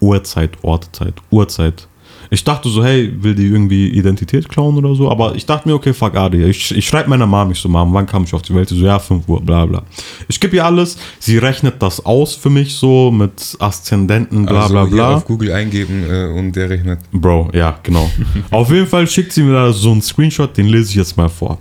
Uhrzeit, 0.00 0.50
Ortzeit, 0.62 1.14
Uhrzeit. 1.30 1.88
Ich 2.28 2.44
dachte 2.44 2.68
so, 2.68 2.84
hey, 2.84 3.12
will 3.22 3.34
die 3.34 3.46
irgendwie 3.46 3.88
Identität 3.88 4.48
klauen 4.48 4.76
oder 4.76 4.94
so, 4.94 5.10
aber 5.10 5.36
ich 5.36 5.46
dachte 5.46 5.68
mir, 5.68 5.74
okay, 5.74 5.94
fuck 5.94 6.16
Adi. 6.16 6.44
Ich, 6.44 6.76
ich 6.76 6.86
schreibe 6.86 7.08
meiner 7.08 7.26
Mom, 7.26 7.50
ich 7.52 7.58
so, 7.58 7.68
Mom, 7.68 7.94
wann 7.94 8.04
kam 8.04 8.24
ich 8.24 8.34
auf 8.34 8.42
die 8.42 8.54
Welt? 8.54 8.68
Sie 8.68 8.78
so, 8.78 8.84
ja, 8.84 8.98
5 8.98 9.28
Uhr, 9.28 9.40
bla 9.40 9.64
bla. 9.64 9.82
Ich 10.28 10.38
gebe 10.38 10.56
ihr 10.56 10.64
alles, 10.64 10.98
sie 11.18 11.38
rechnet 11.38 11.80
das 11.80 12.04
aus 12.04 12.34
für 12.34 12.50
mich 12.50 12.74
so 12.74 13.10
mit 13.10 13.56
Aszendenten, 13.58 14.44
bla 14.44 14.62
also 14.62 14.74
bla 14.74 14.84
bla. 14.84 15.14
auf 15.14 15.24
Google 15.24 15.52
eingeben 15.52 16.04
äh, 16.10 16.38
und 16.38 16.54
der 16.56 16.68
rechnet. 16.68 16.98
Bro, 17.12 17.50
ja, 17.54 17.78
genau. 17.82 18.10
Auf 18.50 18.70
jeden 18.70 18.86
Fall 18.86 19.06
schickt 19.06 19.32
sie 19.32 19.42
mir 19.42 19.52
da 19.52 19.72
so 19.72 19.92
einen 19.92 20.02
Screenshot, 20.02 20.56
den 20.56 20.66
lese 20.66 20.90
ich 20.90 20.96
jetzt 20.96 21.16
mal 21.16 21.28
vor. 21.28 21.58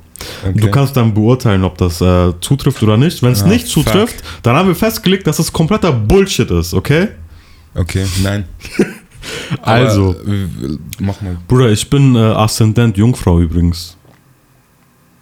Okay. 0.47 0.59
Du 0.59 0.71
kannst 0.71 0.95
dann 0.97 1.13
beurteilen, 1.13 1.63
ob 1.63 1.77
das 1.77 2.01
äh, 2.01 2.33
zutrifft 2.41 2.81
oder 2.83 2.97
nicht. 2.97 3.21
Wenn 3.23 3.31
es 3.33 3.43
Ah, 3.43 3.47
nicht 3.47 3.65
fuck. 3.71 3.85
zutrifft, 3.85 4.23
dann 4.43 4.55
haben 4.55 4.67
wir 4.67 4.75
festgelegt, 4.75 5.25
dass 5.27 5.39
es 5.39 5.51
kompletter 5.51 5.91
Bullshit 5.91 6.49
ist, 6.51 6.73
okay? 6.73 7.09
Okay, 7.73 8.05
nein. 8.23 8.45
Also. 9.63 10.11
Aber, 10.19 10.31
äh, 10.31 10.47
mach 10.99 11.19
mal. 11.21 11.35
Bruder, 11.47 11.71
ich 11.71 11.89
bin 11.89 12.15
äh, 12.15 12.19
Aszendent 12.19 12.95
Jungfrau 12.95 13.39
übrigens. 13.39 13.97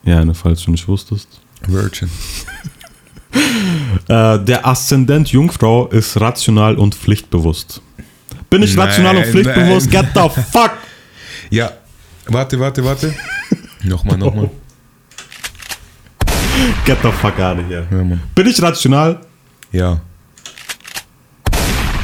Ja, 0.03 0.25
ne, 0.25 0.33
falls 0.33 0.61
du 0.63 0.71
nicht 0.71 0.85
wusstest. 0.89 1.29
Virgin. 1.65 2.09
Äh, 4.07 4.39
der 4.39 4.67
Aszendent 4.67 5.29
Jungfrau 5.31 5.87
ist 5.87 6.19
rational 6.19 6.75
und 6.75 6.95
pflichtbewusst. 6.95 7.81
Bin 8.49 8.61
ich 8.61 8.75
Nein, 8.75 8.87
rational 8.89 9.17
und 9.17 9.25
pflichtbewusst? 9.25 9.91
nein. 9.91 10.09
Get 10.13 10.35
the 10.35 10.41
fuck! 10.51 10.71
Ja, 11.49 11.71
warte, 12.27 12.59
warte, 12.59 12.83
warte. 12.83 13.13
nochmal, 13.83 14.17
nochmal. 14.17 14.51
Get 16.85 16.97
the 17.01 17.11
fuck 17.11 17.39
out 17.39 17.57
of 17.59 17.65
here. 17.67 17.85
Ja. 17.91 18.17
Bin 18.35 18.47
ich 18.47 18.61
rational, 18.61 19.19
Ja. 19.71 20.01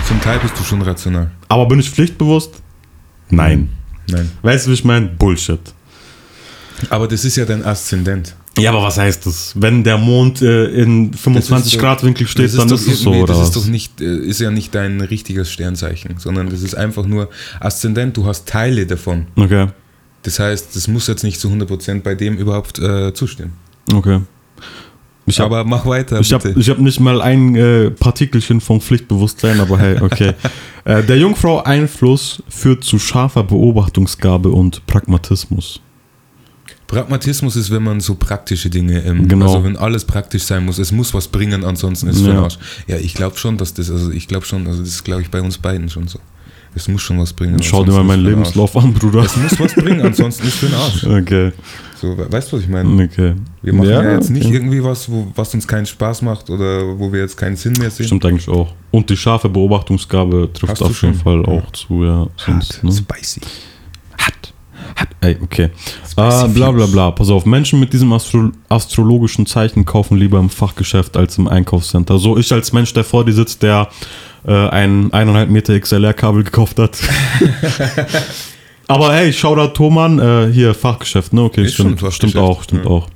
Zum 0.07 0.19
Teil 0.21 0.39
bist 0.39 0.57
du 0.59 0.63
schon 0.63 0.81
rational. 0.81 1.29
aber 1.47 1.67
bin 1.67 1.79
ich 1.79 1.89
pflichtbewusst? 1.89 2.61
Nein. 3.29 3.69
Nein. 4.09 4.31
Weißt 4.41 4.65
du, 4.65 4.71
wie 4.71 4.73
ich 4.73 4.83
meine? 4.83 5.05
Bullshit. 5.07 5.59
Aber 6.89 7.07
das 7.07 7.25
ist 7.25 7.35
ja 7.35 7.45
dein 7.45 7.63
Aszendent. 7.63 8.35
Ja, 8.57 8.71
aber 8.71 8.81
was 8.81 8.97
heißt 8.97 9.25
das? 9.27 9.53
Wenn 9.55 9.83
der 9.83 9.97
Mond 9.99 10.41
äh, 10.41 10.65
in 10.65 11.13
25 11.13 11.73
doch- 11.73 11.79
Grad 11.79 12.03
Winkel 12.03 12.25
steht, 12.25 12.57
dann 12.57 12.67
ist 12.71 12.87
es 12.87 13.01
so, 13.01 13.11
irgendwie- 13.11 13.21
oder 13.23 13.33
Das 13.35 13.43
ist 13.49 13.55
doch 13.55 13.65
nicht, 13.67 14.01
äh, 14.01 14.17
ist 14.17 14.39
ja 14.41 14.49
nicht 14.49 14.73
dein 14.73 14.99
richtiges 15.01 15.51
Sternzeichen, 15.51 16.15
sondern 16.17 16.49
das 16.49 16.63
ist 16.63 16.73
einfach 16.75 17.05
nur 17.05 17.29
Aszendent, 17.59 18.17
du 18.17 18.25
hast 18.25 18.47
Teile 18.47 18.85
davon. 18.87 19.27
okay, 19.35 19.67
Das 20.23 20.39
heißt, 20.39 20.75
das 20.75 20.87
muss 20.87 21.05
jetzt 21.07 21.23
nicht 21.23 21.39
zu 21.39 21.49
100% 21.49 22.01
bei 22.01 22.15
dem 22.15 22.37
überhaupt 22.37 22.79
äh, 22.79 23.13
zustimmen. 23.13 23.53
okay. 23.93 24.21
Ich 25.29 25.39
habe 25.39 25.57
Aber 25.57 25.69
mach 25.69 25.85
weiter, 25.85 26.19
ich 26.19 26.33
hab, 26.33 26.43
bitte. 26.43 26.59
ich 26.59 26.69
hab 26.69 26.79
nicht 26.79 26.99
mal 26.99 27.21
ein 27.21 27.55
äh, 27.55 27.91
Partikelchen 27.91 28.61
vom 28.61 28.81
Pflichtbewusstsein, 28.81 29.59
aber 29.59 29.77
hey, 29.79 29.99
okay. 30.01 30.33
äh, 30.85 31.03
der 31.03 31.17
Jungfrau 31.17 31.63
Einfluss 31.63 32.41
führt 32.49 32.83
zu 32.83 32.99
scharfer 32.99 33.43
Beobachtungsgabe 33.43 34.49
und 34.49 34.85
Pragmatismus. 34.87 35.81
Pragmatismus 36.87 37.55
ist, 37.55 37.69
wenn 37.69 37.83
man 37.83 37.99
so 37.99 38.15
praktische 38.15 38.69
Dinge, 38.69 39.03
ähm, 39.05 39.27
Genau. 39.27 39.45
also 39.45 39.63
wenn 39.63 39.77
alles 39.77 40.05
praktisch 40.05 40.43
sein 40.43 40.65
muss, 40.65 40.79
es 40.79 40.91
muss 40.91 41.13
was 41.13 41.27
bringen, 41.27 41.63
ansonsten 41.63 42.07
ist 42.07 42.15
es 42.17 42.21
für 42.23 42.29
Ja. 42.29 42.33
den 42.35 42.43
Arsch. 42.43 42.57
Ja, 42.87 42.97
ich 42.97 43.13
glaube 43.13 43.37
schon, 43.37 43.57
dass 43.57 43.75
das, 43.75 43.91
also 43.91 44.11
ich 44.11 44.27
glaube 44.27 44.45
schon, 44.47 44.65
also 44.65 44.79
das 44.79 44.89
ist, 44.89 45.03
glaube 45.03 45.21
ich, 45.21 45.29
bei 45.29 45.41
uns 45.41 45.59
beiden 45.59 45.89
schon 45.89 46.07
so. 46.07 46.19
Es 46.75 46.87
muss 46.87 47.01
schon 47.01 47.19
was 47.19 47.33
bringen. 47.33 47.61
Schau 47.63 47.83
dir 47.83 47.91
mal 47.91 48.03
meinen. 48.03 48.23
Lebenslauf 48.23 48.75
an, 48.77 48.93
Bruder. 48.93 49.21
Es 49.23 49.35
muss 49.35 49.59
was 49.59 49.73
bringen, 49.73 50.01
ansonsten 50.01 50.47
ist 50.47 50.57
für 50.57 50.67
den 50.67 50.75
Arsch. 50.75 51.03
Okay. 51.03 51.51
So, 51.99 52.17
we- 52.17 52.31
weißt 52.31 52.51
du, 52.51 52.57
was 52.57 52.63
ich 52.63 52.69
meine? 52.69 53.03
Okay. 53.03 53.33
Wir 53.61 53.73
machen 53.73 53.89
ja, 53.89 54.13
jetzt 54.13 54.29
nicht 54.29 54.45
okay. 54.45 54.55
irgendwie 54.55 54.81
was, 54.83 55.09
wo, 55.11 55.27
was 55.35 55.53
uns 55.53 55.67
keinen 55.67 55.85
Spaß 55.85 56.21
macht 56.21 56.49
oder 56.49 56.97
wo 56.97 57.11
wir 57.11 57.21
jetzt 57.21 57.35
keinen 57.35 57.55
Sinn 57.57 57.73
mehr 57.73 57.89
sehen. 57.89 58.05
Stimmt 58.05 58.25
eigentlich 58.25 58.47
auch. 58.47 58.73
Und 58.91 59.09
die 59.09 59.17
scharfe 59.17 59.49
Beobachtungsgabe 59.49 60.49
trifft 60.53 60.71
Hast 60.73 60.81
auf 60.83 61.01
jeden? 61.01 61.15
Fall 61.15 61.41
Ja. 61.45 61.47
auch 61.53 61.71
zu, 61.71 62.03
ja. 62.05 62.27
Sonst, 62.37 62.75
Hart, 62.75 62.83
ne? 62.83 62.91
spicy. 62.91 63.41
Hat. 64.95 65.09
Ey, 65.21 65.37
okay. 65.41 65.69
Ah, 66.15 66.47
bla 66.47 66.71
bla 66.71 66.85
bla. 66.85 67.11
Pass 67.11 67.29
auf, 67.29 67.45
Menschen 67.45 67.79
mit 67.79 67.93
diesem 67.93 68.11
Astro 68.13 68.51
astrologischen 68.69 69.45
Zeichen 69.45 69.85
kaufen 69.85 70.17
lieber 70.17 70.39
im 70.39 70.49
Fachgeschäft 70.49 71.17
als 71.17 71.37
im 71.37 71.47
Einkaufscenter. 71.47 72.17
So 72.19 72.37
ich 72.37 72.51
als 72.51 72.73
Mensch, 72.73 72.93
der 72.93 73.03
vor 73.03 73.25
dir 73.25 73.33
sitzt, 73.33 73.63
der 73.63 73.89
äh, 74.45 74.51
ein 74.51 75.11
1,5 75.11 75.45
Meter 75.47 75.79
XLR-Kabel 75.79 76.43
gekauft 76.43 76.79
hat. 76.79 76.97
Aber 78.87 79.13
hey, 79.13 79.31
Shoutout 79.31 79.73
Thoman, 79.73 80.19
äh, 80.19 80.51
hier 80.51 80.73
Fachgeschäft, 80.73 81.31
ne? 81.31 81.43
Okay, 81.43 81.67
stimmt, 81.67 82.01
stimmt 82.11 82.35
auch, 82.37 82.63
stimmt 82.63 82.85
ja. 82.85 82.91
auch. 82.91 83.07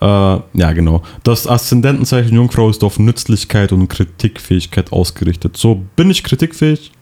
Äh, 0.00 0.40
ja, 0.54 0.72
genau. 0.72 1.02
Das 1.24 1.46
Aszendentenzeichen 1.46 2.34
Jungfrau 2.34 2.70
ist 2.70 2.84
auf 2.84 2.98
Nützlichkeit 2.98 3.72
und 3.72 3.88
Kritikfähigkeit 3.88 4.92
ausgerichtet. 4.92 5.56
So, 5.56 5.82
bin 5.96 6.10
ich 6.10 6.22
kritikfähig? 6.22 6.92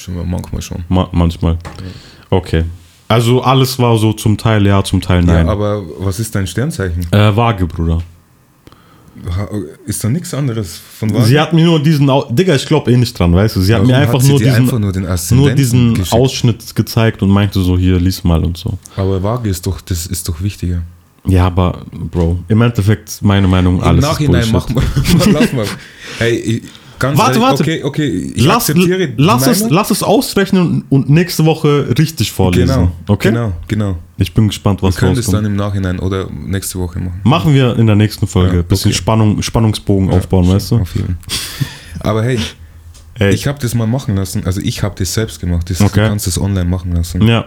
Schon 0.00 0.30
Manchmal 0.30 0.62
schon. 0.62 0.84
Ma 0.88 1.08
manchmal. 1.12 1.58
Okay. 2.30 2.64
Also 3.08 3.42
alles 3.42 3.78
war 3.78 3.98
so 3.98 4.12
zum 4.14 4.38
Teil 4.38 4.66
ja, 4.66 4.82
zum 4.82 5.00
Teil 5.00 5.22
nein. 5.22 5.46
Ja, 5.46 5.52
aber 5.52 5.82
was 5.98 6.18
ist 6.20 6.34
dein 6.34 6.46
Sternzeichen? 6.46 7.06
äh, 7.10 7.36
Waage, 7.36 7.66
Bruder. 7.66 8.00
Ist 9.84 10.02
da 10.02 10.08
nichts 10.08 10.32
anderes 10.32 10.80
von 10.98 11.12
Waage? 11.12 11.24
Sie 11.26 11.38
hat 11.38 11.52
mir 11.52 11.64
nur 11.64 11.82
diesen, 11.82 12.10
Digga, 12.30 12.54
ich 12.54 12.64
glaube 12.64 12.90
eh 12.90 12.96
nicht 12.96 13.18
dran, 13.18 13.34
weißt 13.34 13.56
du. 13.56 13.60
Sie 13.60 13.74
hat 13.74 13.80
Warum 13.80 13.92
mir 13.92 13.98
einfach 13.98 14.20
sie 14.20 14.28
nur 14.30 14.38
diesen, 14.38 14.54
einfach 14.54 14.78
nur 14.78 14.92
nur 15.32 15.50
diesen 15.50 15.94
geschickt? 15.94 16.12
Ausschnitt 16.14 16.74
gezeigt 16.74 17.20
und 17.22 17.28
meinte 17.28 17.60
so, 17.60 17.76
hier, 17.76 17.98
lies 18.00 18.24
mal 18.24 18.42
und 18.42 18.56
so. 18.56 18.78
Aber 18.96 19.22
Waage 19.22 19.50
ist 19.50 19.66
doch, 19.66 19.82
das 19.82 20.06
ist 20.06 20.26
doch 20.28 20.40
wichtiger. 20.40 20.80
Ja, 21.26 21.46
aber, 21.48 21.82
Bro, 21.92 22.38
im 22.48 22.62
Endeffekt, 22.62 23.20
meine 23.20 23.46
Meinung, 23.46 23.76
Im 23.76 23.82
alles 23.82 24.02
Nachhinein 24.02 24.42
ist 24.42 24.52
mach 24.52 24.68
mal, 24.70 24.82
lass 25.32 25.52
mal. 25.52 25.66
Hey, 26.18 26.36
ich- 26.36 26.62
ganz 27.00 27.18
Warte, 27.18 27.32
ehrlich, 27.40 27.42
warte. 27.48 27.62
Okay, 27.64 27.82
okay, 27.82 28.32
ich 28.36 28.44
Lass, 28.44 28.70
akzeptiere 28.70 29.12
lass, 29.16 29.46
es, 29.48 29.68
lass 29.68 29.90
es 29.90 30.02
ausrechnen 30.04 30.84
und 30.88 31.10
nächste 31.10 31.44
Woche 31.44 31.92
richtig 31.98 32.30
vorlesen. 32.30 32.68
Genau, 32.68 32.92
okay? 33.08 33.30
genau, 33.30 33.52
genau. 33.66 33.96
Ich 34.18 34.32
bin 34.32 34.46
gespannt, 34.46 34.80
Wir 34.82 34.88
was 34.88 34.96
können 34.96 35.16
das 35.16 35.26
rauskommt. 35.26 35.44
dann 35.44 35.50
im 35.52 35.56
Nachhinein 35.56 35.98
oder 35.98 36.28
nächste 36.30 36.78
Woche 36.78 37.00
machen. 37.00 37.20
Machen 37.24 37.52
wir 37.54 37.76
in 37.76 37.86
der 37.88 37.96
nächsten 37.96 38.26
Folge. 38.28 38.58
Ja, 38.58 38.62
Bisschen 38.62 38.90
okay. 38.92 38.98
Spannung, 38.98 39.42
Spannungsbogen 39.42 40.10
aufbauen, 40.10 40.44
Ja, 40.44 40.54
weißt 40.54 40.70
du? 40.70 40.76
Auf 40.76 40.94
jeden. 40.94 41.18
Aber 42.00 42.22
hey, 42.22 42.38
Ey, 43.18 43.34
ich 43.34 43.46
habe 43.46 43.58
das 43.58 43.74
mal 43.74 43.86
machen 43.86 44.16
lassen. 44.16 44.44
Also 44.46 44.60
ich 44.62 44.82
habe 44.82 44.94
das 44.98 45.12
selbst 45.12 45.40
gemacht. 45.40 45.68
Das, 45.68 45.80
Okay. 45.80 46.00
Du 46.02 46.08
kannst 46.08 46.26
das 46.26 46.40
online 46.40 46.64
machen 46.70 46.92
lassen. 46.92 47.26
ja. 47.26 47.44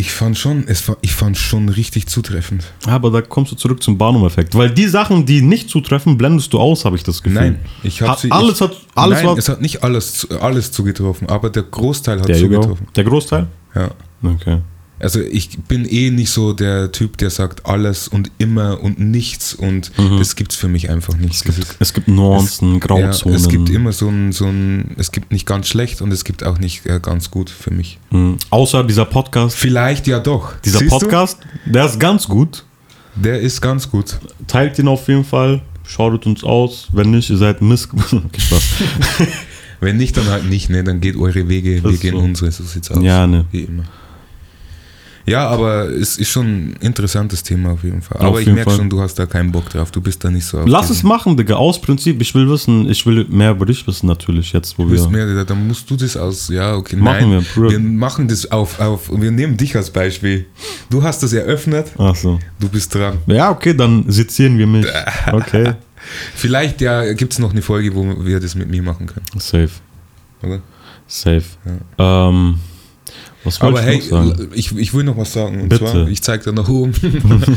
Ich 0.00 0.12
fand 0.12 0.38
schon, 0.38 0.64
es 0.66 0.88
war, 0.88 0.96
ich 1.02 1.12
fand 1.12 1.36
schon 1.36 1.68
richtig 1.68 2.06
zutreffend. 2.06 2.64
Aber 2.86 3.10
da 3.10 3.20
kommst 3.20 3.52
du 3.52 3.56
zurück 3.56 3.82
zum 3.82 3.98
Barnum-Effekt. 3.98 4.54
Weil 4.54 4.70
die 4.70 4.86
Sachen, 4.88 5.26
die 5.26 5.42
nicht 5.42 5.68
zutreffen, 5.68 6.16
blendest 6.16 6.54
du 6.54 6.58
aus, 6.58 6.86
habe 6.86 6.96
ich 6.96 7.02
das 7.02 7.22
Gefühl. 7.22 7.38
Nein, 7.38 7.58
ich 7.82 8.00
habe 8.00 8.12
Hat, 8.12 8.26
alles 8.32 8.62
hat, 8.62 8.74
alles 8.94 9.18
nein, 9.18 9.26
war. 9.26 9.36
es 9.36 9.50
hat 9.50 9.60
nicht 9.60 9.84
alles, 9.84 10.26
alles 10.40 10.72
zugetroffen, 10.72 11.28
aber 11.28 11.50
der 11.50 11.64
Großteil 11.64 12.18
hat 12.18 12.28
Der, 12.30 12.38
zugetroffen. 12.38 12.86
der 12.96 13.04
Großteil? 13.04 13.46
Ja. 13.74 13.90
Okay. 14.22 14.60
Also 15.00 15.20
ich 15.20 15.58
bin 15.66 15.86
eh 15.86 16.10
nicht 16.10 16.30
so 16.30 16.52
der 16.52 16.92
Typ, 16.92 17.16
der 17.16 17.30
sagt 17.30 17.64
alles 17.66 18.06
und 18.06 18.30
immer 18.38 18.82
und 18.82 18.98
nichts 19.00 19.54
und 19.54 19.90
das 20.18 20.36
gibt's 20.36 20.56
für 20.56 20.68
mich 20.68 20.90
einfach 20.90 21.16
nicht. 21.16 21.34
Es 21.34 21.42
gibt, 21.44 21.58
ist- 21.58 21.76
es 21.78 21.92
gibt 21.94 22.08
Nuancen, 22.08 22.74
ja, 22.74 22.78
Grauzonen. 22.80 23.34
es 23.36 23.48
gibt 23.48 23.70
immer 23.70 23.92
so 23.92 24.08
ein, 24.08 24.32
so 24.32 24.44
ein, 24.46 24.94
es 24.98 25.10
gibt 25.10 25.32
nicht 25.32 25.46
ganz 25.46 25.68
schlecht 25.68 26.02
und 26.02 26.12
es 26.12 26.24
gibt 26.24 26.44
auch 26.44 26.58
nicht 26.58 26.84
äh, 26.86 27.00
ganz 27.00 27.30
gut 27.30 27.48
für 27.48 27.70
mich. 27.72 27.98
Mhm. 28.10 28.36
Außer 28.50 28.84
dieser 28.84 29.06
Podcast. 29.06 29.56
Vielleicht 29.56 30.06
ja 30.06 30.18
doch. 30.20 30.52
Dieser 30.64 30.80
Siehst 30.80 30.92
du? 30.92 30.98
Podcast, 30.98 31.38
der 31.64 31.86
ist 31.86 31.98
ganz 31.98 32.28
gut. 32.28 32.64
Der 33.16 33.40
ist 33.40 33.60
ganz 33.60 33.90
gut. 33.90 34.18
Teilt 34.46 34.78
ihn 34.78 34.86
auf 34.88 35.08
jeden 35.08 35.24
Fall. 35.24 35.62
Schaut 35.84 36.24
uns 36.26 36.44
aus. 36.44 36.88
Wenn 36.92 37.10
nicht, 37.10 37.28
ihr 37.30 37.36
seid 37.38 37.60
Miss. 37.62 37.88
okay, 38.12 38.40
Spaß. 38.40 38.62
Wenn 39.80 39.96
nicht, 39.96 40.16
dann 40.16 40.28
halt 40.28 40.44
nicht, 40.48 40.68
ne? 40.70 40.84
Dann 40.84 41.00
geht 41.00 41.16
eure 41.16 41.48
Wege, 41.48 41.82
wir 41.82 41.96
gehen 41.96 42.12
so. 42.16 42.18
unsere, 42.22 42.52
so 42.52 42.62
sieht's 42.64 42.90
aus. 42.90 43.02
Ja, 43.02 43.26
ne. 43.26 43.46
Wie 43.50 43.62
immer. 43.62 43.84
Ja, 45.26 45.48
aber 45.48 45.88
es 45.88 46.16
ist 46.18 46.28
schon 46.30 46.46
ein 46.46 46.76
interessantes 46.80 47.42
Thema 47.42 47.72
auf 47.72 47.84
jeden 47.84 48.02
Fall. 48.02 48.18
Auf 48.18 48.24
Aber 48.26 48.40
ich 48.40 48.48
merke 48.48 48.70
schon, 48.70 48.88
du 48.88 49.00
hast 49.00 49.18
da 49.18 49.26
keinen 49.26 49.52
Bock 49.52 49.68
drauf. 49.68 49.90
Du 49.90 50.00
bist 50.00 50.24
da 50.24 50.30
nicht 50.30 50.44
so 50.44 50.60
auf 50.60 50.66
Lass 50.66 50.90
es 50.90 51.02
machen, 51.02 51.36
Digga. 51.36 51.54
Aus 51.56 51.80
Prinzip. 51.80 52.20
Ich 52.20 52.34
will 52.34 52.48
wissen, 52.48 52.88
ich 52.88 53.04
will 53.06 53.26
mehr 53.28 53.52
über 53.52 53.66
dich 53.66 53.86
wissen, 53.86 54.06
natürlich, 54.06 54.52
jetzt, 54.52 54.78
wo 54.78 54.84
Du 54.84 54.90
bist 54.90 55.10
wir. 55.10 55.24
mehr, 55.26 55.44
dann 55.44 55.66
musst 55.66 55.88
du 55.90 55.96
das 55.96 56.16
aus. 56.16 56.48
Ja, 56.48 56.74
okay. 56.74 56.96
Machen 56.96 57.30
nein, 57.30 57.44
wir, 57.54 57.62
Bro. 57.62 57.70
wir 57.70 57.78
machen 57.78 58.28
das 58.28 58.50
auf, 58.50 58.80
auf. 58.80 59.10
Wir 59.12 59.30
nehmen 59.30 59.56
dich 59.56 59.76
als 59.76 59.90
Beispiel. 59.90 60.46
Du 60.88 61.02
hast 61.02 61.22
das 61.22 61.32
eröffnet, 61.32 61.92
Ach 61.98 62.16
so. 62.16 62.38
du 62.58 62.68
bist 62.68 62.94
dran. 62.94 63.18
Ja, 63.26 63.50
okay, 63.50 63.74
dann 63.74 64.04
sezieren 64.10 64.58
wir 64.58 64.66
mich. 64.66 64.86
Okay. 65.32 65.74
Vielleicht 66.34 66.80
ja, 66.80 67.12
gibt 67.12 67.32
es 67.34 67.38
noch 67.38 67.50
eine 67.50 67.62
Folge, 67.62 67.94
wo 67.94 68.24
wir 68.24 68.40
das 68.40 68.54
mit 68.54 68.68
mir 68.70 68.82
machen 68.82 69.06
können. 69.06 69.26
Safe. 69.36 69.70
Oder? 70.42 70.60
Safe. 71.06 71.42
Ähm, 71.98 72.56
was 73.44 73.60
Aber 73.60 73.80
hey, 73.80 74.02
ich, 74.54 74.76
ich 74.76 74.94
will 74.94 75.04
noch 75.04 75.16
was 75.16 75.32
sagen. 75.32 75.62
Und 75.62 75.68
Bitte. 75.68 75.84
zwar, 75.86 76.08
ich 76.08 76.22
zeige 76.22 76.44
da 76.44 76.52
nach 76.52 76.68
oben. 76.68 76.92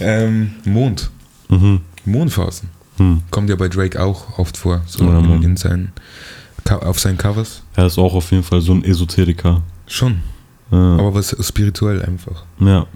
ähm, 0.00 0.52
Mond. 0.64 1.10
Mhm. 1.48 1.80
Mondphasen. 2.04 2.68
Hm. 2.98 3.22
Kommt 3.30 3.50
ja 3.50 3.56
bei 3.56 3.68
Drake 3.68 4.00
auch 4.00 4.38
oft 4.38 4.56
vor. 4.56 4.82
So 4.86 5.04
Ja, 5.04 5.18
in, 5.18 5.56
seinen, 5.56 5.92
auf 6.70 7.00
seinen 7.00 7.18
Covers. 7.18 7.62
Er 7.74 7.86
ist 7.86 7.98
auch 7.98 8.14
auf 8.14 8.30
jeden 8.30 8.44
Fall 8.44 8.60
so 8.60 8.72
ein 8.72 8.84
Esoteriker. 8.84 9.62
Schon. 9.86 10.20
Ja. 10.70 10.96
Aber 10.96 11.14
was 11.14 11.36
spirituell 11.46 12.02
einfach. 12.02 12.44
ja. 12.60 12.86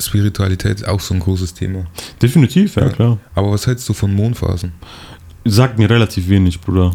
Spiritualität 0.00 0.76
ist 0.76 0.86
auch 0.86 1.00
so 1.00 1.12
ein 1.12 1.18
großes 1.18 1.54
Thema. 1.54 1.84
Definitiv, 2.22 2.76
ja, 2.76 2.84
Ja. 2.84 2.88
klar. 2.90 3.18
Aber 3.34 3.50
was 3.50 3.66
hältst 3.66 3.88
du 3.88 3.92
von 3.94 4.14
Mondphasen? 4.14 4.72
Sagt 5.44 5.76
mir 5.76 5.90
relativ 5.90 6.28
wenig, 6.28 6.60
Bruder. 6.60 6.94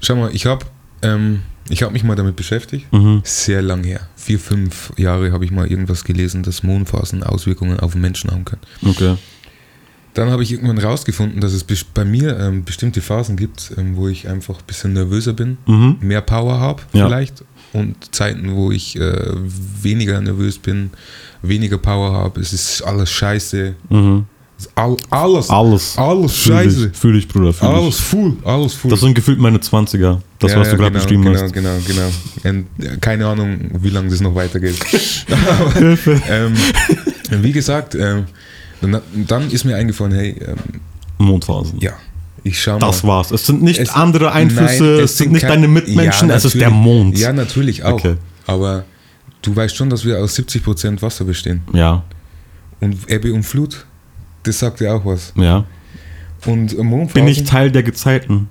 Schau 0.00 0.16
mal, 0.16 0.30
ich 0.34 0.44
habe 0.44 0.66
ähm, 1.00 1.40
ich 1.70 1.82
hab 1.82 1.92
mich 1.92 2.04
mal 2.04 2.16
damit 2.16 2.36
beschäftigt. 2.36 2.92
Mhm. 2.92 3.22
Sehr 3.24 3.62
lang 3.62 3.82
her. 3.84 4.00
Vier, 4.16 4.38
fünf 4.38 4.92
Jahre 4.96 5.32
habe 5.32 5.44
ich 5.44 5.50
mal 5.50 5.66
irgendwas 5.66 6.04
gelesen, 6.04 6.42
dass 6.42 6.62
Mondphasen 6.62 7.22
Auswirkungen 7.22 7.80
auf 7.80 7.92
den 7.92 8.00
Menschen 8.02 8.30
haben 8.30 8.44
können. 8.44 8.62
Okay. 8.84 9.16
Dann 10.14 10.30
habe 10.30 10.42
ich 10.42 10.50
irgendwann 10.52 10.78
rausgefunden, 10.78 11.40
dass 11.40 11.52
es 11.52 11.64
bei 11.94 12.04
mir 12.04 12.36
ähm, 12.38 12.64
bestimmte 12.64 13.00
Phasen 13.00 13.36
gibt, 13.36 13.72
ähm, 13.78 13.94
wo 13.96 14.08
ich 14.08 14.28
einfach 14.28 14.58
ein 14.58 14.64
bisschen 14.66 14.92
nervöser 14.92 15.32
bin, 15.32 15.56
Mhm. 15.66 15.96
mehr 16.00 16.20
Power 16.20 16.58
habe 16.58 16.82
Ja. 16.92 17.06
vielleicht. 17.06 17.44
Und 17.72 18.12
Zeiten, 18.12 18.56
wo 18.56 18.72
ich 18.72 18.96
äh, 18.98 19.28
weniger 19.82 20.20
nervös 20.20 20.58
bin, 20.58 20.90
weniger 21.42 21.78
Power 21.78 22.12
habe. 22.12 22.40
Es 22.40 22.52
ist 22.52 22.82
alles 22.82 23.10
scheiße. 23.12 23.76
Mhm. 23.88 24.24
Es 24.60 24.68
all, 24.74 24.96
alles, 25.10 25.48
Alles. 25.48 25.96
alles 25.96 26.32
Fühl 26.36 26.52
scheiße. 26.54 26.90
ich, 26.92 26.98
fühl 26.98 27.16
ich, 27.16 27.26
Bruder, 27.28 27.52
fühl 27.52 27.68
Alles 27.68 27.96
ich. 27.98 28.04
full, 28.04 28.36
alles 28.44 28.74
full. 28.74 28.90
Das 28.90 29.00
sind 29.00 29.14
gefühlt 29.14 29.38
meine 29.38 29.58
20er. 29.58 30.20
Das, 30.38 30.52
Ja, 30.52 30.58
was 30.60 30.68
du 30.68 30.72
ja, 30.72 30.78
gerade 30.78 30.90
genau, 30.90 30.92
beschrieben 31.02 31.22
genau, 31.24 31.40
hast. 31.40 31.52
Genau, 31.52 31.70
genau, 31.86 32.10
Und, 32.44 32.66
äh, 32.84 32.96
keine 33.00 33.26
Ahnung, 33.26 33.58
wie 33.80 33.88
lange 33.90 34.10
das 34.10 34.20
noch 34.20 34.34
weitergeht. 34.34 34.76
Hilfe. 35.74 36.20
ähm, 36.28 36.54
wie 37.42 37.52
gesagt, 37.52 37.94
ähm, 37.94 38.24
dann, 38.82 39.00
dann 39.26 39.50
ist 39.50 39.64
mir 39.64 39.76
eingefallen, 39.76 40.12
hey, 40.12 40.36
ähm, 40.46 40.56
Mondphasen. 41.18 41.78
ja, 41.80 41.92
ich 42.44 42.60
schau 42.60 42.72
mal. 42.78 42.80
Das 42.86 43.02
war's. 43.04 43.30
Es 43.30 43.46
sind 43.46 43.62
nicht 43.62 43.78
Es- 43.80 43.90
andere 43.90 44.32
Einflüsse, 44.32 44.82
Nein, 44.84 45.04
es 45.04 45.16
sind 45.18 45.32
nicht 45.32 45.42
kein- 45.42 45.50
deine 45.52 45.68
Mitmenschen, 45.68 46.28
Ja, 46.28 46.34
es 46.34 46.44
ist 46.44 46.54
der. 46.60 46.70
Mond. 46.70 47.18
Ja, 47.18 47.32
natürlich 47.32 47.84
auch. 47.84 47.92
Okay. 47.92 48.16
Aber 48.46 48.84
du 49.42 49.54
weißt 49.56 49.76
schon, 49.76 49.88
dass 49.90 50.04
wir 50.04 50.18
aus 50.18 50.34
70% 50.34 51.00
Wasser 51.02 51.24
bestehen. 51.24 51.62
Ja, 51.72 52.02
Und 52.80 52.96
Ebbe 53.10 53.32
und 53.34 53.42
Flut, 53.42 53.84
das 54.42 54.58
sagt 54.58 54.80
ja 54.80 54.94
auch 54.94 55.04
was. 55.04 55.32
ja. 55.36 55.64
Und 56.46 56.76
Mondphasen, 56.78 57.12
Bin 57.12 57.28
ich 57.28 57.44
Teil 57.44 57.70
der 57.70 57.82
Gezeiten? 57.82 58.48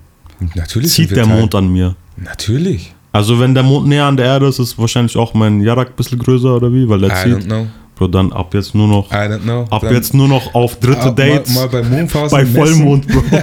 natürlich 0.54 0.92
Zieht 0.92 1.10
der 1.10 1.24
Teil. 1.24 1.38
Mond 1.40 1.54
an 1.56 1.72
mir? 1.72 1.96
Natürlich. 2.16 2.94
Also 3.12 3.40
wenn 3.40 3.52
der 3.52 3.64
Mond 3.64 3.88
näher 3.88 4.04
an 4.04 4.16
der 4.16 4.26
Erde 4.26 4.46
ist, 4.46 4.60
ist 4.60 4.78
wahrscheinlich 4.78 5.16
auch 5.16 5.34
mein 5.34 5.60
Jarak 5.60 5.88
ein 5.88 5.94
bisschen 5.96 6.20
größer 6.20 6.54
oder 6.54 6.72
wie? 6.72 6.88
Weil 6.88 7.02
I 7.02 7.06
er 7.08 7.10
don't 7.26 7.34
zieht. 7.40 7.44
know. 7.46 7.66
Bro, 7.96 8.06
dann 8.08 8.32
ab 8.32 8.54
jetzt 8.54 8.74
nur 8.76 8.86
noch, 8.86 9.10
I 9.10 9.14
don't 9.16 9.40
know. 9.40 9.66
ab 9.70 9.82
Dann- 9.82 9.92
jetzt 9.92 10.14
nur 10.14 10.28
noch 10.28 10.54
auf 10.54 10.78
dritte 10.78 11.00
ab- 11.02 11.16
Dates 11.16 11.52
Mal, 11.52 11.62
mal 11.62 11.68
bei 11.68 11.82
Mondphasen 11.82 12.30
bei 12.38 12.44
messen. 12.44 12.54
Vollmond, 12.56 13.08
Bro. 13.08 13.22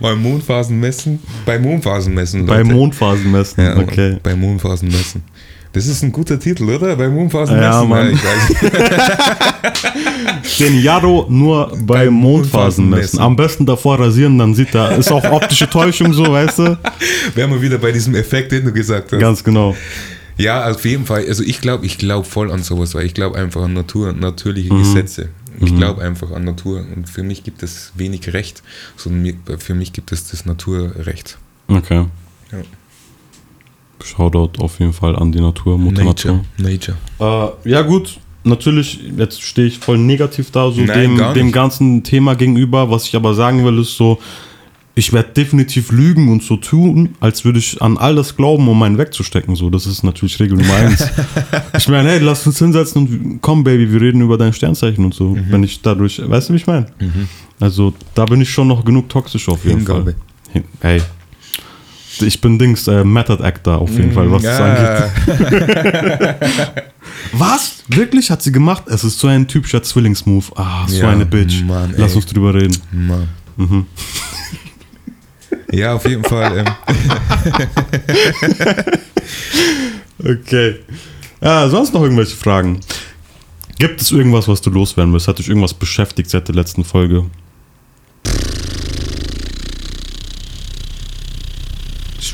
Mal 0.00 0.16
Mondphasen 0.16 0.80
messen. 0.80 1.20
Bei 1.46 1.58
Mondphasen 1.58 2.14
messen. 2.14 2.46
bei 2.46 2.58
Leute. 2.62 2.72
Mondphasen 2.74 3.30
messen. 3.30 3.62
Ja, 3.64 3.76
okay. 3.76 4.16
Bei 4.22 4.34
Mondphasen 4.34 4.88
messen. 4.88 5.22
Das 5.72 5.86
ist 5.86 6.02
ein 6.02 6.12
guter 6.12 6.38
Titel, 6.38 6.64
oder? 6.68 6.94
Beim 6.98 7.14
Mondphasen 7.14 7.56
Ja, 7.56 7.82
messen? 7.82 7.88
Mann. 7.88 8.12
ich 8.12 8.20
weiß 8.22 8.62
nicht. 10.52 10.60
Den 10.60 10.82
Jaro 10.82 11.26
nur 11.28 11.68
bei 11.68 12.04
Beim 12.04 12.14
Mondphasen 12.14 12.88
messen. 12.90 13.00
messen. 13.02 13.18
Am 13.20 13.36
besten 13.36 13.64
davor 13.66 13.98
rasieren, 13.98 14.38
dann 14.38 14.54
sieht 14.54 14.74
er, 14.74 14.96
ist 14.98 15.10
auch 15.10 15.24
optische 15.30 15.68
Täuschung 15.68 16.12
so, 16.12 16.24
weißt 16.30 16.58
du? 16.58 16.78
Wären 17.34 17.50
wir 17.50 17.62
wieder 17.62 17.78
bei 17.78 17.90
diesem 17.92 18.14
Effekt, 18.14 18.52
den 18.52 18.64
du 18.66 18.72
gesagt 18.72 19.12
hast. 19.12 19.18
Ganz 19.20 19.42
genau. 19.42 19.74
Ja, 20.38 20.70
auf 20.70 20.84
jeden 20.84 21.06
Fall. 21.06 21.24
Also 21.26 21.42
ich 21.42 21.60
glaube, 21.60 21.86
ich 21.86 21.98
glaube 21.98 22.26
voll 22.26 22.50
an 22.50 22.62
sowas, 22.62 22.94
weil 22.94 23.06
ich 23.06 23.14
glaube 23.14 23.38
einfach 23.38 23.62
an 23.62 23.72
Natur, 23.74 24.12
natürliche 24.12 24.72
Mhm. 24.72 24.78
Gesetze. 24.78 25.28
Ich 25.60 25.76
glaube 25.76 26.02
einfach 26.02 26.30
an 26.32 26.44
Natur. 26.44 26.84
Und 26.96 27.08
für 27.08 27.22
mich 27.22 27.44
gibt 27.44 27.62
es 27.62 27.92
wenig 27.94 28.32
Recht, 28.32 28.62
sondern 28.96 29.34
für 29.58 29.74
mich 29.74 29.92
gibt 29.92 30.10
es 30.10 30.28
das 30.30 30.44
Naturrecht. 30.46 31.38
Okay. 31.68 32.06
Ja. 32.50 32.58
Shoutout 34.04 34.62
auf 34.62 34.78
jeden 34.80 34.92
Fall 34.92 35.16
an 35.16 35.32
die 35.32 35.40
Natur, 35.40 35.78
Mutter 35.78 36.04
Nature. 36.04 36.40
Natur. 36.58 36.96
Nature. 37.18 37.56
Äh, 37.64 37.70
ja, 37.70 37.82
gut. 37.82 38.18
Natürlich, 38.44 38.98
jetzt 39.16 39.40
stehe 39.40 39.68
ich 39.68 39.78
voll 39.78 39.98
negativ 39.98 40.50
da, 40.50 40.70
so 40.72 40.80
Nein, 40.80 41.16
dem, 41.16 41.34
dem 41.34 41.52
ganzen 41.52 42.02
Thema 42.02 42.34
gegenüber. 42.34 42.90
Was 42.90 43.06
ich 43.06 43.14
aber 43.14 43.34
sagen 43.34 43.64
will, 43.64 43.78
ist 43.78 43.96
so, 43.96 44.18
ich 44.94 45.12
werde 45.12 45.30
definitiv 45.30 45.92
lügen 45.92 46.28
und 46.28 46.42
so 46.42 46.56
tun, 46.56 47.10
als 47.20 47.44
würde 47.44 47.60
ich 47.60 47.80
an 47.80 47.96
all 47.96 48.16
das 48.16 48.36
glauben, 48.36 48.68
um 48.68 48.78
meinen 48.78 48.98
wegzustecken. 48.98 49.54
So, 49.54 49.70
das 49.70 49.86
ist 49.86 50.02
natürlich 50.02 50.38
Regel 50.40 50.58
Nummer 50.58 50.74
eins. 50.74 51.06
ich 51.78 51.88
meine, 51.88 52.10
hey, 52.10 52.18
lass 52.18 52.46
uns 52.46 52.58
hinsetzen 52.58 53.02
und 53.02 53.38
komm, 53.40 53.62
Baby, 53.62 53.92
wir 53.92 54.00
reden 54.00 54.20
über 54.20 54.36
dein 54.36 54.52
Sternzeichen 54.52 55.04
und 55.04 55.14
so. 55.14 55.30
Mhm. 55.30 55.46
Wenn 55.48 55.62
ich 55.62 55.80
dadurch, 55.80 56.20
weißt 56.22 56.48
du, 56.48 56.52
wie 56.52 56.56
ich 56.56 56.66
meine? 56.66 56.86
Also, 57.60 57.94
da 58.14 58.24
bin 58.26 58.40
ich 58.40 58.50
schon 58.50 58.66
noch 58.66 58.84
genug 58.84 59.08
toxisch 59.08 59.48
auf 59.48 59.64
jeden 59.64 59.78
Hingabe. 59.78 60.16
Fall. 60.52 60.64
Hey. 60.80 61.00
Ich 62.20 62.40
bin 62.40 62.58
Dings, 62.58 62.86
äh, 62.88 63.04
Method 63.04 63.42
Actor 63.42 63.78
auf 63.78 63.90
jeden 63.90 64.12
Fall, 64.12 64.30
was 64.30 64.42
das 64.42 64.60
angeht. 64.60 65.12
Was? 67.32 67.82
Wirklich? 67.88 68.30
Hat 68.30 68.42
sie 68.42 68.52
gemacht? 68.52 68.84
Es 68.86 69.02
ist 69.04 69.18
so 69.18 69.28
ein 69.28 69.46
typischer 69.48 69.82
Zwillingsmove. 69.82 70.52
Ah, 70.56 70.86
so 70.86 70.96
Ja, 70.96 71.10
eine 71.10 71.26
Bitch. 71.26 71.62
Mann, 71.64 71.94
Lass 71.96 72.14
uns 72.14 72.26
drüber 72.26 72.54
reden. 72.54 72.76
Mann. 72.90 73.28
Mhm. 73.56 73.86
Ja, 75.72 75.94
auf 75.94 76.06
jeden 76.06 76.24
Fall. 76.24 76.58
Ähm, 76.58 76.66
Okay. 80.24 80.76
Ja, 81.40 81.68
sonst 81.68 81.92
noch 81.92 82.02
irgendwelche 82.02 82.36
Fragen? 82.36 82.78
Gibt 83.78 84.00
es 84.00 84.12
irgendwas, 84.12 84.46
was 84.46 84.60
du 84.60 84.70
loswerden 84.70 85.12
willst? 85.12 85.26
Hat 85.26 85.40
dich 85.40 85.48
irgendwas 85.48 85.74
beschäftigt 85.74 86.30
seit 86.30 86.46
der 86.46 86.54
letzten 86.54 86.84
Folge? 86.84 87.24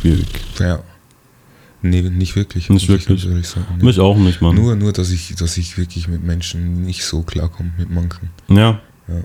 Schwierig. 0.00 0.28
ja. 0.58 0.82
Nee, 1.80 2.02
nicht 2.02 2.34
wirklich. 2.34 2.70
Nicht 2.70 2.88
wirklich? 2.88 3.22
sagen. 3.22 3.66
Nee. 3.78 3.84
Mich 3.84 4.00
auch 4.00 4.16
nicht, 4.16 4.40
Mann. 4.40 4.56
Nur, 4.56 4.74
nur 4.74 4.92
dass, 4.92 5.10
ich, 5.10 5.34
dass 5.36 5.56
ich 5.56 5.78
wirklich 5.78 6.08
mit 6.08 6.24
Menschen 6.24 6.82
nicht 6.82 7.04
so 7.04 7.22
klarkomme, 7.22 7.72
mit 7.78 7.88
manchen. 7.88 8.30
Ja. 8.48 8.80
Ja. 9.06 9.22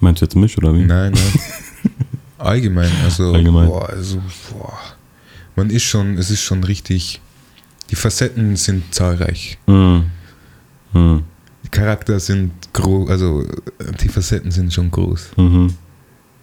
Meinst 0.00 0.20
du 0.20 0.26
jetzt 0.26 0.36
mich 0.36 0.58
oder 0.58 0.74
wie? 0.74 0.84
Nein, 0.84 1.12
nein. 1.12 1.40
Allgemein, 2.38 2.90
also, 3.02 3.32
Allgemein. 3.32 3.66
Boah, 3.66 3.88
also 3.88 4.20
boah. 4.50 4.78
man 5.56 5.70
ist 5.70 5.84
schon, 5.84 6.18
es 6.18 6.30
ist 6.30 6.42
schon 6.42 6.62
richtig, 6.64 7.20
die 7.90 7.96
Facetten 7.96 8.56
sind 8.56 8.94
zahlreich. 8.94 9.58
Mhm. 9.66 10.10
Mhm. 10.92 11.22
Die 11.64 11.68
Charakter 11.70 12.20
sind 12.20 12.52
groß, 12.74 13.08
also 13.08 13.44
die 14.02 14.08
Facetten 14.08 14.50
sind 14.50 14.72
schon 14.72 14.90
groß. 14.90 15.30
Mhm. 15.36 15.74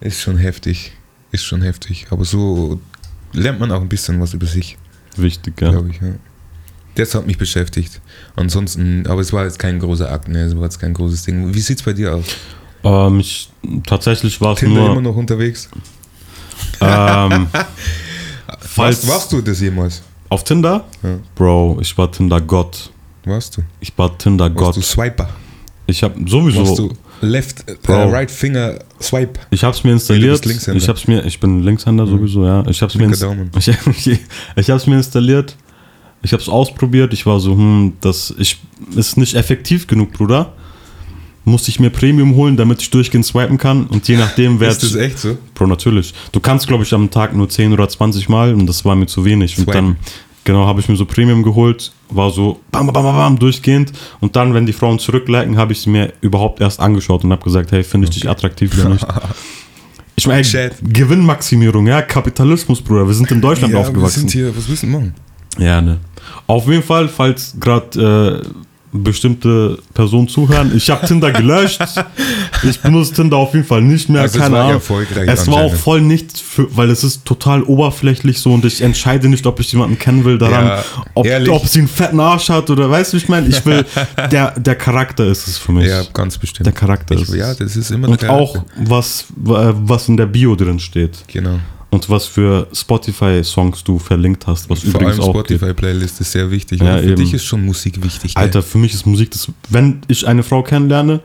Ist 0.00 0.20
schon 0.20 0.36
heftig, 0.36 0.92
ist 1.30 1.44
schon 1.44 1.62
heftig. 1.62 2.06
Aber 2.10 2.24
so 2.24 2.80
lernt 3.34 3.60
man 3.60 3.70
auch 3.72 3.80
ein 3.80 3.88
bisschen 3.88 4.20
was 4.20 4.34
über 4.34 4.46
sich, 4.46 4.76
Wichtig, 5.16 5.60
ja. 5.60 5.70
glaube 5.70 5.90
ich. 5.90 6.00
Ja. 6.00 6.14
Das 6.96 7.14
hat 7.14 7.26
mich 7.26 7.38
beschäftigt. 7.38 8.00
Ansonsten, 8.36 9.06
aber 9.06 9.20
es 9.20 9.32
war 9.32 9.44
jetzt 9.44 9.58
kein 9.58 9.78
großer 9.80 10.10
Akt, 10.10 10.28
ne? 10.28 10.44
es 10.44 10.56
war 10.56 10.64
jetzt 10.64 10.78
kein 10.78 10.94
großes 10.94 11.24
Ding. 11.24 11.52
Wie 11.54 11.60
sieht's 11.60 11.82
bei 11.82 11.92
dir 11.92 12.14
aus? 12.14 12.24
Ähm, 12.84 13.20
ich, 13.20 13.50
tatsächlich 13.86 14.40
war 14.40 14.54
es 14.54 14.62
nur. 14.62 14.92
immer 14.92 15.00
noch 15.00 15.16
unterwegs? 15.16 15.68
Ähm, 16.80 17.48
falls 18.60 19.06
Warst, 19.06 19.08
warst 19.08 19.32
du 19.32 19.40
das 19.40 19.60
jemals? 19.60 20.02
auf 20.28 20.44
Tinder? 20.44 20.84
Ja. 21.02 21.18
Bro, 21.34 21.78
ich 21.80 21.96
war 21.96 22.10
Tinder 22.10 22.40
Gott. 22.40 22.90
Warst 23.24 23.56
du? 23.56 23.62
Ich 23.80 23.96
war 23.96 24.16
Tinder 24.18 24.46
Warst 24.46 24.56
Gott. 24.56 24.76
du 24.76 24.82
Swiper? 24.82 25.28
Ich 25.86 26.02
habe 26.02 26.14
Warst 26.20 26.30
sowieso. 26.30 26.88
du 26.88 26.94
Left, 27.24 27.68
äh, 27.68 27.74
Bro. 27.82 28.10
Right 28.10 28.30
Finger 28.30 28.78
Swipe? 29.00 29.40
Ich 29.50 29.64
habe 29.64 29.74
es 29.76 29.84
mir 29.84 29.90
Nee, 29.90 29.94
installiert. 29.94 30.44
Linkshänder. 30.44 30.80
ich 30.82 30.88
hab's 30.88 31.06
mir. 31.06 31.24
Ich 31.24 31.40
bin 31.40 31.62
Linkshänder 31.62 32.06
sowieso, 32.06 32.44
ja. 32.44 32.64
Ich 32.68 32.80
habe 32.82 32.90
es 32.90 32.98
mir. 32.98 33.10
Ich, 33.58 34.20
ich, 34.56 34.68
es 34.68 34.86
mir 34.86 34.96
installiert. 34.96 35.56
Ich 36.22 36.32
habe 36.32 36.42
es 36.42 36.48
ausprobiert. 36.48 37.12
Ich 37.12 37.26
war 37.26 37.38
so, 37.40 37.52
hm, 37.52 37.94
das 38.00 38.34
ich, 38.38 38.58
ist 38.96 39.16
nicht 39.16 39.34
effektiv 39.34 39.86
genug, 39.86 40.12
Bruder. 40.12 40.52
Musste 41.46 41.70
ich 41.70 41.78
mir 41.78 41.90
Premium 41.90 42.34
holen, 42.36 42.56
damit 42.56 42.80
ich 42.80 42.88
durchgehend 42.90 43.26
swipen 43.26 43.58
kann. 43.58 43.86
Und 43.88 44.08
je 44.08 44.16
nachdem, 44.16 44.60
wer 44.60 44.70
Ist 44.70 44.82
das 44.82 44.94
echt 44.94 45.18
so? 45.18 45.36
Bro, 45.54 45.66
natürlich. 45.66 46.14
Du 46.32 46.40
kannst, 46.40 46.66
glaube 46.66 46.84
ich, 46.84 46.94
am 46.94 47.10
Tag 47.10 47.34
nur 47.36 47.48
10 47.50 47.74
oder 47.74 47.86
20 47.86 48.30
Mal 48.30 48.54
und 48.54 48.66
das 48.66 48.84
war 48.86 48.96
mir 48.96 49.06
zu 49.06 49.26
wenig. 49.26 49.58
Und 49.58 49.64
Swipen. 49.64 49.74
dann, 49.74 49.96
genau, 50.44 50.66
habe 50.66 50.80
ich 50.80 50.88
mir 50.88 50.96
so 50.96 51.04
Premium 51.06 51.42
geholt, 51.42 51.92
war 52.10 52.30
so 52.30 52.60
bam, 52.70 52.86
bam, 52.86 52.94
bam, 53.02 53.16
bam, 53.16 53.38
durchgehend. 53.38 53.92
Und 54.20 54.36
dann, 54.36 54.54
wenn 54.54 54.66
die 54.66 54.72
Frauen 54.72 54.98
zurückliken, 54.98 55.56
habe 55.56 55.72
ich 55.72 55.80
sie 55.80 55.90
mir 55.90 56.12
überhaupt 56.20 56.60
erst 56.60 56.80
angeschaut 56.80 57.24
und 57.24 57.32
habe 57.32 57.42
gesagt, 57.42 57.72
hey, 57.72 57.82
finde 57.82 58.06
ich 58.08 58.14
dich 58.14 58.28
attraktiv 58.28 58.78
oder 58.78 58.90
nicht? 58.90 59.06
Ich 60.16 60.28
meine. 60.28 60.44
Gewinnmaximierung, 60.82 61.86
ja, 61.88 62.00
Kapitalismus, 62.00 62.80
Bruder. 62.80 63.06
Wir 63.06 63.14
sind 63.14 63.30
in 63.32 63.40
Deutschland 63.40 63.72
Ja, 63.72 63.80
wir 63.80 63.86
aufgewachsen. 63.86 64.20
sind 64.20 64.30
hier, 64.30 64.56
was 64.56 64.68
müssen 64.68 64.92
wir 64.92 64.98
machen? 65.00 65.14
Ja, 65.58 65.80
ne. 65.80 65.98
Auf 66.46 66.68
jeden 66.68 66.82
Fall, 66.82 67.08
falls 67.08 67.56
gerade 67.58 68.42
äh, 68.44 68.48
bestimmte 68.94 69.78
Personen 69.92 70.28
zuhören, 70.28 70.72
ich 70.74 70.88
habe 70.88 71.04
Tinder 71.04 71.32
gelöscht. 71.32 71.80
ich 72.62 72.80
benutze 72.80 73.12
Tinder 73.12 73.36
auf 73.38 73.52
jeden 73.52 73.66
Fall 73.66 73.82
nicht 73.82 74.08
mehr. 74.08 74.22
Also 74.22 74.38
keine 74.38 74.60
Ahnung. 74.60 74.80
Es 75.26 75.48
war 75.48 75.64
auch 75.64 75.74
voll 75.74 76.00
nichts, 76.00 76.40
für, 76.40 76.74
weil 76.76 76.90
es 76.90 77.02
ist 77.02 77.24
total 77.24 77.64
oberflächlich 77.64 78.38
so 78.38 78.52
und 78.52 78.64
ich 78.64 78.80
entscheide 78.82 79.28
nicht, 79.28 79.46
ob 79.46 79.58
ich 79.58 79.72
jemanden 79.72 79.98
kennen 79.98 80.24
will 80.24 80.38
daran, 80.38 80.66
Ja, 80.66 80.84
ob, 81.14 81.26
ob 81.48 81.66
sie 81.66 81.80
einen 81.80 81.88
fetten 81.88 82.20
Arsch 82.20 82.48
hat 82.50 82.70
oder 82.70 82.88
weißt 82.88 83.12
du, 83.12 83.16
ich 83.16 83.28
meine? 83.28 83.48
Ich 83.48 83.66
will, 83.66 83.84
der, 84.30 84.52
der 84.52 84.76
Charakter 84.76 85.26
ist 85.26 85.48
es 85.48 85.58
für 85.58 85.72
mich. 85.72 85.88
Ja, 85.88 86.04
ganz 86.12 86.38
bestimmt. 86.38 86.66
Der 86.66 86.72
Charakter 86.72 87.16
ich, 87.16 87.22
ist 87.22 87.30
es. 87.30 87.36
Ja, 87.36 87.52
das 87.52 87.74
ist 87.74 87.90
immer 87.90 88.08
und 88.08 88.22
der 88.22 88.30
auch, 88.30 88.54
Charakter. 88.54 88.74
was, 88.86 89.22
äh, 89.22 89.72
was 89.74 90.08
in 90.08 90.16
der 90.16 90.26
Bio 90.26 90.54
drin 90.54 90.78
steht. 90.78 91.18
Genau. 91.26 91.58
Und 91.94 92.10
was 92.10 92.26
für 92.26 92.66
Spotify-Songs 92.72 93.84
du 93.84 94.00
verlinkt 94.00 94.48
hast, 94.48 94.68
was 94.68 94.80
Vor 94.80 95.00
übrigens 95.00 95.20
allem 95.20 95.28
auch. 95.28 95.30
Spotify-Playlist 95.30 96.20
ist 96.22 96.32
sehr 96.32 96.50
wichtig. 96.50 96.80
Ja, 96.80 96.98
für 96.98 97.04
eben. 97.04 97.14
dich 97.14 97.32
ist 97.34 97.44
schon 97.44 97.64
Musik 97.64 98.02
wichtig. 98.02 98.34
gell? 98.34 98.42
Alter, 98.42 98.64
für 98.64 98.78
mich 98.78 98.94
ist 98.94 99.06
Musik 99.06 99.30
das. 99.30 99.48
Wenn 99.68 100.00
ich 100.08 100.26
eine 100.26 100.42
Frau 100.42 100.64
kennenlerne, 100.64 101.20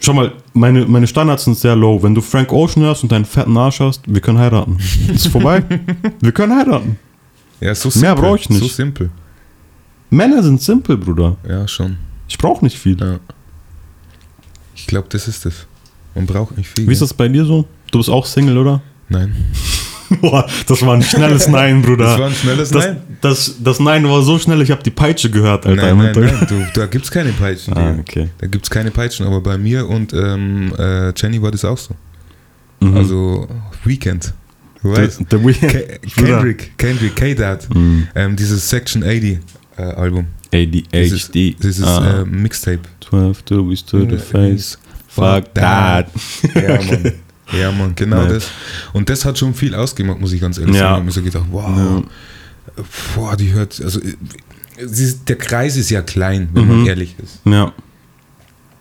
schau 0.00 0.12
mal, 0.12 0.34
meine, 0.52 0.86
meine 0.86 1.08
Standards 1.08 1.46
sind 1.46 1.58
sehr 1.58 1.74
low. 1.74 2.00
Wenn 2.00 2.14
du 2.14 2.20
Frank 2.20 2.52
Ocean 2.52 2.84
hörst 2.84 3.02
und 3.02 3.12
einen 3.12 3.24
fetten 3.24 3.56
Arsch 3.56 3.80
hast, 3.80 4.02
wir 4.06 4.20
können 4.20 4.38
heiraten. 4.38 4.78
Ist 5.12 5.26
vorbei. 5.26 5.64
wir 6.20 6.30
können 6.30 6.56
heiraten. 6.56 6.96
Ja, 7.60 7.74
so 7.74 7.90
Mehr 7.98 8.14
brauch 8.14 8.36
ich 8.36 8.48
nicht. 8.50 8.60
So 8.60 8.68
simpel. 8.68 9.10
Männer 10.10 10.44
sind 10.44 10.62
simpel, 10.62 10.96
Bruder. 10.96 11.36
Ja, 11.48 11.66
schon. 11.66 11.96
Ich 12.28 12.38
brauche 12.38 12.64
nicht 12.64 12.78
viel. 12.78 13.00
Ja. 13.00 13.18
Ich 14.76 14.86
glaube, 14.86 15.08
das 15.10 15.26
ist 15.26 15.44
es. 15.44 15.66
Man 16.14 16.26
braucht 16.26 16.56
nicht 16.56 16.68
viel. 16.68 16.86
Wie 16.86 16.92
ist 16.92 17.02
das 17.02 17.12
bei 17.12 17.26
dir 17.26 17.44
so? 17.44 17.66
Du 17.90 17.98
bist 17.98 18.10
auch 18.10 18.26
Single, 18.26 18.56
oder? 18.58 18.80
Nein. 19.12 19.34
Boah, 20.20 20.46
das 20.66 20.84
war 20.84 20.94
ein 20.94 21.02
schnelles 21.02 21.48
Nein, 21.48 21.80
Bruder. 21.80 22.04
Das 22.04 22.18
war 22.18 22.26
ein 22.26 22.34
schnelles 22.34 22.70
das, 22.70 22.84
Nein. 22.84 22.96
Das, 23.22 23.54
das 23.62 23.80
Nein 23.80 24.06
war 24.08 24.22
so 24.22 24.38
schnell, 24.38 24.60
ich 24.60 24.70
habe 24.70 24.82
die 24.82 24.90
Peitsche 24.90 25.30
gehört, 25.30 25.64
Alter. 25.64 25.94
Nein, 25.94 26.12
nein, 26.12 26.24
nein. 26.34 26.46
Du, 26.48 26.66
da 26.74 26.86
gibt 26.86 27.04
es 27.06 27.10
keine 27.10 27.30
Peitschen. 27.32 27.74
Ah, 27.76 27.96
okay. 27.98 28.28
Da 28.38 28.46
gibt 28.46 28.64
es 28.66 28.70
keine 28.70 28.90
Peitschen, 28.90 29.26
aber 29.26 29.40
bei 29.40 29.56
mir 29.56 29.88
und 29.88 30.12
ähm, 30.12 30.72
äh, 30.78 31.12
Jenny 31.16 31.40
war 31.40 31.50
das 31.50 31.64
auch 31.64 31.78
so. 31.78 31.94
Mhm. 32.80 32.96
Also 32.96 33.48
Weekend. 33.84 34.34
Du 34.82 34.94
The, 34.94 35.00
weißt. 35.00 35.20
the 35.30 35.42
Weeknd. 35.44 35.70
Ke 35.70 35.98
Kendrick, 36.16 36.76
Kendrick, 36.76 37.16
K-Dad. 37.16 37.68
Mhm. 37.74 38.08
Ähm, 38.14 38.36
dieses 38.36 38.68
Section 38.68 39.02
80 39.04 39.38
äh, 39.78 39.82
Album. 39.82 40.26
ADHD. 40.52 41.56
dieses 41.62 41.86
Ah. 41.86 42.20
äh, 42.20 42.24
Mixtape. 42.26 42.80
12 43.08 43.42
degrees 43.44 43.84
to 43.84 44.00
the 44.00 44.18
face. 44.18 44.78
Fuck 45.08 45.54
that. 45.54 46.08
Ja, 46.54 46.82
Mann. 46.82 47.12
Ja, 47.58 47.70
Mann, 47.72 47.94
genau 47.94 48.16
Nein. 48.22 48.28
das. 48.30 48.48
Und 48.92 49.08
das 49.08 49.24
hat 49.24 49.38
schon 49.38 49.54
viel 49.54 49.74
ausgemacht, 49.74 50.20
muss 50.20 50.32
ich 50.32 50.40
ganz 50.40 50.58
ehrlich 50.58 50.74
Ja. 50.76 50.80
sagen. 50.94 51.08
Ich 51.08 51.16
habe 51.16 51.24
mir 51.24 51.30
so 51.32 51.40
gedacht, 51.40 51.46
wow, 51.50 52.02
boah, 53.14 53.36
die 53.36 53.52
hört, 53.52 53.80
also 53.82 54.00
ist, 54.76 55.28
der 55.28 55.36
Kreis 55.36 55.76
ist 55.76 55.90
ja 55.90 56.02
klein, 56.02 56.48
wenn 56.52 56.64
Mhm. 56.64 56.68
man 56.78 56.86
ehrlich 56.86 57.14
ist. 57.22 57.40
Ja. 57.44 57.72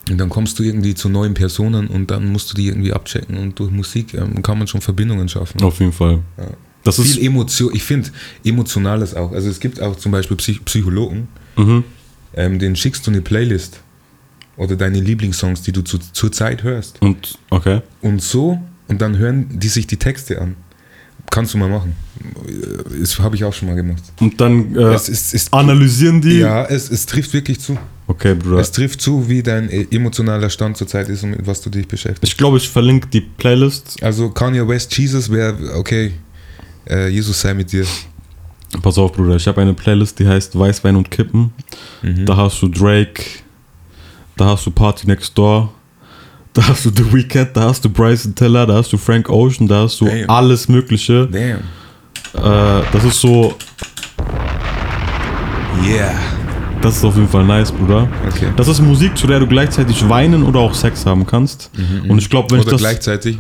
Und 0.10 0.18
dann 0.18 0.30
kommst 0.30 0.58
du 0.60 0.64
irgendwie 0.64 0.96
zu 0.96 1.10
neuen 1.10 1.34
Personen 1.34 1.88
und 1.88 2.12
dann 2.12 2.32
musst 2.32 2.52
du 2.52 2.56
die 2.56 2.68
irgendwie 2.68 2.92
abchecken 2.94 3.38
und 3.38 3.60
durch 3.60 3.72
Musik 3.72 4.14
ähm, 4.14 4.42
kann 4.42 4.58
man 4.58 4.68
schon 4.68 4.82
Verbindungen 4.82 5.30
schaffen. 5.30 5.62
Auf 5.62 5.80
jeden 5.80 5.94
Fall. 5.94 6.20
Ja. 6.38 6.46
Das 6.84 6.98
ist. 6.98 7.14
Viel 7.14 7.26
Emotion, 7.28 7.72
ich 7.76 7.84
finde 7.84 8.10
Emotionales 8.44 9.14
auch. 9.14 9.32
Also 9.32 9.50
es 9.50 9.60
gibt 9.60 9.80
auch 9.82 9.96
zum 9.98 10.12
Beispiel 10.12 10.36
Psych 10.38 10.66
Psychologen, 10.66 11.28
Mhm. 11.56 11.84
ähm, 12.34 12.58
denen 12.58 12.76
schickst 12.76 13.06
du 13.06 13.12
eine 13.12 13.22
Playlist 13.22 13.82
oder 14.58 14.76
deine 14.76 15.00
Lieblingssongs, 15.00 15.62
die 15.62 15.72
du 15.72 15.82
zu, 15.82 15.98
zur 15.98 16.32
Zeit 16.32 16.64
hörst. 16.64 17.02
Und, 17.02 17.38
okay. 17.50 17.82
Und 18.02 18.22
so, 18.22 18.60
und 18.88 19.02
dann 19.02 19.18
hören 19.18 19.48
die 19.60 19.70
sich 19.70 19.88
die 19.88 19.98
Texte 19.98 20.42
an. 20.42 20.56
Kannst 21.30 21.54
du 21.54 21.58
mal 21.58 21.70
machen. 21.70 21.96
Das 23.00 23.18
habe 23.20 23.36
ich 23.38 23.44
auch 23.46 23.54
schon 23.54 23.70
mal 23.70 23.76
gemacht. 23.76 24.04
Und 24.20 24.42
dann 24.42 24.76
äh, 24.76 24.94
Es 24.94 25.08
ist, 25.08 25.34
ist, 25.34 25.54
analysieren 25.54 26.22
die. 26.22 26.40
ja, 26.40 26.66
es, 26.66 26.92
es 26.92 27.06
trifft 27.06 27.34
wirklich 27.34 27.60
zu. 27.62 27.78
Okay, 28.08 28.36
Bruder. 28.36 28.58
Es 28.58 28.74
trifft 28.74 29.02
zu, 29.02 29.30
wie 29.30 29.42
dein 29.42 29.70
äh, 29.70 29.88
emotionaler 29.92 30.50
Stand 30.50 30.76
zurzeit 30.76 31.08
ist 31.08 31.24
und 31.24 31.32
mit 31.32 31.48
was 31.48 31.62
du 31.62 31.70
dich 31.70 31.88
beschäftigst. 31.88 32.24
Ich 32.24 32.36
glaube, 32.38 32.58
ich 32.58 32.68
verlinke 32.68 33.08
die 33.08 33.22
Playlist. 33.22 34.04
Also 34.04 34.30
Kanye 34.30 34.68
West, 34.68 34.98
Jesus 34.98 35.32
wäre, 35.32 35.56
okay, 35.78 36.12
äh, 36.90 37.08
Jesus 37.08 37.40
sei 37.40 37.54
mit 37.54 37.72
dir. 37.72 37.86
Pass 38.82 38.98
auf, 38.98 39.14
Bruder. 39.14 39.38
Ich 39.38 39.48
habe 39.48 39.62
eine 39.62 39.74
Playlist, 39.74 40.20
die 40.20 40.28
heißt 40.28 40.58
Weißwein 40.60 40.98
und 40.98 41.10
Kippen. 41.12 41.54
Mhm. 42.02 42.26
Da 42.26 42.36
hast 42.36 42.62
du 42.62 42.68
Drake, 42.68 43.24
da 44.38 44.46
hast 44.46 44.66
du 44.66 44.72
Party 44.72 45.08
Next 45.08 45.38
Door, 45.38 45.70
da 46.54 46.68
hast 46.68 46.86
du 46.86 46.90
The 46.96 47.14
Weeknd, 47.14 47.50
da 47.56 47.62
hast 47.64 47.84
du 47.86 47.90
Bryson 47.90 48.34
Tiller, 48.36 48.66
da 48.66 48.76
hast 48.76 48.92
du 48.92 48.98
Frank 48.98 49.30
Ocean, 49.30 49.68
da 49.68 49.84
hast 49.84 50.02
du 50.02 50.06
Damn. 50.06 50.30
alles 50.30 50.68
Mögliche. 50.68 51.28
Damn. 51.28 51.60
Äh, 52.34 52.84
das 52.92 53.04
ist 53.04 53.22
so, 53.22 53.56
Yeah. 55.84 56.14
das 56.82 56.98
ist 56.98 57.04
auf 57.06 57.16
jeden 57.16 57.28
Fall 57.28 57.44
nice, 57.46 57.72
Bruder. 57.72 58.08
Okay. 58.28 58.48
Das 58.56 58.68
ist 58.68 58.82
Musik, 58.82 59.18
zu 59.18 59.28
der 59.28 59.40
du 59.40 59.48
gleichzeitig 59.48 60.08
weinen 60.08 60.44
oder 60.44 60.60
auch 60.60 60.74
Sex 60.74 61.06
haben 61.06 61.26
kannst. 61.26 61.72
Und 62.08 62.18
ich 62.20 62.30
glaube, 62.30 62.52
wenn 62.52 62.60
ich 62.60 62.66
Oder 62.66 62.74
das 62.74 62.82
gleichzeitig. 62.82 63.40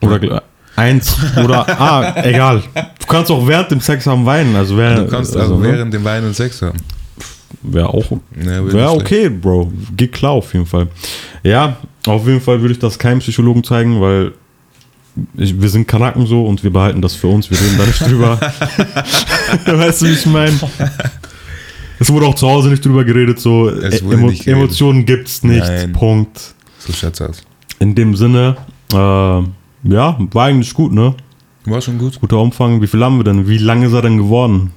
oder 0.00 0.16
gle- 0.16 0.42
eins 0.76 1.16
oder 1.42 1.66
ah, 1.80 2.14
egal. 2.24 2.62
Du 2.74 3.06
kannst 3.06 3.30
auch 3.30 3.46
während 3.46 3.70
dem 3.70 3.80
Sex 3.80 4.06
haben 4.06 4.24
weinen, 4.26 4.54
also 4.56 4.76
wäre 4.76 5.04
Du 5.04 5.10
kannst 5.10 5.36
also, 5.36 5.56
ne? 5.58 5.72
während 5.72 5.92
dem 5.94 6.04
Wein 6.04 6.24
und 6.24 6.34
Sex 6.34 6.62
haben. 6.62 6.78
Wäre 7.62 7.88
auch 7.88 8.10
Ja, 8.44 8.60
nicht 8.62 8.74
okay, 8.74 9.28
Bro. 9.28 9.72
Geht 9.96 10.12
klar 10.12 10.32
auf 10.32 10.52
jeden 10.52 10.66
Fall. 10.66 10.88
Ja, 11.42 11.76
auf 12.06 12.26
jeden 12.26 12.40
Fall 12.40 12.60
würde 12.60 12.72
ich 12.72 12.78
das 12.78 12.98
keinem 12.98 13.20
Psychologen 13.20 13.64
zeigen, 13.64 14.00
weil 14.00 14.32
ich, 15.36 15.60
wir 15.60 15.68
sind 15.68 15.86
Kanaken 15.86 16.26
so 16.26 16.44
und 16.46 16.62
wir 16.64 16.72
behalten 16.72 17.00
das 17.00 17.14
für 17.14 17.28
uns. 17.28 17.50
Wir 17.50 17.60
reden 17.60 17.78
da 17.78 17.86
nicht 17.86 18.00
drüber. 18.08 18.38
weißt 19.66 20.02
du, 20.02 20.06
wie 20.06 20.12
ich 20.12 20.26
meine? 20.26 20.58
Es 21.98 22.10
wurde 22.12 22.26
auch 22.26 22.34
zu 22.34 22.48
Hause 22.48 22.68
nicht 22.70 22.84
drüber 22.84 23.04
geredet, 23.04 23.38
so 23.38 23.68
Es 23.68 24.02
wurde 24.04 24.16
Emo 24.16 24.28
nicht 24.28 24.44
geredet. 24.44 24.62
Emotionen 24.62 25.06
gibt's 25.06 25.42
nicht. 25.44 25.66
Nein. 25.66 25.92
Punkt. 25.92 26.54
So 26.78 26.92
schaut's 26.92 27.20
aus. 27.20 27.42
In 27.78 27.94
dem 27.94 28.16
Sinne, 28.16 28.56
äh, 28.92 28.96
ja, 28.96 30.18
war 30.32 30.44
eigentlich 30.46 30.74
gut, 30.74 30.92
ne? 30.92 31.14
War 31.66 31.80
schon 31.80 31.98
gut. 31.98 32.20
Guter 32.20 32.38
Umfang. 32.38 32.82
Wie 32.82 32.86
viel 32.86 33.02
haben 33.02 33.18
wir 33.18 33.24
denn? 33.24 33.48
Wie 33.48 33.58
lange 33.58 33.86
ist 33.86 33.92
er 33.92 34.02
denn 34.02 34.18
geworden? 34.18 34.72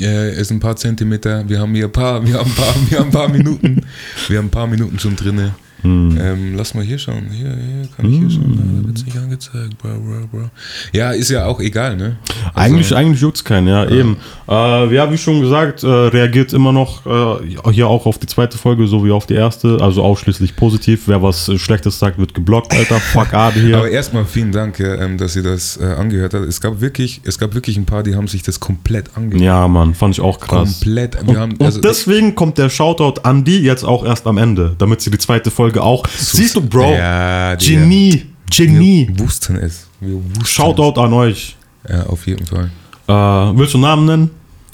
Äh, 0.00 0.40
ist 0.40 0.50
ein 0.50 0.60
paar 0.60 0.76
Zentimeter. 0.76 1.48
Wir 1.48 1.60
haben 1.60 1.74
hier 1.74 1.86
ein 1.86 1.92
paar, 1.92 2.24
wir 2.24 2.38
haben 2.38 2.50
ein 2.50 2.54
paar, 2.54 2.74
wir 2.88 2.98
haben 2.98 3.08
ein 3.08 3.12
paar 3.12 3.28
Minuten. 3.28 3.84
Wir 4.28 4.38
haben 4.38 4.46
ein 4.46 4.50
paar 4.50 4.66
Minuten 4.66 4.98
schon 4.98 5.16
drinne. 5.16 5.54
Hm. 5.82 6.18
Ähm, 6.20 6.54
lass 6.56 6.74
mal 6.74 6.84
hier 6.84 6.98
schauen. 6.98 7.28
Hier, 7.30 7.48
hier, 7.48 7.88
kann 7.96 8.10
ich 8.10 8.18
hier 8.18 8.30
schauen. 8.30 8.80
Da 8.82 8.86
wird's 8.86 9.04
nicht 9.04 9.16
angezeigt. 9.16 9.78
Bra, 9.78 9.90
bra, 9.90 10.26
bra. 10.30 10.50
Ja, 10.92 11.12
ist 11.12 11.30
ja 11.30 11.46
auch 11.46 11.60
egal, 11.60 11.96
ne? 11.96 12.16
Eigentlich, 12.54 12.94
eigentlich 12.94 13.20
juckt's 13.20 13.44
keinen, 13.44 13.68
ja, 13.68 13.88
eben. 13.88 14.16
Äh, 14.48 14.94
ja, 14.94 15.10
wie 15.10 15.18
schon 15.18 15.40
gesagt, 15.40 15.82
äh, 15.82 15.86
reagiert 15.86 16.52
immer 16.52 16.72
noch 16.72 17.06
äh, 17.06 17.72
hier 17.72 17.88
auch 17.88 18.06
auf 18.06 18.18
die 18.18 18.26
zweite 18.26 18.58
Folge, 18.58 18.86
so 18.86 19.04
wie 19.04 19.10
auf 19.10 19.26
die 19.26 19.34
erste. 19.34 19.78
Also 19.80 20.02
ausschließlich 20.02 20.56
positiv. 20.56 21.02
Wer 21.06 21.22
was 21.22 21.48
äh, 21.48 21.58
Schlechtes 21.58 21.98
sagt, 21.98 22.18
wird 22.18 22.34
geblockt, 22.34 22.72
Alter. 22.72 23.00
Fuck 23.12 23.32
Ade 23.32 23.60
hier. 23.60 23.78
Aber 23.78 23.90
erstmal 23.90 24.24
vielen 24.24 24.52
Dank, 24.52 24.78
ja, 24.78 24.94
ähm, 24.96 25.16
dass 25.16 25.36
ihr 25.36 25.42
das 25.42 25.78
äh, 25.78 25.84
angehört 25.84 26.34
habt. 26.34 26.46
Es 26.46 26.60
gab 26.60 26.80
wirklich, 26.80 27.20
es 27.24 27.38
gab 27.38 27.54
wirklich 27.54 27.76
ein 27.76 27.86
paar, 27.86 28.02
die 28.02 28.14
haben 28.14 28.28
sich 28.28 28.42
das 28.42 28.60
komplett 28.60 29.16
angehört. 29.16 29.44
ja, 29.44 29.66
Mann, 29.68 29.94
fand 29.94 30.14
ich 30.14 30.20
auch 30.20 30.40
krass. 30.40 30.80
Komplett. 30.80 31.20
Und, 31.22 31.36
haben, 31.36 31.52
und 31.52 31.62
also, 31.62 31.80
deswegen 31.80 32.34
kommt 32.34 32.58
der 32.58 32.68
Shoutout 32.68 33.20
an 33.22 33.44
die 33.44 33.60
jetzt 33.60 33.84
auch 33.84 34.04
erst 34.04 34.26
am 34.26 34.38
Ende, 34.38 34.74
damit 34.78 35.00
sie 35.00 35.10
die 35.10 35.18
zweite 35.18 35.50
Folge 35.50 35.69
auch. 35.76 36.06
Siehst 36.08 36.56
du, 36.56 36.60
Bro? 36.60 36.92
Ja, 36.94 37.54
Genie. 37.56 38.26
Genie. 38.50 39.08
Wir 39.08 39.18
wussten 39.20 39.56
es. 39.56 39.86
Wir 40.00 40.14
wussten 40.14 40.44
Shoutout 40.46 41.00
an 41.00 41.12
euch. 41.12 41.56
Es. 41.84 41.90
Ja, 41.92 42.06
auf 42.06 42.26
jeden 42.26 42.46
Fall. 42.46 42.70
Äh, 43.06 43.12
willst 43.58 43.74
du 43.74 43.78
Namen 43.78 44.06
nennen? 44.06 44.30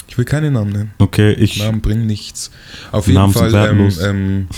Ich 0.09 0.16
will 0.18 0.24
keinen 0.24 0.53
Namen 0.55 0.72
nennen. 0.72 0.92
Okay, 0.99 1.32
ich. 1.32 1.59
Namen 1.59 1.80
bringen 1.80 2.07
nichts. 2.07 2.51
Auf 2.92 3.07
jeden 3.07 3.18
Namen 3.18 3.32
Fall, 3.32 3.55
ähm, 3.55 3.90
ähm, 4.03 4.49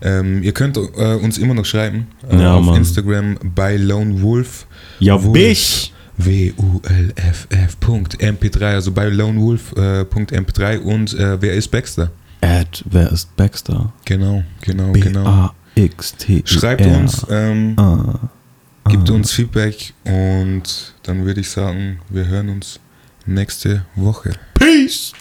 ähm, 0.00 0.42
ihr 0.42 0.52
könnt 0.52 0.76
äh, 0.76 1.14
uns 1.16 1.38
immer 1.38 1.54
noch 1.54 1.64
schreiben. 1.64 2.06
Äh, 2.30 2.40
Ja, 2.40 2.54
auf 2.54 2.64
Mann. 2.64 2.76
Instagram 2.76 3.36
bei 3.54 3.76
Lone 3.76 4.22
Wolf. 4.22 4.66
Ja, 5.00 5.22
Wolf. 5.22 5.32
Bich. 5.32 5.92
W-U-L-F-F.mp3, 7.42 8.62
also 8.74 8.92
bei 8.92 9.06
lonewolf.mp3 9.08 10.78
und 10.78 11.14
äh, 11.14 11.40
wer 11.40 11.54
ist 11.54 11.68
Baxter? 11.68 12.10
Ed, 12.40 12.84
wer 12.90 13.10
ist 13.10 13.34
Baxter? 13.36 13.92
Genau, 14.04 14.42
genau, 14.60 14.92
genau. 14.92 15.50
B-A-X-T. 15.74 16.42
Schreibt 16.46 16.84
uns, 16.86 17.26
ähm, 17.30 17.74
Ah. 17.78 18.18
gibt 18.88 19.08
uns 19.10 19.32
Feedback 19.32 19.92
und 20.04 20.94
dann 21.02 21.24
würde 21.24 21.40
ich 21.40 21.50
sagen, 21.50 22.00
wir 22.08 22.26
hören 22.26 22.48
uns 22.48 22.80
nächste 23.26 23.84
Woche. 23.94 24.32
Peace. 24.54 25.12